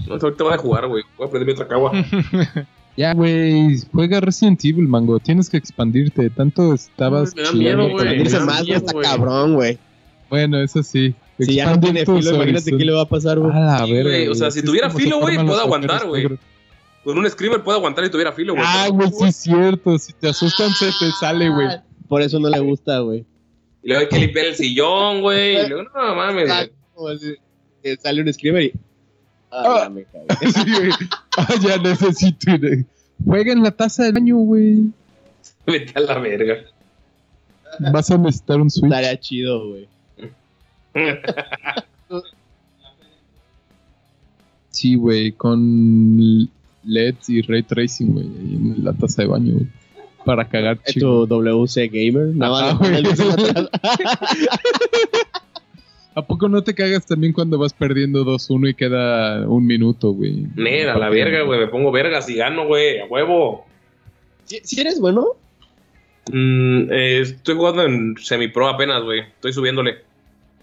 [0.07, 1.03] No, ahorita voy a jugar, güey.
[1.17, 1.91] Voy a prender otra cagua.
[2.97, 5.17] Ya, güey, juega Resident Evil, mango.
[5.19, 6.29] Tienes que expandirte.
[6.29, 7.33] Tanto estabas.
[7.35, 8.23] Me da miedo, güey.
[8.45, 9.77] más, miedo, está cabrón, güey.
[10.29, 11.15] Bueno, eso sí.
[11.39, 13.51] Si ya no tiene filo, imagínate qué le va a pasar, güey.
[13.53, 14.31] A la verga.
[14.31, 16.27] o sea, si tuviera filo, güey, puedo aguantar, güey.
[17.03, 18.65] Con un screamer puedo aguantar si tuviera filo, güey.
[18.67, 19.97] Ah, güey, sí es cierto.
[19.97, 21.67] Si te asustan, se te sale, güey.
[22.07, 23.25] Por eso no le gusta, güey.
[23.83, 25.65] Y luego hay que limpiar el sillón, güey.
[25.65, 26.49] Y luego, no mames.
[26.51, 26.65] Ah,
[26.95, 27.17] güey.
[28.01, 28.73] Sale un screamer y.
[29.51, 29.79] Ah, Ah.
[29.83, 30.51] ya me cagué.
[30.51, 30.91] Sí, güey.
[31.37, 32.51] Ah, ya necesito.
[32.51, 32.85] ir.
[33.25, 34.83] Juega en la taza del baño, güey.
[35.65, 36.57] Vete a la verga.
[37.91, 38.85] Vas a necesitar un Switch.
[38.85, 39.87] Estaría chido, güey.
[44.69, 46.49] Sí, güey, con
[46.83, 49.67] LEDs y Ray Tracing, güey, ahí en la taza de baño, güey.
[50.25, 51.25] Para cagar chido.
[51.27, 52.35] tu WC Gamer.
[52.35, 53.69] Nada el atrás.
[56.13, 60.45] ¿A poco no te cagas también cuando vas perdiendo 2-1 y queda un minuto, güey?
[60.55, 61.61] Nera, la verga, güey.
[61.61, 62.99] Me pongo verga si gano, güey.
[62.99, 63.65] A huevo.
[64.43, 65.25] ¿Sí, sí eres bueno?
[66.31, 69.21] Mm, eh, estoy jugando en semi-pro apenas, güey.
[69.21, 69.99] Estoy subiéndole.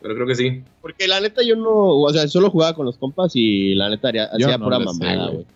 [0.03, 0.63] Pero creo que sí.
[0.83, 1.73] Porque la neta yo no.
[1.73, 5.47] O sea, solo jugaba con los compas y la neta hacía no pura mamada, güey.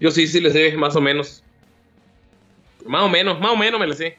[0.00, 1.42] Yo sí, sí le sé, más o menos.
[2.86, 4.16] Más o menos, más o menos me le sé.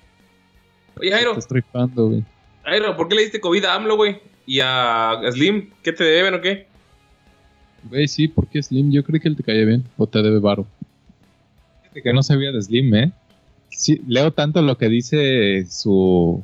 [1.00, 2.24] Oye, Jairo, Estás tripando, güey.
[2.64, 4.20] Jairo, ¿por qué le diste COVID a AMLO, güey?
[4.46, 6.68] Y a Slim, ¿qué te deben o qué?
[7.84, 9.84] Güey, sí, porque Slim, yo creo que él te cae bien.
[9.98, 10.66] O te debe varo.
[11.82, 13.12] Fíjate que no sabía de Slim, ¿eh?
[13.70, 16.44] Sí, leo tanto lo que dice su,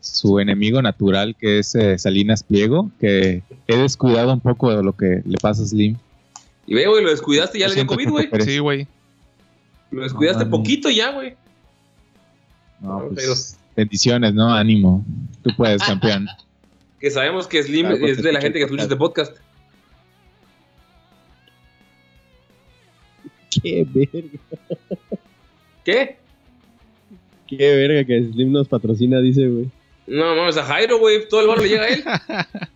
[0.00, 4.92] su enemigo natural, que es eh, Salinas Pliego, que he descuidado un poco de lo
[4.92, 5.96] que le pasa a Slim.
[6.66, 8.28] Y ve, güey, lo descuidaste y ya le dio COVID, güey.
[8.40, 8.86] Sí, güey.
[9.90, 11.36] Lo descuidaste No, poquito ya, güey.
[12.80, 14.52] No, No, pues, bendiciones, ¿no?
[14.52, 15.04] Ánimo.
[15.42, 16.26] Tú puedes, campeón.
[16.98, 19.36] Que sabemos que Slim es de la gente que escucha este podcast.
[23.50, 24.38] Qué verga.
[25.84, 26.16] ¿Qué?
[27.46, 29.70] Qué verga que Slim nos patrocina, dice, güey.
[30.06, 31.28] No mames, a Jairo, güey.
[31.28, 32.04] Todo el barro le llega a él.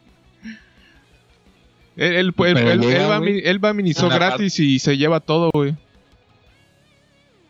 [2.00, 4.78] Él, él, él- Pero él- llega, él va, él va a Miniso Una gratis y
[4.78, 5.74] se lleva todo, güey.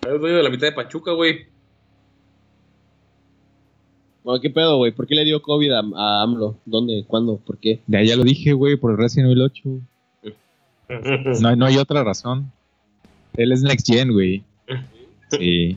[0.02, 1.47] Es dueño de la mitad de Pachuca, güey.
[4.24, 4.93] Bueno, ¿qué pedo, güey?
[4.93, 6.56] ¿Por qué le dio COVID a, a AMLO?
[6.66, 7.05] ¿Dónde?
[7.06, 7.36] ¿Cuándo?
[7.39, 7.81] ¿Por qué?
[7.86, 9.62] Ya, ya lo dije, güey, por el Resident Evil 8.
[11.40, 12.51] No, no hay otra razón.
[13.36, 14.43] Él es Next Gen, güey.
[15.31, 15.77] Sí.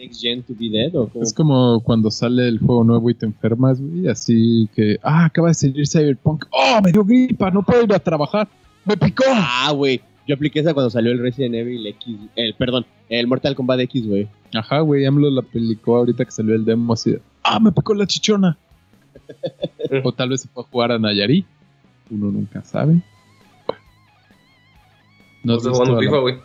[0.00, 1.22] ¿Next Gen to be dead o cómo?
[1.22, 4.08] Es como cuando sale el juego nuevo y te enfermas, güey.
[4.08, 6.46] Así que, ah, acaba de salir Cyberpunk.
[6.50, 8.48] Oh, me dio gripa, no puedo ir a trabajar.
[8.86, 9.24] Me picó.
[9.28, 10.00] Ah, güey.
[10.26, 12.16] Yo apliqué esa cuando salió el Resident Evil X.
[12.34, 14.28] El, perdón, el Mortal Kombat X, güey.
[14.54, 17.92] Ajá, güey, AMLO la pelicó ahorita que salió el demo así de, ah, me picó
[17.92, 18.56] la chichona.
[20.04, 21.44] o tal vez se fue a jugar a Nayarit.
[22.10, 23.02] Uno nunca sabe.
[25.44, 26.36] No visto jugando FIFA, güey.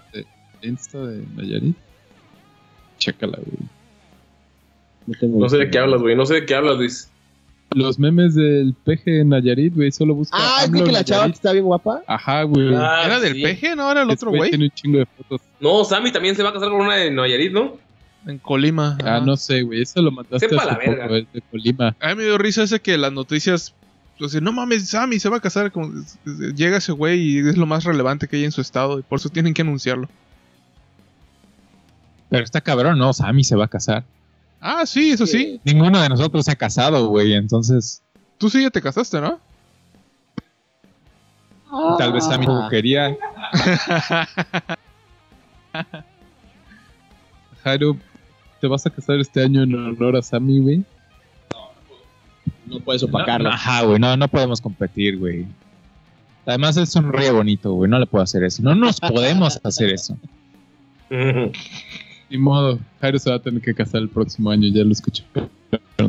[0.61, 1.84] Insta de Nayarit?
[3.05, 3.57] Chécala, güey.
[5.05, 6.15] No, tengo No sé de qué hablas, güey.
[6.15, 7.11] No sé de qué hablas, Luis.
[7.71, 11.33] Los memes del peje en Nayarit, güey, solo busca Ah, es que la chava que
[11.33, 12.01] está bien guapa.
[12.07, 12.73] Ajá, güey.
[12.73, 13.75] Ah, ¿Era del peje?
[13.75, 13.91] ¿No?
[13.91, 14.49] ¿Era el otro güey?
[14.49, 15.41] Tiene un chingo de fotos.
[15.59, 17.77] No, Sammy también se va a casar con una de Nayarit, ¿no?
[18.25, 18.97] En Colima.
[19.03, 19.81] Ah, no sé, güey.
[19.81, 21.03] Eso lo mandaste Sepa hace la verga.
[21.03, 21.95] poco, de Colima.
[21.99, 23.75] A mí me dio risa ese que las noticias.
[24.17, 25.71] Pues, no mames, Sammy se va a casar.
[25.71, 25.91] Como,
[26.55, 28.97] llega ese güey y es lo más relevante que hay en su estado.
[28.99, 30.07] Y por eso tienen que anunciarlo.
[32.29, 33.13] Pero está cabrón, ¿no?
[33.13, 34.03] Sammy se va a casar.
[34.61, 35.59] Ah, sí, eso sí.
[35.63, 37.33] Ninguno de nosotros se ha casado, güey.
[37.33, 38.01] Entonces,
[38.37, 39.39] Tú sí ya te casaste, ¿no?
[41.97, 42.67] Tal vez a mi Ah.
[42.69, 43.15] quería.
[47.63, 47.97] Jairo,
[48.61, 50.83] ¿te vas a casar este año en honor a Sammy, güey?
[52.65, 53.49] No puedes opacarlo.
[53.49, 55.45] Ajá, güey, no, no podemos competir, güey.
[56.45, 57.89] Además, él sonríe bonito, güey.
[57.89, 58.61] No le puedo hacer eso.
[58.61, 60.17] No nos podemos hacer eso.
[62.35, 65.23] Ni modo, Jairo se va a tener que casar el próximo año, ya lo escuché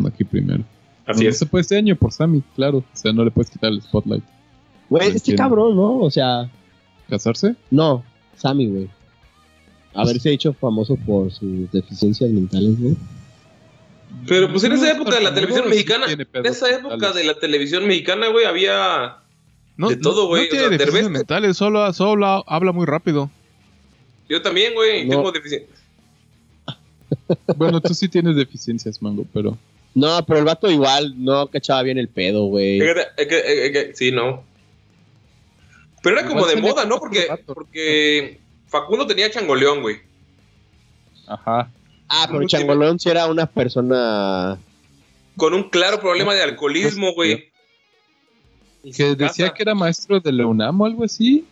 [0.07, 0.65] aquí primero.
[1.07, 1.39] Así no es.
[1.39, 2.79] se puede este año por Sammy, claro.
[2.79, 4.25] O sea, no le puedes quitar el spotlight.
[4.91, 5.99] Güey, este cabrón, ¿no?
[6.01, 6.51] O sea,
[7.09, 7.55] ¿Casarse?
[7.71, 8.03] no,
[8.37, 8.89] Sammy, güey.
[9.95, 12.97] Haberse hecho famoso por sus deficiencias mentales, güey.
[14.27, 17.35] Pero pues en esa época de la No, televisión mexicana, en esa época de la
[17.39, 19.19] televisión mexicana, güey, había...
[19.77, 22.87] No, De todo, no- güey, No, o tiene sea, deficiencias mentales, solo, solo habla muy
[22.87, 23.31] rápido.
[24.29, 25.11] Yo también, güey, No.
[25.17, 25.69] tengo deficiencia.
[27.57, 29.57] Bueno, tú sí tienes deficiencias, Mango, pero...
[29.95, 32.79] No, pero el vato igual no cachaba bien el pedo, güey.
[32.81, 34.45] Es que- es que- es que- Sí, no.
[36.03, 36.99] Pero era como de moda, ¿no?
[36.99, 38.39] Porque, porque
[38.69, 39.97] Facundo tenía changoleón, güey.
[41.27, 41.71] Ajá.
[42.09, 42.49] Ah, pero Último.
[42.61, 44.59] Changolón sí era una persona.
[45.37, 47.51] Con un claro problema de alcoholismo, güey.
[48.85, 51.45] Que decía casa- que era maestro de la UNAM o algo así.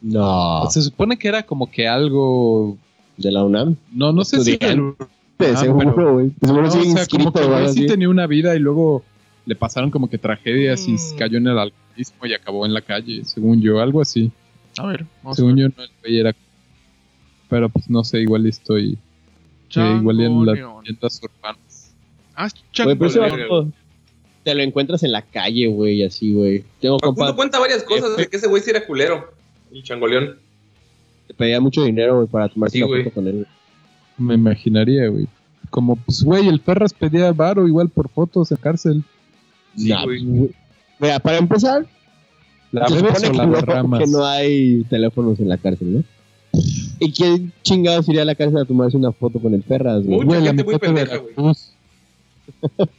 [0.00, 0.68] No.
[0.70, 2.76] Se supone que era como que algo...
[3.18, 3.76] De la UNAM.
[3.92, 4.52] No, no sé si...
[4.52, 5.04] Estudiante.
[5.40, 6.30] Ah, seguro, pero- güey.
[6.40, 9.04] Seguro No, sí o sea, como que el algo sí tenía una vida y luego
[9.46, 11.16] le pasaron como que tragedias y Mm.
[11.18, 14.30] cayó en el alcoholismo y acabó en la calle, según yo, algo así.
[14.78, 15.70] A ver, vamos a según ver.
[15.70, 16.34] yo, no, el güey era...
[17.48, 18.98] Pero pues no sé, igual estoy...
[19.74, 21.92] igual en las leyendas urbanas.
[22.34, 22.48] Ah,
[22.84, 23.68] vato
[24.44, 26.64] te lo encuentras en la calle, güey, así, güey.
[26.80, 29.30] Tengo compa cuenta varias cosas de que ese güey sí era culero.
[29.72, 30.38] El changoleón.
[31.28, 33.04] Que pedía mucho dinero, güey, para tomarse Sí, una güey.
[33.04, 33.46] foto con él.
[34.16, 35.26] Me imaginaría, güey.
[35.70, 39.04] Como, pues, güey, el Ferras pedía varo igual por fotos en cárcel.
[39.76, 40.24] Sí, Nah, güey.
[40.24, 40.50] güey.
[40.98, 41.86] Mira, para empezar,
[42.72, 44.00] ¿La se supone que la no, derramas?
[44.00, 46.04] que no hay teléfonos en la cárcel, ¿no?
[46.98, 50.24] ¿Y quién chingados iría a la cárcel a tomarse una foto con el Ferras, güey?
[50.24, 51.34] Mucha la gente muy pendeja, güey.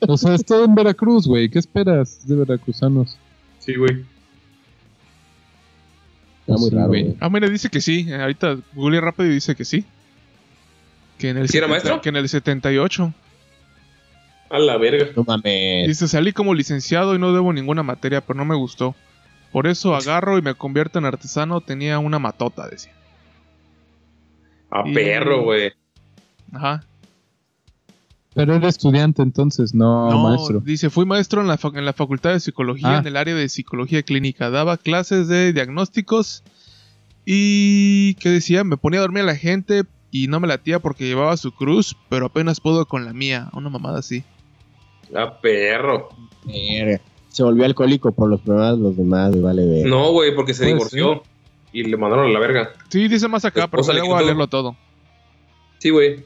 [0.07, 1.49] O sea, es todo en Veracruz, güey.
[1.49, 3.17] ¿Qué esperas de veracruzanos?
[3.57, 4.05] Sí, güey.
[6.49, 7.03] Está muy Sí, raro, güey.
[7.03, 7.17] güey.
[7.19, 8.11] Ah, mira, dice que sí.
[8.11, 9.85] Ahorita Google rápido dice que sí.
[11.17, 12.01] Que en el, ¿Sí era 70 maestro?
[12.01, 13.13] que en el 78.
[14.49, 15.07] A la verga.
[15.15, 15.87] No mames.
[15.87, 18.95] Dice, salí como licenciado y no debo ninguna materia, pero no me gustó.
[19.51, 21.61] Por eso agarro y me convierto en artesano.
[21.61, 22.93] Tenía una matota, decía.
[24.71, 25.73] A Y- perro, güey.
[26.53, 26.83] Ajá.
[28.39, 30.61] Pero era estudiante entonces, no, No, maestro.
[30.61, 32.99] dice, fui maestro en la, en la Facultad de Psicología, Ah.
[32.99, 34.49] en el área de Psicología Clínica.
[34.49, 36.43] Daba clases de diagnósticos
[37.25, 38.63] y, ¿qué decía?
[38.63, 41.95] Me ponía a dormir a la gente y no me latía porque llevaba su cruz,
[42.07, 43.49] pero apenas pudo con la mía.
[43.53, 44.23] Una mamada así.
[45.15, 46.09] A perro.
[46.45, 47.01] Verga.
[47.27, 49.85] Se volvió alcohólico por los problemas de los demás, vale, ver.
[49.85, 51.23] No, güey, porque se Pues, divorció.
[51.71, 52.69] Y le mandaron a la verga.
[52.87, 54.75] Sí, dice más acá, pero Esposa le luego a leerlo todo.
[55.77, 56.25] Sí, güey.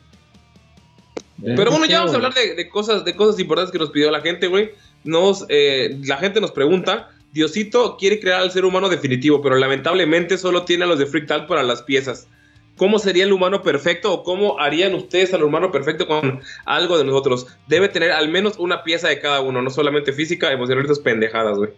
[1.43, 4.09] Pero bueno, ya vamos a hablar de, de cosas, de cosas importantes que nos pidió
[4.11, 4.71] la gente, güey.
[5.03, 10.37] Nos, eh, la gente nos pregunta, Diosito quiere crear al ser humano definitivo, pero lamentablemente
[10.37, 12.27] solo tiene a los de Freak Tal para las piezas.
[12.77, 17.03] ¿Cómo sería el humano perfecto o cómo harían ustedes al humano perfecto con algo de
[17.03, 17.47] nosotros?
[17.67, 21.57] Debe tener al menos una pieza de cada uno, no solamente física, emocional esas pendejadas,
[21.57, 21.69] güey.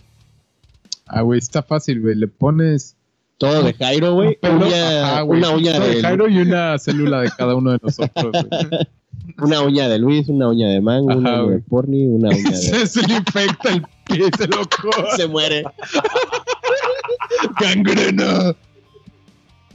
[1.08, 2.16] Ah, güey, está fácil, güey.
[2.16, 2.96] Le pones
[3.38, 4.38] Todo de Jairo, güey.
[4.42, 8.70] una uña todo de de Jairo y una célula de cada uno de nosotros, güey.
[9.40, 11.60] una uña de Luis, una uña de Mango, Ajá, una uña de.
[11.62, 12.56] Porni, una uña de...
[12.56, 15.16] se, se le infecta el pie, se lo corta.
[15.16, 15.64] Se muere.
[17.60, 18.56] ¡Gangrena!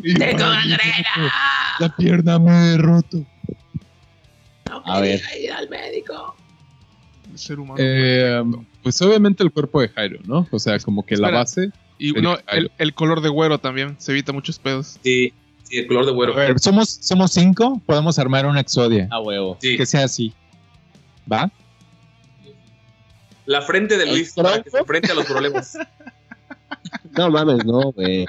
[0.03, 1.33] ¡Tengo gangrena!
[1.79, 3.25] La pierna me he roto.
[4.85, 5.21] A ver.
[7.31, 7.77] El ser humano.
[7.79, 8.43] Eh,
[8.83, 10.47] pues obviamente el cuerpo de Jairo, ¿no?
[10.51, 11.71] O sea, como que la base.
[11.99, 13.97] y no, el, el color de güero también.
[13.99, 14.99] Se evita muchos pedos.
[15.03, 15.33] Sí,
[15.71, 16.35] sí, el color de A güero.
[16.35, 19.09] ver, somos, somos cinco, podemos armar una exodia.
[19.11, 19.57] A huevo.
[19.61, 19.77] Sí.
[19.77, 20.35] Que sea así.
[21.31, 21.51] ¿Va?
[23.47, 25.79] La frente de ¿El Luis para que se enfrente a los problemas.
[27.17, 28.25] No mames, no, güey.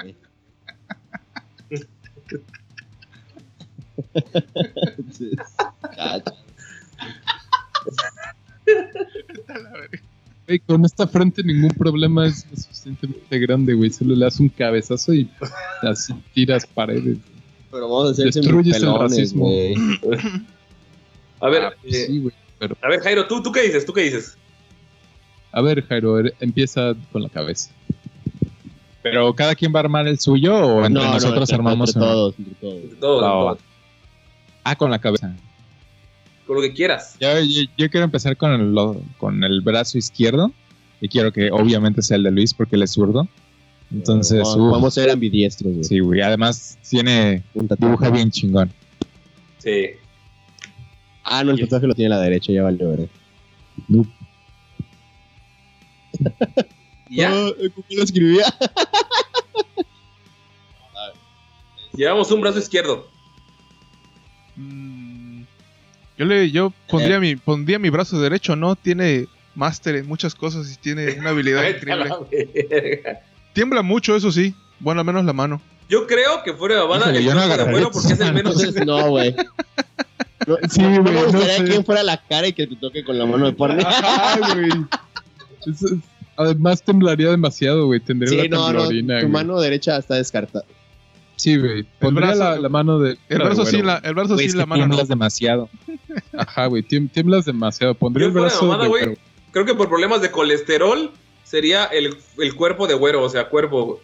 [10.46, 13.90] Güey, con esta frente ningún problema es lo suficientemente grande, güey.
[13.90, 15.30] Solo le das un cabezazo y
[15.82, 17.18] así tiras paredes.
[17.72, 19.48] Pero vamos a hacer Destruyes el racismo.
[21.40, 22.28] A ver, Ah, pues eh, sí.
[22.58, 23.84] Pero, a ver, Jairo, ¿tú, ¿tú qué dices?
[23.84, 24.36] ¿Tú qué dices?
[25.54, 27.70] a ver, Jairo, er- empieza con la cabeza.
[29.02, 31.90] Pero cada quien va a armar el suyo o entre No, no, nosotros entre- armamos
[31.90, 32.54] entre todos, entre
[33.00, 33.58] todos.
[34.64, 35.34] Ah, con la cabeza.
[36.46, 37.16] con lo que quieras.
[37.20, 38.74] Yo, yo- yo quiero empezar con el,
[39.18, 40.52] con el brazo izquierdo.
[41.00, 43.26] Y quiero que obviamente sea el de Luis porque él es zurdo.
[43.92, 45.84] Entonces, Vamos- uf, vamos a ser ambidiestros, güey.
[45.84, 46.20] sí, güey.
[46.22, 47.42] Además, tiene
[47.78, 48.72] dibuja bien chingón.
[49.58, 49.90] Sí.
[51.24, 53.06] Ah, no, el tatuaje lo tiene a la derecha, ya valió, ¿verdad?
[57.08, 57.30] ¿Y ya?
[57.30, 58.44] Ah, ¿Cómo lo escribía?
[61.94, 63.06] Llevamos un brazo izquierdo.
[64.56, 65.42] Mm,
[66.18, 68.76] Yo le yo pondría mi pondría mi brazo derecho, ¿no?
[68.76, 72.10] Tiene máster en muchas cosas y tiene una habilidad increíble.
[73.52, 74.54] Tiembla mucho, eso sí.
[74.80, 75.60] Bueno, al menos la mano.
[75.88, 78.60] Yo creo que fuera de Habana Híjole, el yo no güero porque es el menos.
[78.62, 79.34] Entonces, no, güey.
[80.46, 81.64] No, Sí, no, no güey, me no gustaría sé.
[81.64, 83.80] quién fuera la cara y que te toque con la mano de porno.
[83.86, 84.70] Ajá, güey.
[85.66, 85.94] Es-
[86.36, 88.00] además temblaría demasiado, güey.
[88.00, 89.26] Tendría Sí, la no, no, tu güey.
[89.28, 90.64] mano derecha está descartada.
[91.36, 91.84] Sí, güey.
[92.00, 93.18] Pondría brazo- la, la mano de...
[93.28, 94.88] El brazo sí, la, el brazo Güey, sí, es la que mano no.
[94.90, 95.68] tiemblas demasiado.
[95.86, 95.98] güey.
[96.36, 96.82] Ajá, güey.
[96.82, 97.94] tiem- Tiemblas demasiado.
[97.94, 99.18] Pondría Yo el fuera de brazo mamada, de güey.
[99.52, 101.10] Creo que por problemas de colesterol
[101.52, 104.00] sería el, el cuerpo de güero, o sea, cuerpo.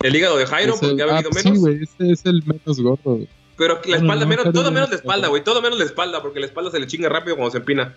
[0.00, 1.60] El hígado de Jairo, Es el- porque ha ah, bebido Sí, menos.
[1.60, 1.82] güey.
[1.82, 3.14] Ese es el menos gordo.
[3.16, 3.28] güey.
[3.56, 5.42] pero la espalda no, menos, todo no menos la espalda, güey.
[5.44, 7.94] Todo menos la espalda, porque la espalda se le chinga rápido cuando se empina.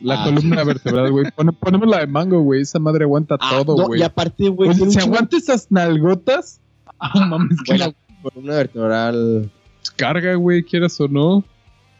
[0.00, 0.24] La Ah.
[0.24, 1.26] columna vertebral, güey.
[1.36, 2.62] Pone- ponemos la de mango, güey.
[2.62, 4.00] Esa madre aguanta Ah, todo, no, güey.
[4.00, 6.60] y aparte, güey, un si aguanta esas nalgotas,
[7.14, 9.50] no mames, que Güey, la columna vertebral.
[9.96, 11.28] carga, güey, quieras o no.
[11.36, 11.44] O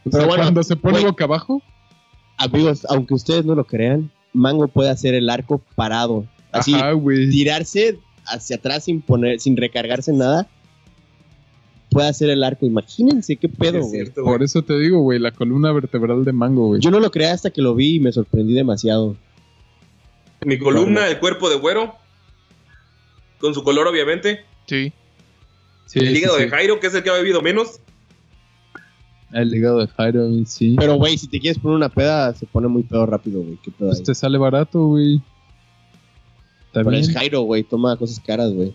[0.04, 1.62] Pero sea, bueno, cuando se pone boca abajo,
[2.38, 6.26] Amigos, aunque ustedes no lo crean, Mango puede hacer el arco parado.
[6.52, 6.92] Así, ajá,
[7.30, 10.48] tirarse hacia atrás sin poner, sin recargarse nada.
[11.90, 12.66] Puede hacer el arco.
[12.66, 14.26] Imagínense qué pedo, Sí, es güey.
[14.26, 16.80] Por eso te digo, güey, la columna vertebral de mango, güey.
[16.80, 19.16] Yo no lo creía hasta que lo vi y me sorprendí demasiado.
[20.44, 21.94] Mi columna, el cuerpo de güero.
[23.38, 24.44] Con su color, obviamente.
[24.66, 24.92] Sí.
[25.86, 26.44] Sí, el sí, hígado sí.
[26.44, 27.80] de Jairo, que es el que ha bebido menos.
[29.32, 30.76] El hígado de Jairo, güey, sí.
[30.78, 33.58] Pero, güey, si te quieres poner una peda, se pone muy pedo rápido, güey.
[33.62, 35.20] ¿Qué pedo Pues te sale barato, güey.
[36.72, 37.02] Pero También.
[37.04, 37.62] es Jairo, güey.
[37.64, 38.72] Toma cosas caras, güey.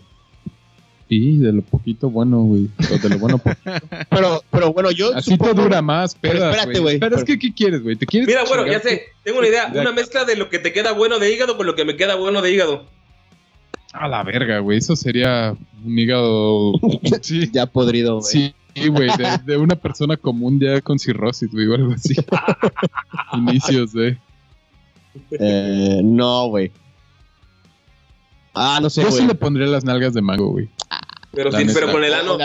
[1.08, 2.68] Sí, de lo poquito bueno, güey.
[2.92, 3.50] O de lo bueno po-
[4.10, 5.14] Pero, pero bueno, yo.
[5.14, 6.98] Así supongo- te dura más, Pero pedas, espérate, güey.
[6.98, 7.96] Pero es que, ¿qué quieres, güey?
[7.96, 9.02] ¿Te quieres Mira, bueno, ya sé.
[9.22, 9.70] Tengo una idea.
[9.74, 12.14] Una mezcla de lo que te queda bueno de hígado con lo que me queda
[12.16, 12.86] bueno de hígado.
[13.92, 14.78] A la verga, güey.
[14.78, 15.54] Eso sería
[15.84, 16.72] un hígado.
[17.22, 18.24] Sí, Ya podrido, güey.
[18.74, 19.08] sí, güey.
[19.16, 22.14] De, de una persona común ya con cirrosis, güey, o algo así.
[23.34, 24.16] Inicios de.
[25.38, 26.72] Eh, no, güey.
[28.54, 29.20] Ah, no sé, Yo güey.
[29.22, 30.68] sí le pondría las nalgas de mango, güey.
[31.32, 31.78] Pero, La sí, neta.
[31.80, 32.36] pero con el ano.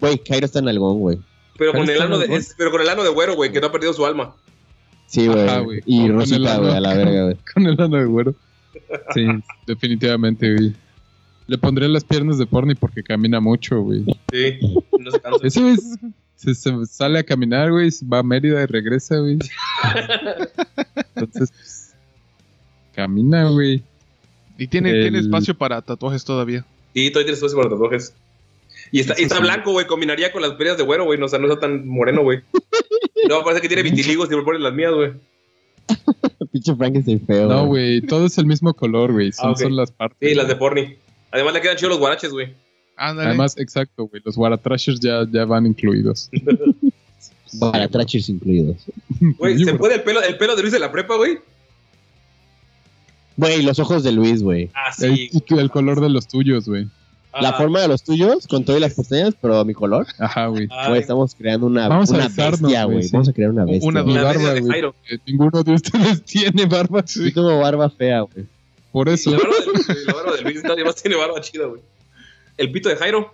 [0.00, 1.18] Güey, Jairo está en algón, güey.
[1.58, 2.40] Pero con Pero el ano de, mejor.
[2.40, 4.34] es- pero con el ano de güero, güey, que no ha perdido su alma.
[5.06, 5.64] Sí, güey.
[5.64, 5.80] güey.
[5.86, 7.36] Y Rosita, güey, a la verga, güey.
[7.52, 8.34] Con el ano de güero.
[9.14, 9.26] Sí,
[9.66, 10.74] definitivamente, güey.
[11.50, 14.04] Le pondría las piernas de porni porque camina mucho, güey.
[14.32, 14.60] Sí,
[15.00, 15.44] no se cansa.
[15.44, 15.76] Ese güey
[16.36, 16.54] se,
[16.86, 19.36] sale a caminar, güey, va a Mérida y regresa, güey.
[21.16, 21.94] Entonces, pues,
[22.94, 23.82] camina, güey.
[24.58, 26.64] Y tiene, El- tiene espacio para tatuajes todavía.
[26.94, 28.14] Sí, todavía tienes espacio para tatuajes.
[28.92, 29.42] Y está, y está Sí.
[29.42, 29.86] blanco, güey.
[29.88, 31.18] Combinaría con las peleas de güero, güey.
[31.18, 32.40] No, o sea, no está tan moreno, güey.
[33.28, 35.12] No, parece que tiene vitiligos y me ponen las mías, güey.
[36.52, 37.48] Pinche Frankenstein feo.
[37.48, 39.32] No, güey, todo es el mismo color, güey.
[39.32, 40.28] Son, Ah, son las partes.
[40.28, 40.96] Sí, las de porni.
[41.30, 42.54] Además le quedan chidos los guaraches, güey.
[42.96, 43.28] Ándale.
[43.28, 44.20] Además, exacto, güey.
[44.24, 46.28] Los Waratrashers ya, ya van incluidos.
[47.60, 48.76] Para trachers incluidos.
[49.38, 51.38] Güey, Sí, ¿se puede el pelo, el pelo de Luis de la prepa, güey?
[53.36, 54.70] Güey, los ojos de Luis, güey.
[54.74, 55.30] Ah, El, sí.
[55.56, 56.88] el color de los tuyos, güey.
[57.40, 60.06] La Ah, forma de los tuyos, con todo y las pestañas, pero mi color.
[60.18, 60.66] Ajá, güey.
[60.70, 63.10] ay, Güey, estamos creando una, Vamos una bestia, güey, sí.
[63.12, 63.88] Vamos a crear una bestia.
[63.88, 64.82] Una- la barba, güey.
[65.26, 67.04] Ninguno de ustedes tiene barba.
[67.06, 68.46] Yo tengo barba fea, güey.
[68.92, 69.30] Por eso.
[69.30, 71.80] La barba de Luis, güey, la barba de Luis nadie más tiene barba chida, güey.
[72.56, 73.32] El pito de Jairo.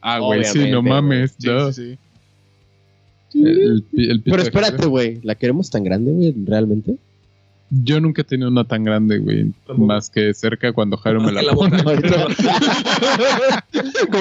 [0.00, 1.34] Ah, güey, sí, no mames.
[1.38, 1.72] Sí, duh.
[1.72, 1.98] sí,
[3.32, 3.42] sí.
[3.42, 5.20] El- el pi- el pito Pero espérate, güey.
[5.22, 6.34] ¿La queremos tan grande, güey?
[6.44, 6.96] ¿Realmente?
[7.70, 9.52] Yo nunca he tenido una tan grande, güey.
[9.76, 11.82] Más que cerca cuando Jairo me la la pone.
[11.82, 11.90] Como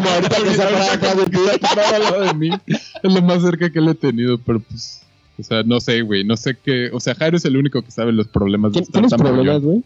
[0.09, 2.49] ahorita que se para lado de mí.
[2.67, 5.01] Es lo más cerca que le he tenido, pero pues.
[5.37, 6.23] O sea, no sé, güey.
[6.23, 6.89] No sé qué.
[6.93, 9.61] O sea, Jairo es el único que sabe los problemas de ¿Tien- estar ¿Tienes problemas,
[9.61, 9.83] güey?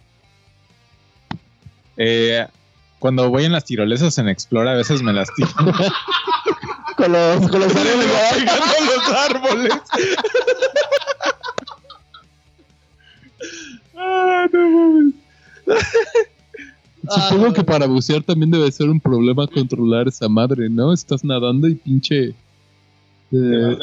[2.02, 2.48] Eh,
[2.98, 5.50] cuando voy en las tirolesas en Explora, a veces me lastimo.
[6.98, 8.04] Con los, con los Pegando
[8.98, 9.74] los árboles.
[13.96, 15.14] ah, no mames.
[17.30, 20.92] Supongo que para bucear también debe ser un problema controlar esa madre, ¿no?
[20.94, 22.36] Estás nadando y pinche.
[23.32, 23.78] eh,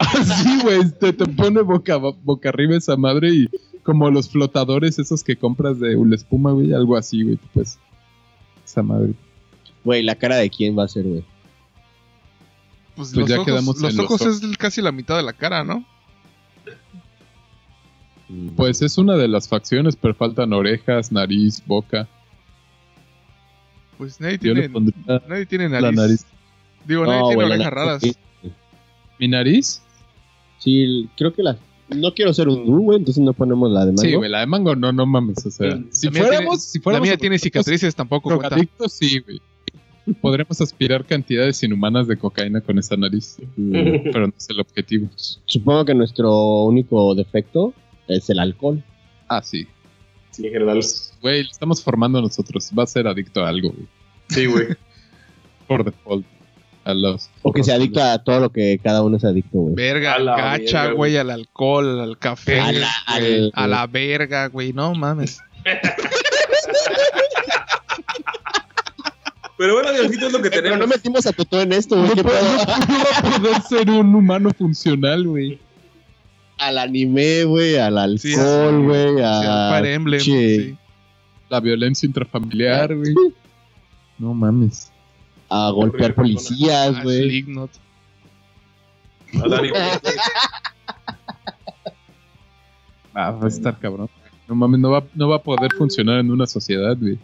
[0.00, 3.48] Así, güey, te, te pone boca, boca arriba esa madre y
[3.86, 7.78] como los flotadores esos que compras de la espuma, güey, algo así, güey, pues.
[8.64, 9.14] Esa madre.
[9.84, 11.24] Güey, la cara de quién va a ser, güey.
[12.96, 15.22] Pues, Pues los ya ojos, quedamos los en los ojos es casi la mitad de
[15.22, 15.84] la cara, ¿no?
[18.56, 22.08] Pues es una de las facciones, pero faltan orejas, nariz, boca.
[23.98, 24.68] Pues nadie tiene,
[25.28, 25.82] nadie tiene nariz.
[25.82, 26.26] la nariz.
[26.84, 28.02] Digo, nadie tiene orejas nariz, raras.
[29.20, 29.82] ¿Mi nariz?
[30.58, 31.56] Sí, creo que la.
[31.88, 34.02] No quiero ser un güey, entonces no ponemos la de mango.
[34.02, 35.44] Sí, güey, la de mango no, no mames.
[35.46, 38.56] O sea, si La fuéramos, tiene- si La fuéramos mía tiene cicatrices, tampoco cuenta.
[38.88, 39.40] sí, güey.
[40.20, 43.72] Podremos aspirar cantidades inhumanas de cocaína con esa nariz, Mm,
[44.12, 45.08] pero no es el objetivo.
[45.46, 47.72] Supongo que nuestro único defecto
[48.06, 48.82] es el alcohol.
[49.28, 49.66] Ah, sí.
[50.30, 50.80] Sí, en general.
[51.22, 52.70] Güey, lo estamos formando nosotros.
[52.78, 53.86] Va a ser adicto a algo, güey.
[54.28, 54.66] Sí, güey.
[55.66, 56.24] Por default.
[56.86, 57.28] A los.
[57.42, 59.74] O que sea adicto a todo lo que cada uno es adicto, güey.
[59.74, 62.88] Verga, la gacha, verga, güey, al alcohol, al café, A la-
[63.18, 65.40] güey, al- a la verga, güey, no mames.
[69.58, 70.80] Pero bueno, Diosito es lo que Eh, Pero tenemos.
[70.80, 72.10] no metimos a Totó en esto, güey.
[72.14, 75.58] No no va a poder ser un humano funcional, güey.
[76.58, 79.70] Al anime, güey, al alcohol, güey, Sí, al a...
[79.78, 80.76] Fire Emblem, sí.
[81.48, 83.14] La violencia intrafamiliar, güey.
[84.18, 84.92] No mames.
[85.48, 87.44] A golpear policías, güey.
[89.42, 89.70] A Dani.
[93.18, 94.10] Ah, va a estar cabrón.
[94.46, 97.18] No mames, no va, no va a poder funcionar en una sociedad, güey.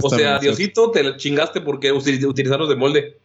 [0.00, 3.18] O sea, Diosito, te la chingaste porque util- utilizarlos de molde.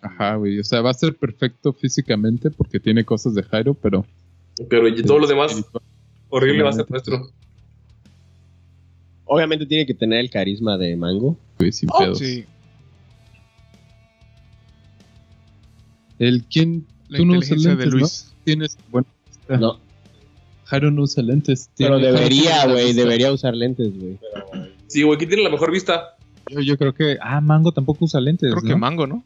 [0.00, 0.60] Ajá, güey.
[0.60, 4.06] O sea, va a ser perfecto físicamente porque tiene cosas de Jairo, pero.
[4.70, 5.64] Pero y todo lo demás,
[6.28, 7.28] horrible va a ser nuestro.
[9.24, 11.36] Obviamente tiene que tener el carisma de Mango.
[11.58, 12.18] Güey, sin Oh, pedos.
[12.20, 12.44] Sí,
[16.18, 16.86] El quién.
[17.08, 17.98] la Tú no usas de lentes, ¿no?
[17.98, 18.34] Luis.
[18.44, 18.78] Tienes.
[18.90, 19.06] Bueno,
[19.48, 19.78] No,
[20.64, 21.70] Jairo no usa lentes.
[21.76, 24.18] pero debería, güey, debería usar lentes, güey.
[24.86, 26.16] Sí, güey, ¿quién tiene la mejor vista?
[26.48, 27.18] Yo, yo creo que.
[27.20, 28.50] Ah, Mango tampoco usa lentes.
[28.50, 28.68] Creo ¿no?
[28.68, 29.24] que mango, ¿no?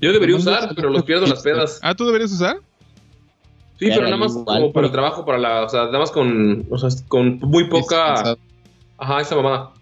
[0.00, 1.80] Yo debería No, usar, no, pero los pierdo en las pedas.
[1.82, 2.56] Ah, ¿tú deberías usar?
[3.78, 5.64] Sí, Pero pero nada más igual, como para el trabajo, para la.
[5.64, 6.66] O sea, nada más con.
[6.70, 8.36] O sea, con muy poca.
[8.98, 9.72] Ajá, esa mamada.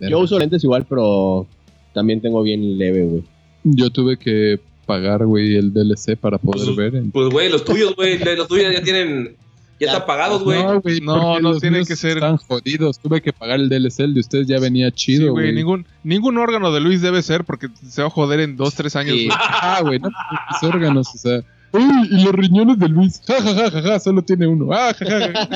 [0.00, 1.46] Yo uso lentes igual, pero
[1.92, 3.22] también tengo bien leve, güey.
[3.64, 6.96] Yo tuve que pagar, güey, el DLC para poder Pues, ver.
[6.96, 8.18] en- Pues, güey, los tuyos, güey.
[8.36, 9.36] Los tuyos ya tienen.
[9.80, 10.62] Ya Ya, están pagados, güey.
[10.62, 12.98] No, güey, No, no los tienen que ser- Están jodidos.
[13.00, 14.00] Tuve que pagar el DLC.
[14.04, 15.54] El de ustedes ya venía Sí, chido, güey, güey.
[15.56, 18.94] ningún, ningún órgano de Luis debe ser porque se va a joder en dos, tres
[18.96, 19.16] años.
[19.16, 19.26] Sí.
[19.26, 19.38] güey.
[19.62, 21.40] Ah, güey, no, mis órganos, o sea.
[21.72, 23.20] Uy, y los riñones de Luis.
[23.26, 24.72] Ja, ja, ja, ja, ja, solo tiene uno.
[24.72, 25.48] Ah, ja, ja, ja.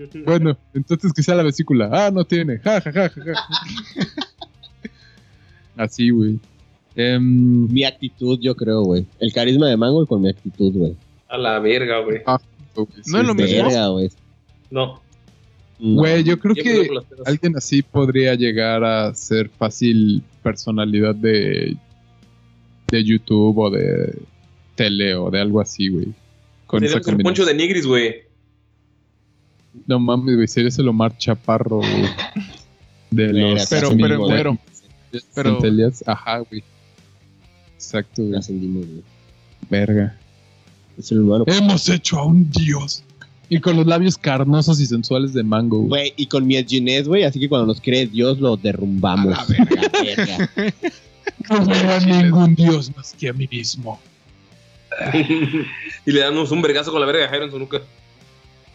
[0.24, 1.90] Bueno, entonces quizá la vesícula.
[1.92, 2.58] Ah, no tiene.
[2.60, 3.32] Ja, ja, ja, ja, ja.
[5.80, 6.38] Así, güey.
[6.94, 9.06] Em, Mi actitud, yo creo, güey.
[9.18, 10.94] El carisma de Mango con mi actitud, güey.
[11.26, 12.20] A la verga, güey.
[13.06, 13.64] No es lo mismo.
[13.64, 14.10] Verga, güey.
[14.70, 15.00] No.
[15.78, 16.02] No.
[16.02, 16.90] Güey, yo creo Yo que
[17.24, 21.78] alguien así podría llegar a ser fácil personalidad de,
[22.88, 24.18] de YouTube o de
[24.74, 26.08] tele o de algo así, güey.
[26.66, 28.16] Con esa el poncho de Nigris, güey.
[29.86, 32.04] No mames, güey, serías el Omar Chaparro, güey.
[33.10, 34.58] De los Pero, pero, pero,
[35.34, 36.04] pero- centellas.
[36.06, 36.62] Ajá, güey.
[37.74, 39.02] Exacto, güey.
[39.68, 40.16] Verga.
[40.98, 41.44] Es el humano.
[41.46, 43.02] Hemos hecho a un dios.
[43.48, 45.88] Y con los labios carnosos y sensuales de mango, güey.
[45.88, 49.36] Güey, y con mi Edginez, güey, así que cuando nos cree Dios lo derrumbamos.
[49.36, 50.48] A la verga.
[50.56, 50.74] verga.
[51.48, 54.00] No veo a ningún dios más que a mí mismo.
[56.06, 57.80] y le damos un vergazo con la verga de Jairo en su nuca.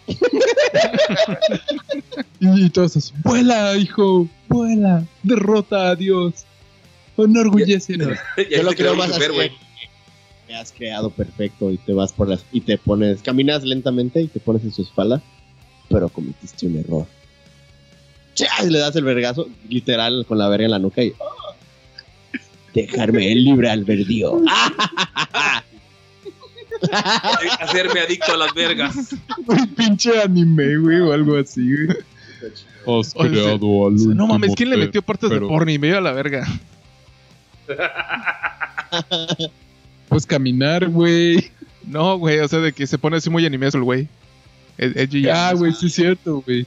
[2.39, 6.45] Y todos así, vuela, hijo, vuela, derrota a Dios,
[7.17, 8.17] enorgullécenos.
[8.37, 9.21] Y ahí Yo lo creo más así.
[10.47, 12.45] Me has creado perfecto y te vas por las.
[12.51, 13.23] Y te pones.
[13.23, 15.23] Caminas lentamente y te pones en su espalda.
[15.89, 17.07] Pero cometiste un error.
[18.35, 18.65] ¡Chas!
[18.65, 21.13] Le das el vergazo, literal, con la verga en la nuca y.
[21.17, 21.55] ¡oh!
[22.75, 24.39] Dejarme el libre albedrío.
[27.61, 29.15] Hacerme adicto a las vergas.
[29.45, 31.97] Güey, pinche anime, güey, o algo así, güey.
[32.99, 35.87] Has Oye, creado al No mames, ¿quién le metió partes pero- de porno y me
[35.87, 36.45] dio a la verga?
[40.07, 41.51] Pues caminar, güey.
[41.85, 44.07] No, güey, o sea, de que se pone así muy animeso el güey.
[44.77, 45.27] Edgy.
[45.29, 46.65] Ah, güey, sí es cierto, güey.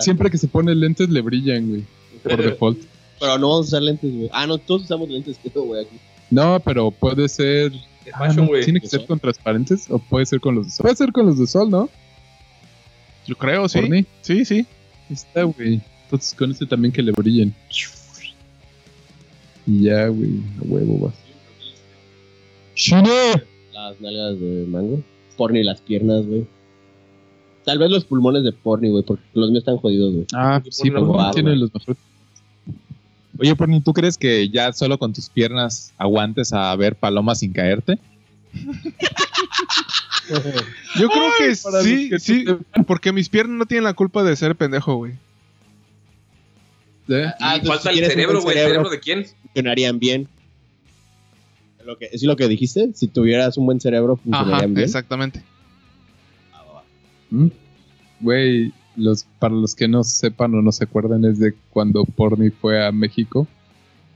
[0.00, 1.84] Siempre que se pone lentes le brillan, güey.
[2.22, 2.78] Por default.
[3.18, 4.30] Pero no vamos a usar lentes, güey.
[4.32, 5.96] Ah, no, todos usamos lentes, creo, güey, aquí.
[6.30, 7.72] No, pero puede ser.
[8.12, 8.64] Ah, fashion, no, güey.
[8.64, 10.84] ¿Tiene que ser con transparentes o puede ser con los de sol?
[10.84, 11.88] Puede ser con los de sol, ¿no?
[13.26, 13.80] Yo creo, sí.
[13.80, 14.06] Porni.
[14.22, 14.66] Sí, sí.
[15.08, 15.80] Ahí Está, güey.
[16.04, 17.54] Entonces con ese también que le brillen.
[19.66, 20.30] Y ya, güey.
[20.60, 21.14] A huevo vas.
[22.74, 23.44] ¡Shine!
[23.72, 25.02] Las nalgas de mango.
[25.36, 26.46] Porni, las piernas, güey.
[27.64, 30.26] Tal vez los pulmones de Porni, güey, porque los míos están jodidos, güey.
[30.34, 31.30] Ah, Sí, sí, por pero una barba.
[31.32, 31.96] Tiene los mejores.
[33.40, 37.52] Oye, Porni, ¿tú crees que ya solo con tus piernas aguantes a ver palomas sin
[37.54, 37.98] caerte?
[40.98, 42.44] Yo creo Ay, que sí, que sí,
[42.86, 45.14] porque mis piernas no tienen la culpa de ser pendejo, güey.
[47.08, 47.26] ¿Eh?
[47.40, 48.56] Ah, entonces, Falta si el cerebro, güey.
[48.58, 49.26] ¿El cerebro de quién?
[49.42, 50.28] funcionarían bien.
[51.84, 52.90] Lo que, ¿Es lo que dijiste?
[52.94, 54.84] Si tuvieras un buen cerebro, Ajá, funcionarían bien.
[54.84, 55.42] exactamente.
[57.30, 57.46] ¿Mm?
[58.20, 62.50] Güey, los, para los que no sepan o no se acuerdan, es de cuando Porni
[62.50, 63.46] fue a México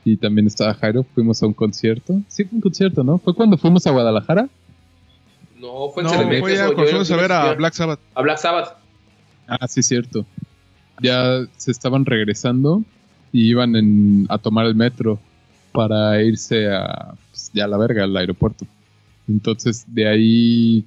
[0.04, 2.20] y también estaba Jairo, fuimos a un concierto.
[2.28, 3.18] Sí, fue un concierto, ¿no?
[3.18, 4.48] ¿Fue cuando fuimos a Guadalajara?
[5.60, 7.54] No, fue en No, CDMX, fue yo- fuimos yo a ver a.
[7.54, 8.00] Black Sabbath.
[8.14, 8.76] A Black Sabbath.
[9.46, 10.26] Ah, sí, cierto.
[11.02, 12.82] Ya se estaban regresando
[13.32, 15.18] y iban en- a tomar el metro
[15.72, 18.66] para irse a, pues, ya a la verga, al aeropuerto.
[19.28, 20.84] Entonces, de ahí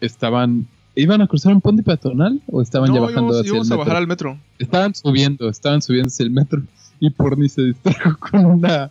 [0.00, 0.66] estaban...
[0.94, 3.76] ¿Iban a cruzar un puente peatonal o estaban ya bajando íbamos, hacia íbamos el a
[3.76, 3.84] metro?
[3.84, 4.38] bajar al metro.
[4.58, 6.62] Estaban subiendo, estaban subiendo hacia el metro
[6.98, 8.90] y Porni se distrajo con una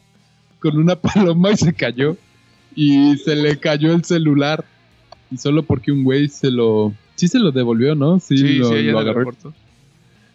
[0.59, 2.17] con una paloma y se cayó
[2.75, 4.65] y se le cayó el celular
[5.31, 8.19] y solo porque un güey se lo sí se lo devolvió, ¿no?
[8.19, 9.31] Sí, Sí, lo, sí, en lo agarró.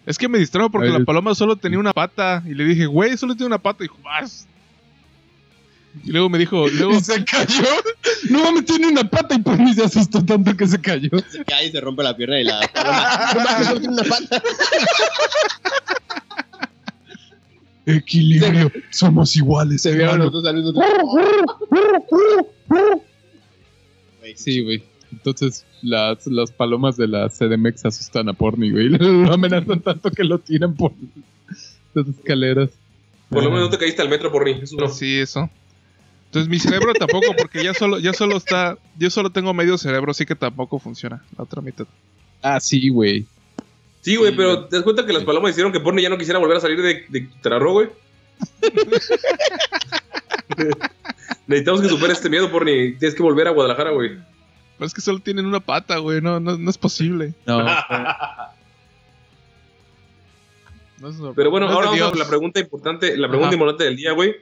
[0.07, 2.43] Es que me distrajo porque la paloma solo tenía una pata.
[2.47, 3.85] Y le dije, güey, solo tiene una pata.
[3.85, 4.47] Y dijo, vas.
[6.03, 7.69] Y luego me dijo, luego, Y se cayó.
[8.31, 11.11] No mames, tiene una pata y Porni se asustó tanto que se cayó.
[11.31, 13.33] Se cae y se rompe la pierna y la paloma.
[13.35, 14.43] No mames, solo tiene una pata.
[17.87, 19.83] Equilibrio, somos iguales.
[19.83, 20.83] Se vieron los dos al mismo
[24.35, 24.83] Sí, güey.
[25.13, 28.89] Entonces las, las palomas de la CDMX asustan a Porni, güey.
[28.99, 30.93] Lo amenazan tanto que lo tiran por
[31.95, 32.71] las escaleras.
[33.29, 34.59] Por lo menos no te caíste al metro por mí.
[34.63, 34.89] Eso no.
[34.89, 35.49] sí, eso.
[36.35, 40.11] Entonces mi cerebro tampoco, porque ya solo, ya solo está, yo solo tengo medio cerebro,
[40.11, 41.87] así que tampoco funciona la otra mitad.
[42.43, 43.25] Ah, sí, güey.
[44.01, 46.41] Sí, güey, pero ¿te das cuenta que las palomas hicieron que Porni ya no quisiera
[46.41, 47.29] volver a salir de, de
[47.71, 47.89] güey?
[51.47, 52.97] Necesitamos que superes este miedo, Porni.
[52.97, 54.19] Tienes que volver a Guadalajara, güey.
[54.77, 57.33] Pero es que solo tienen una pata, güey, no, no, no es posible.
[57.47, 57.63] No,
[60.99, 63.55] No es- Pero bueno, ahora vamos a la pregunta importante, la pregunta Ajá.
[63.55, 64.35] importante del día, güey.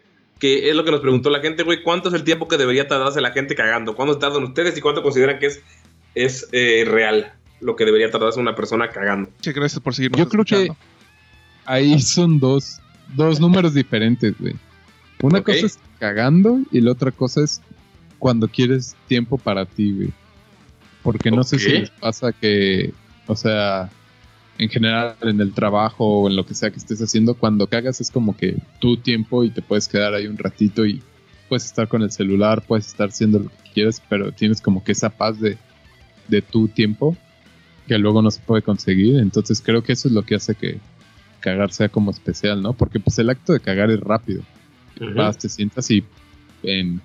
[0.43, 1.85] Que es lo que nos preguntó la gente, güey.
[1.85, 3.94] ¿Cuánto es el tiempo que debería tardarse la gente cagando?
[3.94, 5.62] ¿Cuánto tardan ustedes y cuánto consideran que es,
[6.16, 9.31] es eh, real lo que debería tardarse una persona cagando?
[9.40, 10.73] Che, gracias por seguirnos Yo creo que
[11.64, 12.81] ahí son dos,
[13.14, 14.56] dos números diferentes, güey.
[15.23, 17.62] Una cosa es cagando y la otra cosa es
[18.19, 20.12] cuando quieres tiempo para ti, güey.
[21.05, 22.93] Porque no sé si les pasa que,
[23.28, 23.90] o sea,
[24.59, 28.01] en general en el trabajo o en lo que sea que estés haciendo, cuando cagas
[28.01, 31.03] es como que tu tiempo y te puedes quedar ahí un ratito y
[31.49, 34.93] puedes estar con el celular, puedes estar haciendo lo que quieras, pero tienes como que
[34.93, 35.59] esa paz de,
[36.29, 37.16] de tu tiempo
[37.87, 39.19] que luego no se puede conseguir.
[39.19, 40.79] Entonces creo que eso es lo que hace que
[41.41, 42.73] cagar sea como especial, ¿no?
[42.73, 44.43] Porque pues el acto de cagar es rápido.
[45.16, 46.05] Vas, te sientas y
[46.62, 47.01] en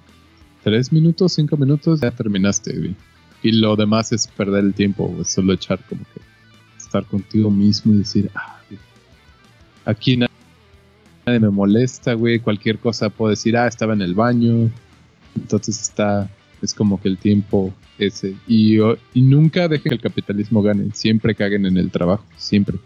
[0.63, 2.93] tres minutos, cinco minutos ya terminaste.
[3.41, 6.21] Y lo demás es perder el tiempo, güey, solo echar como que
[6.87, 8.59] estar contigo mismo y decir, ah,
[9.85, 10.29] aquí na-
[11.25, 14.71] nadie me molesta, güey, cualquier cosa puedo decir, ah, estaba en el baño.
[15.35, 16.29] Entonces está,
[16.61, 18.35] es como que el tiempo ese.
[18.47, 18.79] Y
[19.13, 22.77] nunca dejen que el capitalismo gane, siempre caguen en el trabajo, siempre.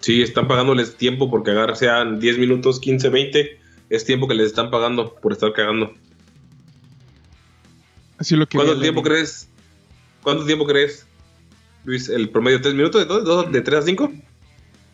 [0.00, 3.58] Sí, están pagándoles tiempo por cagar, sean 10 minutos, 15, 20.
[3.88, 5.94] Es tiempo que les están pagando por estar cagando.
[8.18, 9.48] Así lo que ¿Cuánto tiempo crees?
[10.22, 11.06] ¿Cuánto tiempo crees,
[11.86, 12.08] Luis?
[12.10, 12.60] ¿El promedio?
[12.60, 13.00] ¿Tres minutos?
[13.00, 14.12] ¿De, dos, de 3 a 5?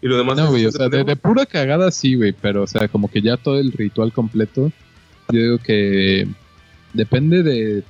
[0.02, 2.62] Y lo demás No, es- güey, o sea, de, de pura cagada sí, güey, pero
[2.62, 4.70] o sea, como que ya todo el ritual completo,
[5.32, 6.28] yo digo que
[6.92, 7.82] depende de,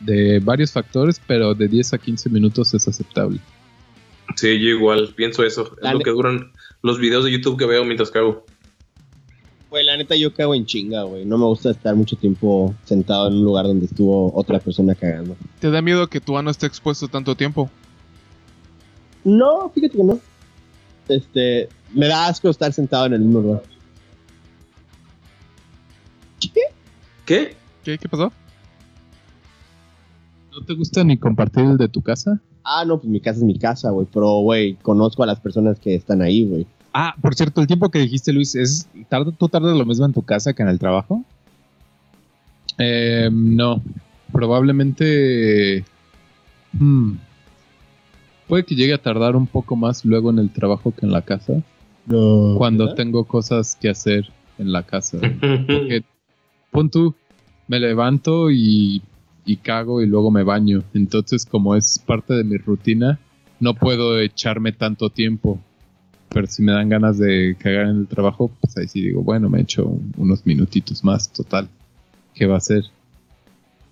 [0.00, 3.38] de varios factores, pero de 10 a 15 minutos es aceptable.
[4.36, 5.72] Sí, yo igual, pienso eso.
[5.76, 6.52] Es La lo que duran
[6.82, 8.44] los videos de YouTube que veo mientras cago.
[9.68, 11.24] Güey, la neta yo cago en chinga, güey.
[11.24, 15.36] No me gusta estar mucho tiempo sentado en un lugar donde estuvo otra persona cagando.
[15.60, 17.70] ¿Te da miedo que tu ano esté expuesto tanto tiempo?
[19.24, 20.18] No, fíjate que no.
[21.08, 23.62] Este, me da asco estar sentado en el mismo lugar.
[27.26, 27.56] ¿Qué?
[27.84, 28.32] ¿Qué, qué pasó?
[30.52, 32.40] ¿No te gusta ni compartir el de tu casa?
[32.64, 34.06] Ah, no, pues mi casa es mi casa, güey.
[34.12, 36.66] Pero, güey, conozco a las personas que están ahí, güey.
[36.92, 40.12] Ah, por cierto, el tiempo que dijiste, Luis, es tarda, ¿tú tardas lo mismo en
[40.12, 41.24] tu casa que en el trabajo?
[42.78, 43.82] Eh, no,
[44.32, 45.84] probablemente...
[46.72, 47.12] hmm,
[48.50, 51.22] puede que llegue a tardar un poco más luego en el trabajo que en la
[51.22, 51.62] casa,
[52.06, 52.54] No.
[52.58, 54.28] cuando tengo cosas que hacer
[54.58, 55.18] en la casa.
[55.66, 56.02] Porque,
[56.70, 57.14] pon tú,
[57.68, 59.00] me levanto y,
[59.46, 60.82] y cago y luego me baño.
[60.92, 63.18] Entonces, como es parte de mi rutina,
[63.60, 65.58] no puedo echarme tanto tiempo.
[66.30, 69.48] Pero si me dan ganas de cagar en el trabajo, pues ahí sí digo, bueno,
[69.48, 71.68] me echo un- unos minutitos más, total.
[72.34, 72.84] ¿Qué va a ser?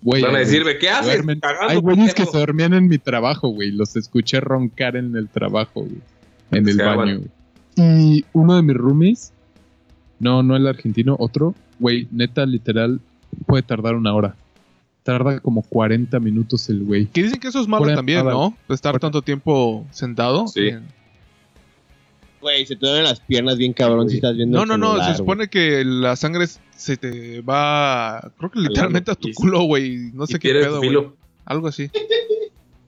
[0.01, 0.39] Güey, Van a
[0.79, 1.05] ¿qué haces?
[1.05, 1.39] duermen.
[1.39, 3.71] Cagando, Hay güeyes que se dormían en mi trabajo, güey.
[3.71, 6.01] Los escuché roncar en el trabajo, güey.
[6.51, 7.29] En el baño, güey.
[7.75, 9.33] Y uno de mis roomies,
[10.19, 12.99] no, no el argentino, otro, güey, neta, literal,
[13.45, 14.35] puede tardar una hora.
[15.03, 17.05] Tarda como 40 minutos el güey.
[17.07, 18.55] Que dicen que eso es malo también, ¿no?
[18.67, 20.47] De estar tanto tiempo sentado.
[20.47, 20.71] Sí.
[22.41, 25.15] Güey, se te duelen las piernas bien cabrón si estás viendo No, no, no, se
[25.15, 30.11] supone que la sangre se te va, creo que literalmente a tu culo, güey.
[30.13, 31.09] No Y sé qué pedo, güey.
[31.45, 31.89] Algo así.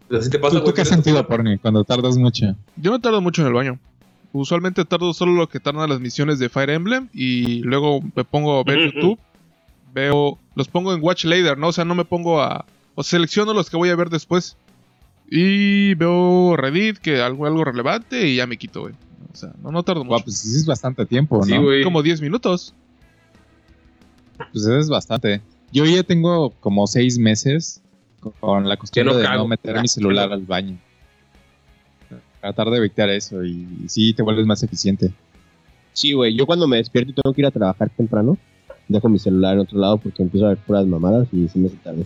[0.09, 1.25] Así te pasa, ¿Tú, tú qué has sentido.
[1.27, 2.55] Porni, cuando tardas mucho?
[2.77, 3.79] Yo no tardo mucho en el baño.
[4.33, 8.59] Usualmente tardo solo lo que tardan las misiones de Fire Emblem y luego me pongo
[8.59, 8.93] a ver.
[8.93, 9.19] YouTube.
[9.93, 11.67] Veo, los pongo en Watch Later, ¿no?
[11.67, 12.65] O sea, no me pongo a...
[12.95, 14.55] O selecciono los que voy a ver después.
[15.29, 18.93] Y veo Reddit, que algo, algo relevante y ya me quito, güey.
[19.31, 20.23] O sea, no, no tardo mucho.
[20.23, 21.43] pues sí es bastante tiempo, ¿no?
[21.43, 21.83] Sí, güey.
[21.83, 22.73] Como 10 minutos.
[24.51, 25.41] Pues es bastante.
[25.71, 27.81] Yo ya tengo como seis meses
[28.39, 29.43] con la costumbre no de cago.
[29.43, 30.77] no meter mi celular al baño.
[32.41, 35.13] Tratar de evitar eso y sí te vuelves más eficiente.
[35.93, 36.35] Sí, güey.
[36.35, 38.37] Yo cuando me despierto y tengo que ir a trabajar temprano,
[38.87, 41.67] dejo mi celular en otro lado porque empiezo a ver puras mamadas y se me
[41.67, 42.05] hace tarde.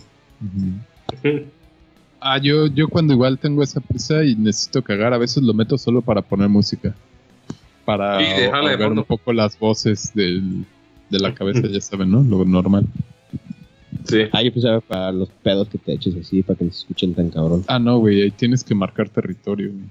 [2.20, 5.78] Ah, yo, yo cuando igual tengo esa prisa y necesito cagar, a veces lo meto
[5.78, 6.94] solo para poner música.
[7.86, 8.18] Para
[8.50, 9.00] fondo.
[9.00, 10.66] un poco las voces del,
[11.08, 12.22] de la cabeza, ya saben, ¿no?
[12.22, 12.84] Lo normal.
[14.04, 14.22] Sí.
[14.32, 17.14] Ah, yo pensaba para los pedos que te eches así, para que no se escuchen
[17.14, 17.64] tan cabrón.
[17.68, 19.70] Ah, no, güey, ahí tienes que marcar territorio.
[19.70, 19.84] güey.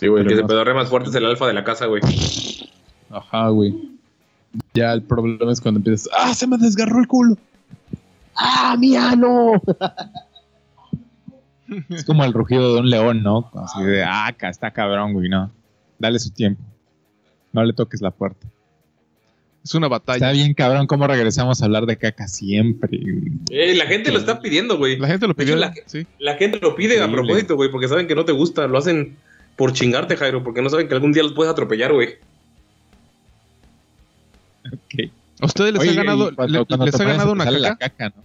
[0.00, 0.22] Sí, güey.
[0.22, 2.02] El que se pedorrea más fuerte es el alfa de la casa, güey.
[3.10, 3.74] Ajá, güey.
[4.72, 7.36] Ya el problema es cuando empiezas, ¡ah, se me desgarró el culo!
[8.34, 9.60] ¡Ah, mi ano!
[11.88, 13.50] Es como el rugido de un león, ¿no?
[13.54, 15.50] Así de, ah, acá está cabrón, güey, no.
[15.98, 16.62] Dale su tiempo.
[17.54, 18.46] No le toques la puerta.
[19.64, 20.16] Es una batalla.
[20.26, 23.00] Está bien cabrón cómo regresamos a hablar de caca siempre.
[23.50, 24.98] Eh, la gente lo está pidiendo, güey.
[24.98, 25.56] La gente lo pidió.
[25.56, 26.06] La- sí.
[26.18, 28.66] La gente lo pide a propósito, güey, porque saben que no te gusta.
[28.66, 29.16] Lo hacen
[29.56, 32.16] por chingarte, Jairo, porque no saben que algún día los puedes atropellar, güey.
[34.66, 35.10] Ok.
[35.40, 37.30] ¿A ustedes les Oye, ha ganado, y cuando- le- cuando les te ha pones, ganado
[37.30, 37.58] te una caca?
[37.58, 38.22] la caca, ¿no?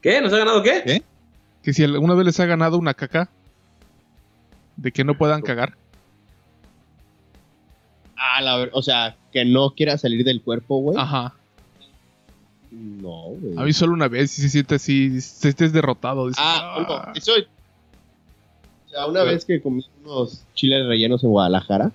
[0.00, 0.20] ¿Qué?
[0.20, 0.82] ¿Nos ha ganado qué?
[0.84, 1.02] ¿Qué?
[1.62, 3.28] Que si alguna vez les ha ganado una caca,
[4.76, 5.76] de que no puedan cagar.
[8.16, 10.96] Ah, la o sea, que no quiera salir del cuerpo, güey.
[10.98, 11.34] Ajá.
[12.70, 13.54] No, güey.
[13.56, 16.26] A mí solo una vez y se siente así, se sientes derrotado.
[16.28, 17.06] dices, Ah, "Ah".
[17.12, 17.32] no, eso.
[18.86, 21.92] O sea, una vez que comí unos chiles rellenos en Guadalajara,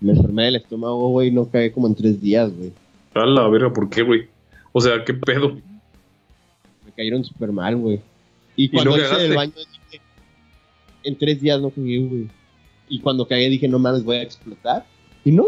[0.00, 2.72] me enfermé del estómago, güey, y no cagué como en tres días, güey.
[3.14, 4.28] A la verga, ¿por qué, güey?
[4.72, 5.54] O sea, ¿qué pedo?
[6.84, 8.00] Me cayeron súper mal, güey.
[8.56, 9.26] Y cuando no hice cagaste?
[9.26, 10.02] el baño dije,
[11.04, 12.28] en tres días no cagué, güey.
[12.88, 14.84] Y cuando cagué dije, no mames, voy a explotar.
[15.26, 15.44] Y no.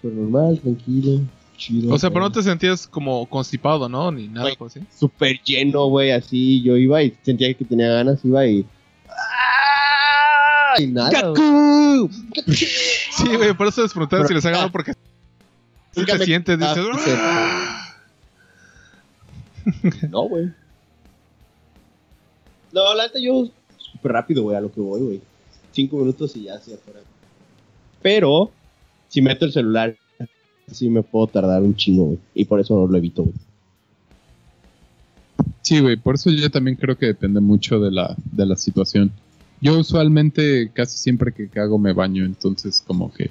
[0.00, 1.20] Súper normal, tranquilo,
[1.56, 1.92] chido.
[1.92, 4.12] O sea, pero no te sentías como constipado, ¿no?
[4.12, 4.80] Ni nada por así.
[4.96, 6.62] Súper lleno, güey, así.
[6.62, 8.64] Yo iba y sentía que tenía ganas, iba y...
[9.08, 10.74] ¡Ah!
[10.80, 12.08] Y nada, güey.
[12.46, 14.98] Sí, güey, por eso les preguntaba si les ha ganado porque sí
[15.96, 17.10] Nunca te sientes, Ah, dices, sí.
[17.16, 17.96] "Ah".
[20.10, 20.52] No, güey.
[22.72, 25.20] No, la neta yo súper rápido, güey, a lo que voy, güey.
[25.72, 27.00] Cinco minutos y ya hacia afuera.
[28.02, 28.50] Pero,
[29.08, 29.96] si meto el celular,
[30.66, 32.18] sí me puedo tardar un chingo, güey.
[32.34, 33.34] Y por eso lo evito, güey.
[35.62, 39.12] Sí, güey, por eso yo también creo que depende mucho de la, de la situación.
[39.60, 43.30] Yo usualmente casi siempre que cago me baño, entonces como que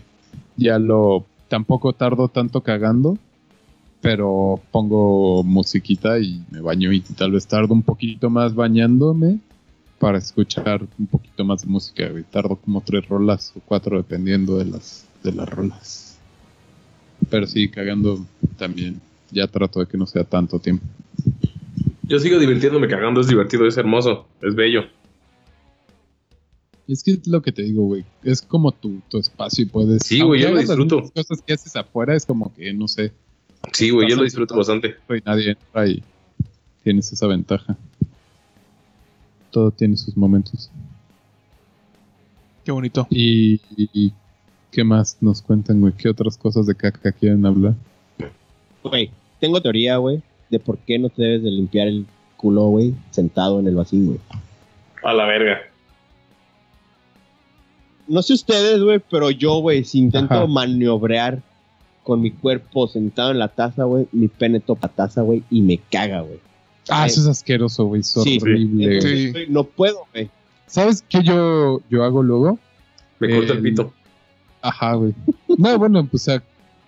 [0.56, 1.26] ya lo...
[1.48, 3.18] Tampoco tardo tanto cagando,
[4.02, 9.40] pero pongo musiquita y me baño y tal vez tardo un poquito más bañándome
[10.00, 12.24] para escuchar un poquito más de música, güey.
[12.24, 16.18] Tardo como tres rolas o cuatro dependiendo de las, de las rolas.
[17.30, 18.26] Pero sí, cagando
[18.58, 19.02] también.
[19.32, 20.84] Ya trato de que no sea tanto tiempo.
[22.04, 24.86] Yo sigo divirtiéndome cagando, es divertido, es hermoso, es bello.
[26.88, 28.04] Es que es lo que te digo, güey.
[28.24, 30.02] Es como tu, tu espacio y puedes.
[30.04, 31.04] Sí, güey, yo lo las disfruto.
[31.14, 33.12] cosas que haces afuera es como que, no sé.
[33.74, 34.96] Sí, güey, yo lo disfruto bastante.
[35.10, 36.02] Y nadie entra y
[36.84, 37.78] tienes esa ventaja.
[39.52, 40.70] Todo tiene sus momentos.
[42.64, 43.08] Qué bonito.
[43.10, 44.14] Y, y-
[44.72, 45.94] ¿qué más nos cuentan, güey?
[45.94, 47.74] ¿Qué otras cosas de caca quieren hablar?
[48.84, 49.10] Güey,
[49.40, 52.06] tengo teoría, güey, de por qué no te debes de limpiar el
[52.38, 54.20] culo, güey, sentado en el vacío, güey.
[55.04, 55.58] A la verga.
[58.08, 60.48] No sé ustedes, güey, pero yo, güey, si intento Ajá.
[60.48, 61.42] maniobrar
[62.04, 65.78] con mi cuerpo sentado en la taza, güey, mi pene topa taza, güey, y me
[65.78, 66.40] caga, güey.
[66.90, 67.10] Ah, Ay.
[67.10, 68.02] eso es asqueroso, güey.
[68.02, 69.02] Es Sí, horrible.
[69.02, 69.34] Sí.
[69.50, 70.30] no puedo, güey.
[70.68, 72.58] ¿Sabes qué yo, yo hago luego?
[73.20, 73.94] Me corta el El- pito.
[74.62, 75.14] Ajá, güey.
[75.58, 76.44] No, bueno, pues o sea,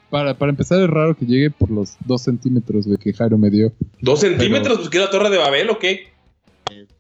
[0.09, 3.49] Para, para empezar, es raro que llegue por los dos centímetros, güey, que Jairo me
[3.49, 3.71] dio.
[4.01, 4.77] ¿Dos centímetros?
[4.79, 6.07] Pues que la torre de Babel o qué?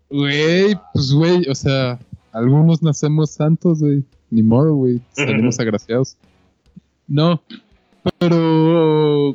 [0.09, 1.99] Güey, pues, güey, o sea,
[2.31, 4.03] algunos nacemos santos, güey.
[4.29, 5.01] Ni modo, güey.
[5.11, 6.15] Salimos agraciados.
[7.07, 7.41] No,
[8.17, 9.29] pero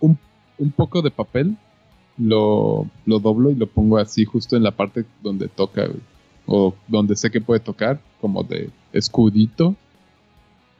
[0.00, 0.18] un,
[0.58, 1.56] un poco de papel
[2.20, 6.00] lo, lo doblo y lo pongo así justo en la parte donde toca, güey.
[6.46, 9.74] O donde sé que puede tocar, como de escudito.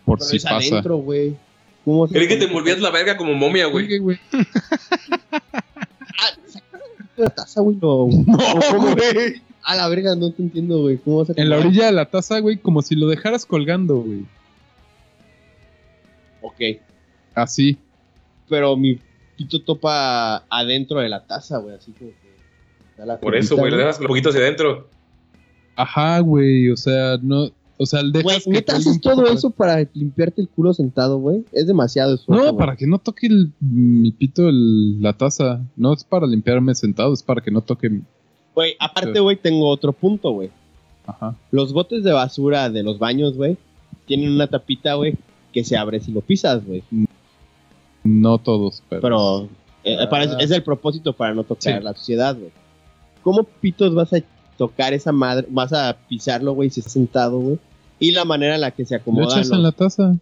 [0.05, 0.57] Por Pero si es pasa.
[0.57, 1.37] adentro, güey.
[1.85, 3.99] ¿Cómo se Creí que te envolvías la verga como momia, güey.
[3.99, 4.19] Güey.
[4.33, 6.31] Ah,
[7.17, 7.77] la taza, güey.
[7.77, 8.09] No,
[8.71, 8.97] ¿cómo?
[9.63, 10.99] A la verga, no te entiendo, güey.
[10.99, 14.01] ¿Cómo vas a En la orilla de la taza, güey, como si lo dejaras colgando,
[14.01, 14.25] güey.
[16.43, 16.81] Ok.
[17.35, 17.79] Así.
[18.49, 18.99] Pero mi
[19.41, 21.75] pito topa adentro de la taza, güey.
[21.77, 22.17] Así como que.
[22.99, 24.87] da la Por eso, güey, le dejas un poquito hacia adentro.
[25.77, 26.69] Ajá, güey.
[26.71, 27.49] O sea, no.
[27.79, 30.75] O sea, el Güey, dejas que ¿neta haces todo para- eso para limpiarte el culo
[30.75, 31.47] sentado, güey?
[31.53, 32.59] Es demasiado esfuerzo, No, güey.
[32.59, 35.63] para que no toque el, mi pito el- la taza.
[35.77, 37.89] No es para limpiarme sentado, es para que no toque.
[37.89, 38.03] mi-
[38.55, 40.51] Güey, aparte, güey, tengo otro punto, güey.
[41.07, 41.35] Ajá.
[41.51, 43.57] Los botes de basura de los baños, güey,
[44.07, 45.15] tienen una tapita, güey,
[45.53, 46.83] que se abre si lo pisas, güey.
[48.05, 49.03] No todos, pero.
[49.03, 49.49] Pero
[49.85, 51.85] eh, para eso- es el propósito para no tocar Sí.
[51.85, 52.51] la suciedad, güey.
[53.23, 54.19] ¿Cómo pitos vas a
[54.57, 55.47] tocar esa madre?
[55.51, 57.59] Vas a pisarlo, güey, si estás sentado, güey.
[57.99, 60.15] Y la manera en la que se Lo acomodan echas los- en la taza.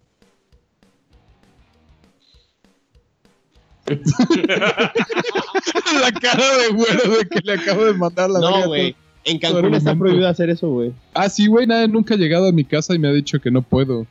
[6.01, 8.95] la cara de güero de que le acabo de mandar la No, güey.
[9.25, 10.93] En Cancún está prohibido hacer eso, güey.
[11.13, 13.51] Ah, sí, güey, nadie nunca ha llegado a mi casa y me ha dicho que
[13.51, 14.07] no puedo.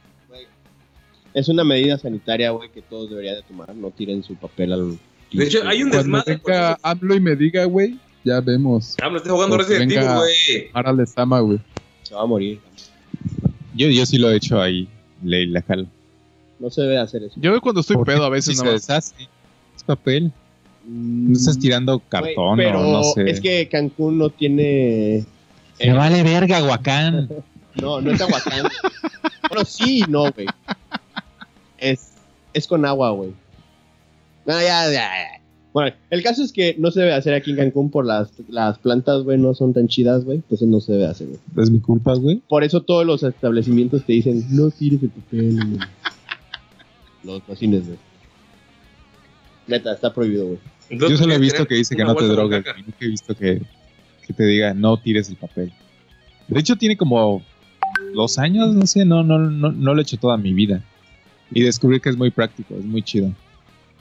[1.38, 3.76] Es una medida sanitaria, güey, que todos deberían de tomar.
[3.76, 4.98] No tiren su papel al...
[5.32, 6.38] De hecho, hay un Cuando desmadre.
[6.40, 8.96] por venga eso- AMLO y me diga, güey, ya vemos.
[9.02, 10.70] Ah, me estoy jugando Resident Evil, güey.
[10.74, 11.60] Ahora les ama, güey.
[12.02, 12.60] Se va a morir.
[13.76, 14.88] Yo, yo sí lo he hecho ahí.
[15.24, 15.86] Le, la jalo.
[16.60, 17.36] No se debe hacer eso.
[17.38, 19.12] Yo cuando estoy pedo a veces si nada se más.
[19.14, 19.30] deshace.
[19.76, 20.32] Es papel.
[20.88, 23.30] No estás tirando cartón pero o no sé.
[23.30, 25.24] es que Cancún no tiene...
[25.80, 27.30] Me vale verga, Huacán.
[27.76, 28.64] No, no es Aguacán.
[29.50, 30.48] bueno, sí, y no, güey.
[31.78, 32.14] Es,
[32.54, 33.34] es con agua, güey.
[34.46, 35.42] No, ya, ya, ya.
[35.74, 38.80] Bueno, el caso es que no se debe hacer aquí en Cancún por las, las
[38.80, 40.38] plantas, güey, no son tan chidas, güey.
[40.38, 41.40] Entonces no se debe hacer, güey.
[41.58, 42.42] Es mi culpa, güey.
[42.48, 45.80] Por eso todos los establecimientos te dicen, no tires el papel, güey.
[47.24, 48.00] Los cocines, güey.
[49.68, 50.60] Neta, está prohibido, güey.
[50.90, 52.64] Yo solo he visto que dice que no te drogues.
[52.78, 53.62] Nunca he visto que,
[54.26, 55.74] que te diga no tires el papel.
[56.48, 57.44] De hecho, tiene como
[58.16, 60.84] dos años, no sé, no, no, no, no lo he hecho toda mi vida.
[61.52, 63.32] Y descubrí que es muy práctico, es muy chido.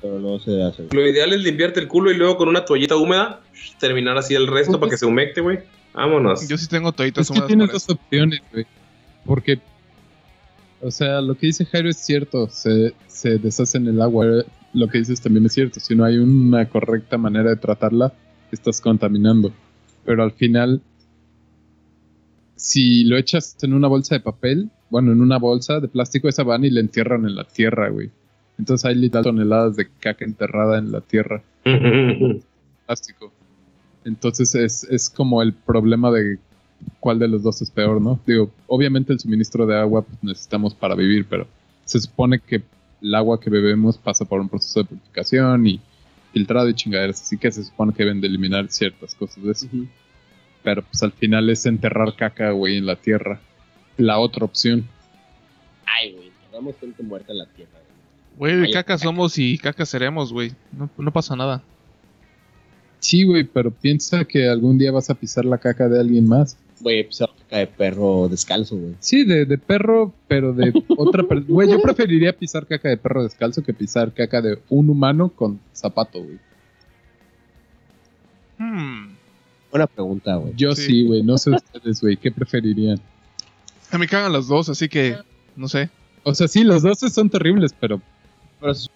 [0.02, 0.92] Pero no se hacer.
[0.92, 3.40] Lo ideal es limpiarte el culo y luego con una toallita húmeda
[3.80, 5.60] terminar así el resto para que se humecte, güey.
[5.94, 6.46] Vámonos.
[6.48, 7.92] Yo sí tengo toallitas Es que húmedas tienes dos eso.
[7.94, 8.66] opciones, güey.
[9.24, 9.58] Porque,
[10.82, 14.26] o sea, lo que dice Jairo es cierto, se, se deshace en el agua.
[14.74, 15.80] Lo que dices también es cierto.
[15.80, 18.12] Si no hay una correcta manera de tratarla,
[18.52, 19.52] estás contaminando.
[20.04, 20.82] Pero al final,
[22.56, 26.42] si lo echas en una bolsa de papel, bueno, en una bolsa de plástico, esa
[26.42, 28.10] van y la entierran en la tierra, güey.
[28.58, 31.42] Entonces hay literal toneladas de caca enterrada en la tierra
[32.86, 33.32] plástico.
[34.04, 36.38] Entonces es, es como el problema de
[37.00, 38.20] cuál de los dos es peor, ¿no?
[38.26, 41.46] Digo, obviamente el suministro de agua pues, necesitamos para vivir, pero
[41.84, 42.62] se supone que
[43.02, 45.80] el agua que bebemos pasa por un proceso de purificación y
[46.32, 49.66] filtrado y chingaderas, así que se supone que deben de eliminar ciertas cosas de eso.
[50.62, 53.40] Pero pues al final es enterrar caca, güey, en la tierra.
[53.96, 54.86] La otra opción.
[55.86, 57.70] Ay, güey, tenemos gente muerta en la tierra,
[58.36, 58.52] güey.
[58.54, 60.52] Güey, de caca somos y caca seremos, güey.
[60.76, 61.62] No, no pasa nada.
[62.98, 66.56] Sí, güey, pero piensa que algún día vas a pisar la caca de alguien más.
[66.80, 68.94] Güey, pues caca de perro descalzo, güey.
[69.00, 71.46] Sí, de, de perro, pero de otra persona.
[71.54, 75.60] Güey, yo preferiría pisar caca de perro descalzo que pisar caca de un humano con
[75.72, 76.38] zapato, güey.
[78.58, 79.14] Hmm.
[79.70, 80.52] Buena pregunta, güey.
[80.56, 80.82] Yo Sí.
[80.82, 81.22] sí, güey.
[81.22, 82.16] No sé ustedes, güey.
[82.16, 82.98] ¿Qué preferirían?
[83.96, 85.16] A mí cagan las dos, así que
[85.56, 85.88] no sé.
[86.22, 87.98] O sea, sí, los dos son terribles, pero
[88.60, 88.90] Pero se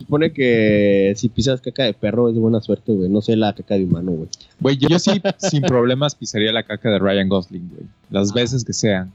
[0.00, 3.08] supone que si pisas caca de perro es buena suerte, güey.
[3.08, 4.28] No sé la caca de humano, güey.
[4.58, 7.84] Güey, yo, yo sí, sin problemas, pisaría la caca de Ryan Gosling, güey.
[8.10, 9.12] Las veces que sean.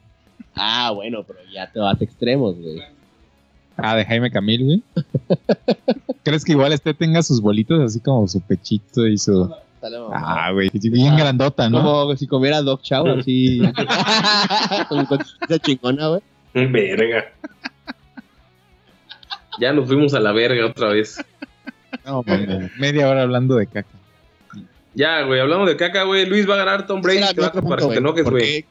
[0.55, 2.79] Ah, bueno, pero ya te vas a extremos, güey.
[3.75, 4.83] Ah, de Jaime Camil, güey.
[6.23, 9.53] ¿Crees que igual este tenga sus bolitos así como su pechito y su.
[9.81, 10.45] Mamá.
[10.47, 11.83] Ah, güey, bien grandota, ¿no?
[11.83, 13.59] Como si comiera Dog Chow, así.
[14.89, 15.07] con
[15.47, 16.21] esa chingona, güey.
[16.53, 17.25] Verga.
[19.59, 21.23] Ya nos fuimos a la verga otra vez.
[22.05, 23.87] No, mames, Media hora hablando de caca.
[24.93, 26.25] Ya, güey, hablamos de caca, güey.
[26.25, 27.17] Luis va a ganar Tom Brady.
[27.19, 28.65] Era te va- otro para punto, que enojes, ¿Por güey.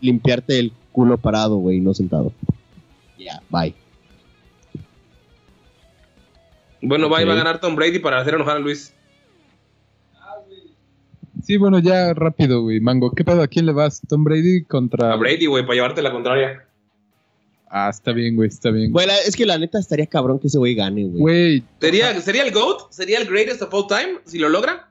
[0.00, 2.32] limpiarte el culo parado, güey, no sentado?
[3.18, 3.74] Ya, bye.
[6.80, 8.94] Bueno, y va a ganar Tom Brady para hacer enojar a Luis.
[11.48, 12.78] Sí, bueno, ya rápido, güey.
[12.78, 13.40] Mango, ¿qué pedo?
[13.40, 14.02] ¿A quién le vas?
[14.06, 15.14] ¿Tom Brady contra...?
[15.14, 16.68] A Brady, güey, para llevarte la contraria.
[17.70, 18.92] Ah, está bien, güey, está bien.
[18.92, 21.18] Güey, es que la neta estaría cabrón que ese güey gane, güey.
[21.18, 22.92] Güey, ¿Sería, ¿Sería el GOAT?
[22.92, 24.18] ¿Sería el greatest of all time?
[24.26, 24.90] Si lo logra.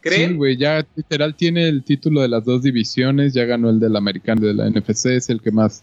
[0.00, 0.30] ¿Creen?
[0.30, 3.96] sí, güey, ya literal tiene el título de las dos divisiones, ya ganó el del
[3.96, 5.82] americano de la NFC, es el que más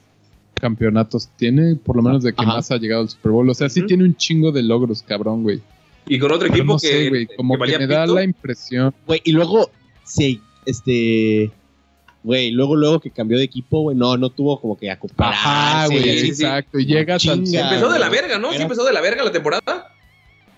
[0.53, 2.53] campeonatos tiene, por lo menos de que Ajá.
[2.53, 3.49] más ha llegado al Super Bowl.
[3.49, 5.59] O sea, sí tiene un chingo de logros, cabrón, güey.
[6.07, 8.93] y con otro equipo no que, sé, güey, como que me da la impresión.
[9.05, 9.69] Güey, y luego,
[10.03, 11.51] sí, este...
[12.23, 15.39] Güey, luego, luego que cambió de equipo, güey, no, no tuvo como que acoplarse.
[15.39, 16.27] Ajá, güey, sí, sí.
[16.27, 16.77] exacto.
[16.77, 17.63] Y llegas al Chinga.
[17.63, 18.49] Empezó de la verga, ¿no?
[18.49, 19.87] Sí, Era- empezó de la verga la temporada.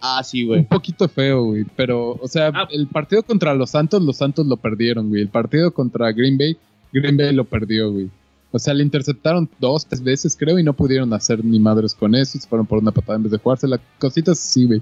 [0.02, 0.64] Ah, sí, un güey.
[0.65, 1.64] poquito feo, güey.
[1.78, 2.68] Pero, o sea, Ah.
[2.70, 5.22] el partido contra los Santos, los Santos lo perdieron, güey.
[5.22, 6.57] El partido contra Green Bay,
[6.91, 8.10] Green Bay lo perdió, güey.
[8.52, 12.14] O sea, le interceptaron dos, tres veces, creo, y no pudieron hacer ni madres con
[12.14, 12.38] eso.
[12.38, 13.80] y Se fueron por una patada en vez de jugársela.
[13.99, 14.82] Cositas así, güey.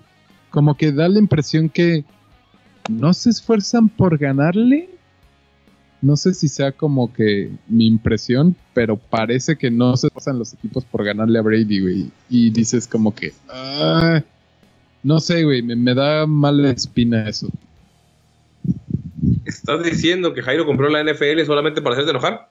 [0.50, 2.04] Como que da la impresión que
[2.90, 4.90] no se esfuerzan por ganarle.
[6.02, 10.54] No sé si sea como que mi impresión, pero parece que no se esfuerzan los
[10.54, 12.12] equipos por ganarle a Brady, güey.
[12.30, 13.34] Y dices como que...
[13.50, 14.24] "Ah,
[15.04, 17.50] no sé, güey, me, me da mala espina eso.
[19.46, 22.50] ¿Estás diciendo que Jairo compró la NFL solamente para hacerte enojar?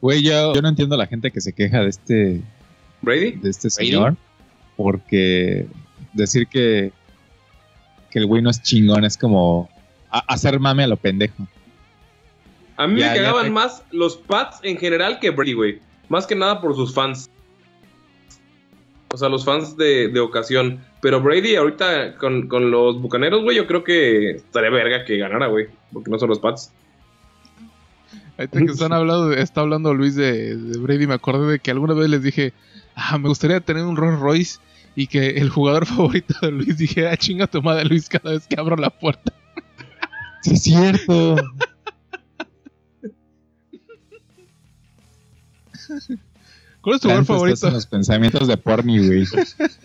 [0.00, 2.40] Güey, yo, yo no entiendo a la gente que se queja de este,
[3.02, 3.32] ¿Brady?
[3.32, 4.16] de este señor.
[4.76, 5.66] Porque
[6.16, 6.92] decir que,
[8.10, 9.68] que el güey no es chingón es como
[10.10, 11.46] a- hacer mame a lo pendejo.
[12.76, 15.80] A mí Ya, me cagaban te- más los Pats en general que Brady, güey.
[16.08, 17.30] Más que nada por sus fans.
[19.12, 20.84] O sea, los fans de, de ocasión.
[21.00, 25.46] Pero Brady ahorita con, con los bucaneros, güey, yo creo que estaría verga que ganara,
[25.46, 25.68] güey.
[25.92, 26.70] Porque no son los Pats.
[28.38, 31.94] Ahorita que están hablando, está hablando Luis de, de Brady, me acordé de que alguna
[31.94, 32.52] vez les dije,
[32.96, 34.58] ah, me gustaría tener un Rolls Royce
[34.96, 38.58] y que el jugador favorito de Luis dijera, chinga tu madre Luis cada vez que
[38.58, 39.32] abro la puerta.
[40.42, 41.36] Sí, es cierto.
[46.80, 47.66] ¿Cuál es tu jugador favorito?
[47.66, 49.24] en los pensamientos de porni, güey.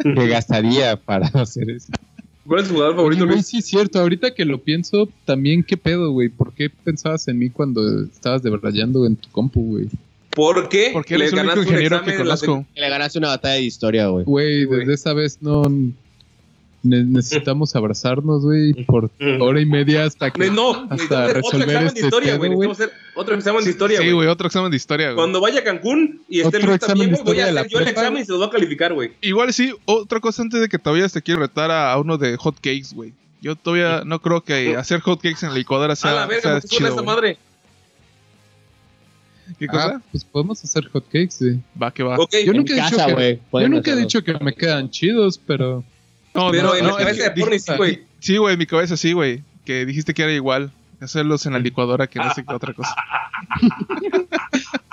[0.03, 1.91] que gastaría para hacer eso.
[2.45, 3.47] ¿Cuál es tu jugador favorito, Luis?
[3.47, 3.99] sí es cierto.
[3.99, 6.29] Ahorita que lo pienso, también qué pedo, güey.
[6.29, 9.89] ¿Por qué pensabas en mí cuando estabas debrayando en tu compu, güey?
[10.35, 10.89] ¿Por qué?
[10.93, 12.65] Porque eres el único ganaste un ingeniero que examen en la conozco.
[12.73, 14.25] Que le ganaste una batalla de historia, güey.
[14.25, 15.63] Güey, desde esa vez no...
[16.83, 19.41] ne- necesitamos abrazarnos, güey, por Mm.
[19.41, 20.49] hora y media hasta que...
[20.49, 22.53] No, hasta hacer otro resolver examen este de historia, güey.
[22.53, 22.67] güey.
[22.69, 24.13] Necesitamos hacer otro examen de historia, Sí, güey.
[24.15, 25.15] güey, otro examen de historia, güey.
[25.17, 27.79] Cuando vaya a Cancún y esté Otro Luis examen también, güey, voy a hacer yo
[27.79, 29.11] el examen y se los voy a calificar, güey.
[29.21, 32.35] Igual sí, otra cosa antes de que todavía te quiero retar a, a uno de
[32.37, 33.13] hot cakes, güey.
[33.41, 36.41] Yo todavía no creo que hacer hot cakes en la licuadora A sea, la verga,
[36.41, 36.99] sea ¿por qué suena chido.
[37.01, 37.37] esta madre?
[39.59, 39.95] ¿Qué cosa?
[39.97, 41.59] Ah, pues podemos hacer hotcakes, güey.
[41.81, 42.17] Va, que va.
[42.17, 43.63] Ok, Yo En nunca he casa, dicho que- güey.
[43.63, 45.83] Yo nunca he dicho que me quedan chidos, pero...
[46.33, 48.03] No, pero no, en no, la cabeza de porni sí, güey.
[48.19, 49.43] Sí, güey, en mi cabeza sí, güey.
[49.65, 50.71] Que dijiste que era igual.
[51.01, 52.95] Hacerlos en la licuadora que no sé qué otra cosa.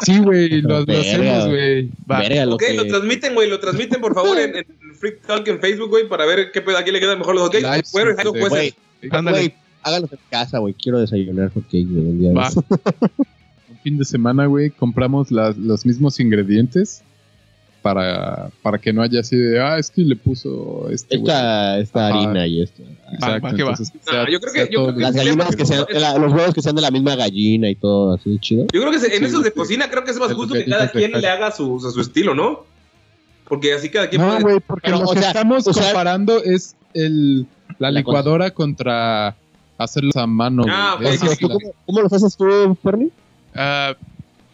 [0.01, 1.91] Sí, güey, lo, lo hacemos, güey.
[2.49, 2.75] Ok, que...
[2.75, 4.65] lo transmiten, güey, lo transmiten por favor en, en
[4.95, 7.45] Freak Talk en Facebook, güey, para ver qué pedo, a quién le quedan mejor los
[7.49, 7.67] hotcakes.
[7.69, 8.75] Live Bueno, pues, Güey,
[9.11, 9.55] Ándale.
[9.83, 10.73] háganlo en casa, güey.
[10.75, 12.33] Quiero desayunar hotcakes, güey.
[12.33, 12.49] Va.
[13.83, 17.03] fin de semana, güey, compramos las- los mismos ingredientes
[17.83, 21.17] para, para que no haya así de, ah, es que le puso este.
[21.17, 22.83] Esta, esta harina y esto.
[23.13, 23.75] Exacto, va.
[24.13, 25.73] Ah, yo creo que- sea yo todo creo que Las sí, gallinas sí, que sí,
[25.73, 25.95] sean, sí.
[25.99, 28.65] la- los huevos que sean de la misma gallina y todo así, chido.
[28.73, 29.57] Yo creo que se- en Sí, esos de sí.
[29.57, 32.01] cocina creo que es más justo que cada quien le haga su, o sea, su
[32.01, 32.65] estilo, ¿no?
[33.49, 35.85] Porque así cada quien No, puede- güey, porque Pero, lo que sea, estamos o sea-
[35.85, 37.43] comparando es el,
[37.79, 39.37] la, La licuadora contra
[39.79, 40.65] hacerlos a mano.
[40.69, 43.11] Ah, es ¿Cómo, cómo los haces tú, Fernie?
[43.59, 43.97] Ah,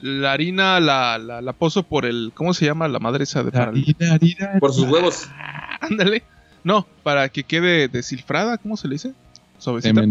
[0.01, 2.33] la harina la, la, la poso por el.
[2.35, 5.29] ¿Cómo se llama la madre esa de Harina, harina, por sus huevos.
[5.81, 6.23] Ándale.
[6.63, 9.13] No, para que quede descilfrada, ¿cómo se le dice?
[9.59, 10.03] Suavecita.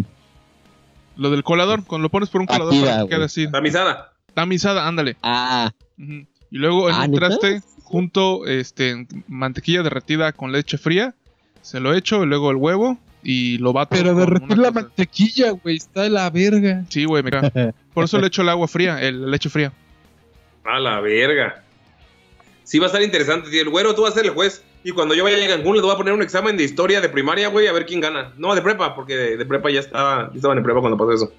[1.16, 3.52] Lo del colador, cuando lo pones por un colador Batida, para que quede así.
[3.52, 4.14] Tamizada.
[4.34, 5.16] Tamizada, ándale.
[5.24, 5.72] Ah.
[5.98, 11.16] Y luego en Ah, traste, junto este, mantequilla derretida con leche fría,
[11.62, 13.96] se lo echo, y luego el huevo y lo bato.
[13.96, 14.82] Pero con derretir la cosa.
[14.82, 16.86] mantequilla, güey, está de la verga.
[16.90, 17.52] Sí, güey, mira.
[17.94, 19.72] Por eso le echo el agua fría, el, leche fría.
[20.64, 21.64] A la verga.
[22.64, 23.50] Sí va a estar interesante.
[23.50, 23.62] tío.
[23.62, 24.64] El güero, tú vas a ser el juez.
[24.84, 27.08] Y cuando yo vaya a Cancún, les voy a poner un examen de historia de
[27.08, 28.34] primaria, güey, a ver quién gana.
[28.38, 31.12] No, de prepa, porque de, de prepa ya estaba, ya estaban en prepa cuando pasó
[31.14, 31.32] eso.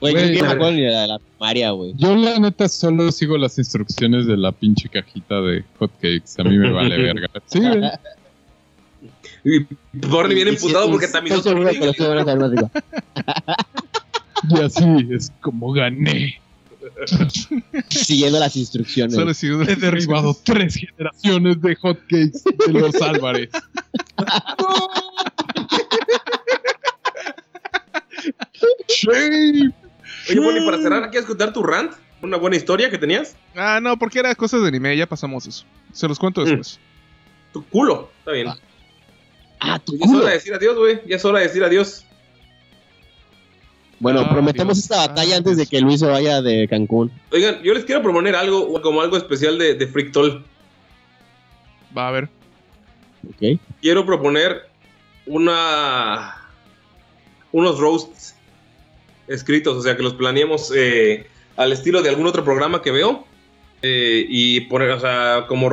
[0.00, 1.92] güey, yo me la, de la primaria, güey.
[1.96, 6.38] Yo la neta solo sigo las instrucciones de la pinche cajita de hotcakes.
[6.38, 7.28] A mí me vale verga.
[7.46, 7.82] Sí, güey.
[9.48, 11.06] Y Borny viene emputado porque
[12.48, 12.70] digo.
[14.50, 16.40] Y así es como gané.
[17.88, 19.14] Siguiendo las instrucciones.
[19.14, 23.50] Solo si uno- He derribado tres generaciones de hotcakes de los Álvarez.
[28.88, 29.72] Shame.
[30.28, 31.92] Oye, Bonnie, para cerrar, ¿quieres contar tu rant?
[32.22, 33.36] ¿Una buena historia que tenías?
[33.54, 35.64] Ah, no, porque era cosas de anime, ya pasamos eso.
[35.92, 36.78] Se los cuento después.
[37.52, 38.10] Tu culo.
[38.20, 38.48] Está bien.
[38.48, 38.56] Ah,
[39.84, 41.00] tu Ya es hora de decir adiós, güey.
[41.06, 42.04] Ya es hora de decir adiós.
[43.98, 44.84] Bueno, Ah, prometemos Dios.
[44.84, 47.10] esta batalla Ah, antes de que Luis se vaya de Cancún.
[47.32, 50.44] Oigan, yo les quiero proponer algo, como algo especial de, de Freak Toll.
[51.96, 52.28] Va a ver.
[53.28, 53.58] ¿Ok?
[53.80, 54.68] Quiero proponer
[55.24, 56.36] una.
[57.52, 58.34] unos roasts
[59.28, 61.26] escritos, o sea, que los planeemos eh,
[61.56, 63.24] al estilo de algún otro programa que veo.
[63.82, 65.70] eh, y poner, o sea, como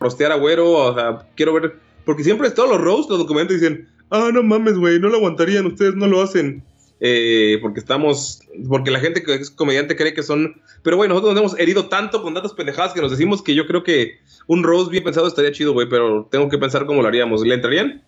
[0.00, 1.76] rostear a güero, o sea, quiero ver.
[2.04, 5.66] Porque siempre todos los roasts, los documentos dicen, ah, no mames, güey, no lo aguantarían,
[5.66, 6.62] ustedes no lo hacen.
[7.04, 11.34] Eh, porque estamos, porque la gente que es comediante cree que son, pero bueno, nosotros
[11.34, 14.62] nos hemos herido tanto con tantas pendejadas que nos decimos que yo creo que un
[14.62, 17.44] roast bien pensado estaría chido, güey, pero tengo que pensar cómo lo haríamos.
[17.44, 18.02] ¿Le entrarían?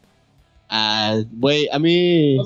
[0.69, 2.37] Ah, güey, a mí.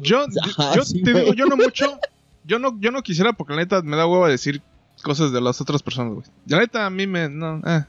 [0.00, 1.24] Yo, Ajá, yo sí, te güey.
[1.24, 1.98] digo, yo no mucho.
[2.44, 4.60] Yo no, yo no quisiera porque la neta me da hueva decir
[5.02, 6.26] cosas de las otras personas, güey.
[6.46, 7.28] La neta a mí me.
[7.30, 7.84] No, eh.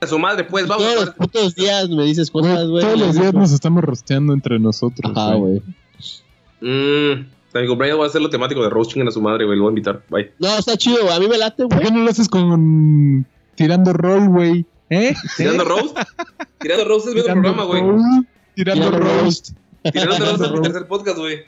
[0.00, 0.84] A su madre, pues, vamos.
[0.84, 2.84] Todos los putos días me dices cosas, güey.
[2.84, 5.12] Todos los días nos estamos rosteando entre nosotros.
[5.16, 5.62] Ajá, güey.
[6.60, 7.24] Mmm,
[7.54, 9.64] mi cumpleaños va a ser lo temático de roast, chinguen a su madre, güey, lo
[9.64, 10.02] voy a invitar.
[10.10, 10.30] Bye.
[10.38, 11.16] No, está chido, güey.
[11.16, 11.86] A mí me late, ¿Por güey.
[11.86, 14.66] qué no lo haces con tirando roll, güey?
[14.90, 15.14] ¿Eh?
[15.38, 15.96] ¿Tirando roast?
[16.60, 17.82] Tirando roast es viendo el programa, güey.
[18.54, 19.50] Tirando roast.
[19.90, 21.36] Tirando roast es mi tercer podcast, güey.
[21.36, 21.44] De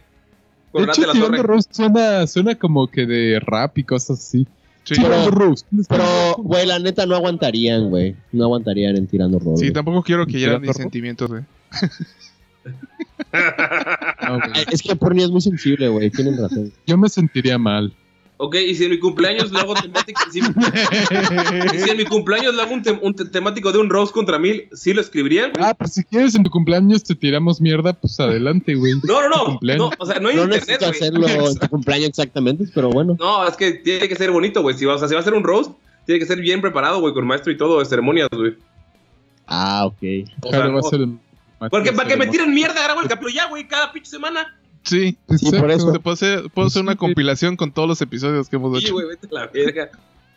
[0.73, 4.47] Con hecho, tirando roast suena, suena como que de rap y cosas así.
[4.85, 5.67] Sí, Tirando roast.
[5.89, 8.15] Pero, güey, la neta no aguantarían, güey.
[8.33, 9.57] No aguantarían en tirando rol.
[9.57, 11.43] sí, tampoco quiero que hieran ¿Tirando mis sentimientos, güey.
[13.33, 14.39] No,
[14.71, 16.11] Es que Porni es muy sensible, güey.
[16.11, 16.73] Tienen razón.
[16.87, 17.93] Yo me sentiría mal.
[18.37, 20.21] Ok, y si en mi cumpleaños le hago temático.
[20.31, 23.89] Si, y si en mi cumpleaños le hago un, tem- un te- temático de un
[23.89, 25.53] roast contra mil, ¿sí lo escribirían?
[25.53, 25.65] güey?
[25.65, 28.95] Ah, pues si quieres en tu cumpleaños te tiramos mierda, pues adelante, güey.
[29.05, 29.59] No, no, no.
[29.77, 33.17] No, o sea, no hay No internet, necesito hacerlo en tu cumpleaños exactamente, pero bueno.
[33.21, 34.77] No, es que tiene que ser bonito, güey.
[34.77, 35.71] Si, va- o sea, si va a ser un roast,
[36.05, 38.55] tiene que ser bien preparado, güey, con maestro y todo, de ceremonias, güey.
[39.47, 40.03] Ah, ok.
[40.43, 41.19] O Claro, sea, va a ser el-
[41.71, 44.59] Porque para que me tiren mierda, grabo el capítulo ya, güey, cada pinche semana.
[44.85, 45.17] Sí.
[45.37, 45.93] Sí, por eso.
[45.93, 48.95] Se puede hacer, puedo hacer una compilación con todos los episodios que hemos Sí, hecho.
[48.95, 49.91] güey, vete a la verga.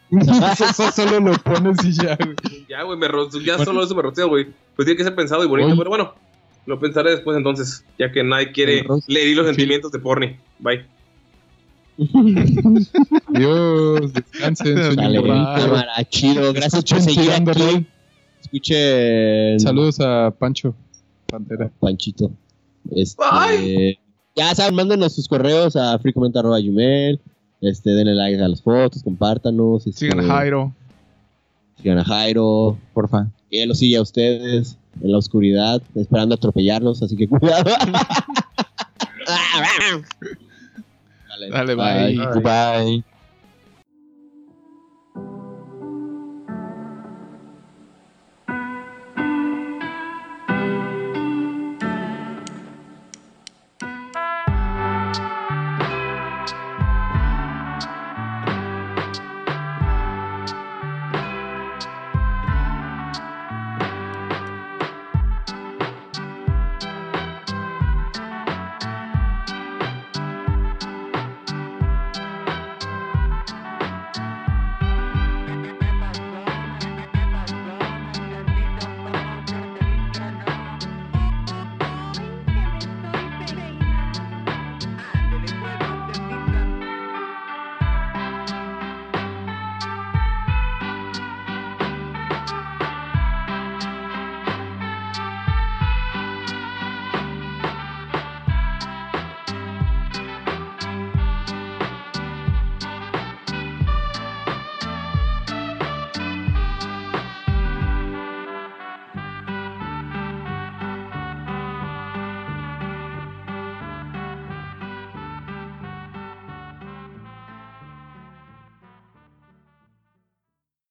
[0.12, 2.36] Eso solo lo pones y ya, güey.
[2.70, 3.08] Ya, güey, me
[3.46, 4.48] ya solo eso me rosteo, güey.
[4.76, 5.78] Pues tiene que ser pensado y bonito, Oye.
[5.78, 6.14] pero bueno.
[6.66, 9.54] Lo pensaré después entonces, ya que nadie quiere leer los Sí.
[9.54, 10.38] sentimientos de porni.
[10.60, 10.86] Bye.
[13.30, 16.54] Dios, descansen, Dale, cámara, chido.
[16.54, 17.86] Gracias por seguir aquí.
[18.42, 19.60] Escuchen.
[19.60, 20.76] Saludos a Pancho
[21.28, 21.70] Pantera.
[21.80, 22.32] Panchito.
[22.96, 24.00] Este, Bye.
[24.38, 27.20] Ya saben, mándenos sus correos a freecomment.gmail.
[27.60, 29.88] Este, denle like a las fotos, compártanos.
[29.88, 30.72] Este, Sigan a Jairo.
[31.82, 32.78] Sigan a Jairo.
[32.94, 33.32] Porfa.
[33.50, 37.72] Que él los sigue a ustedes en la oscuridad, esperando atropellarlos, así que cuidado.
[41.52, 42.42] Dale, bye.
[42.42, 43.04] Bye.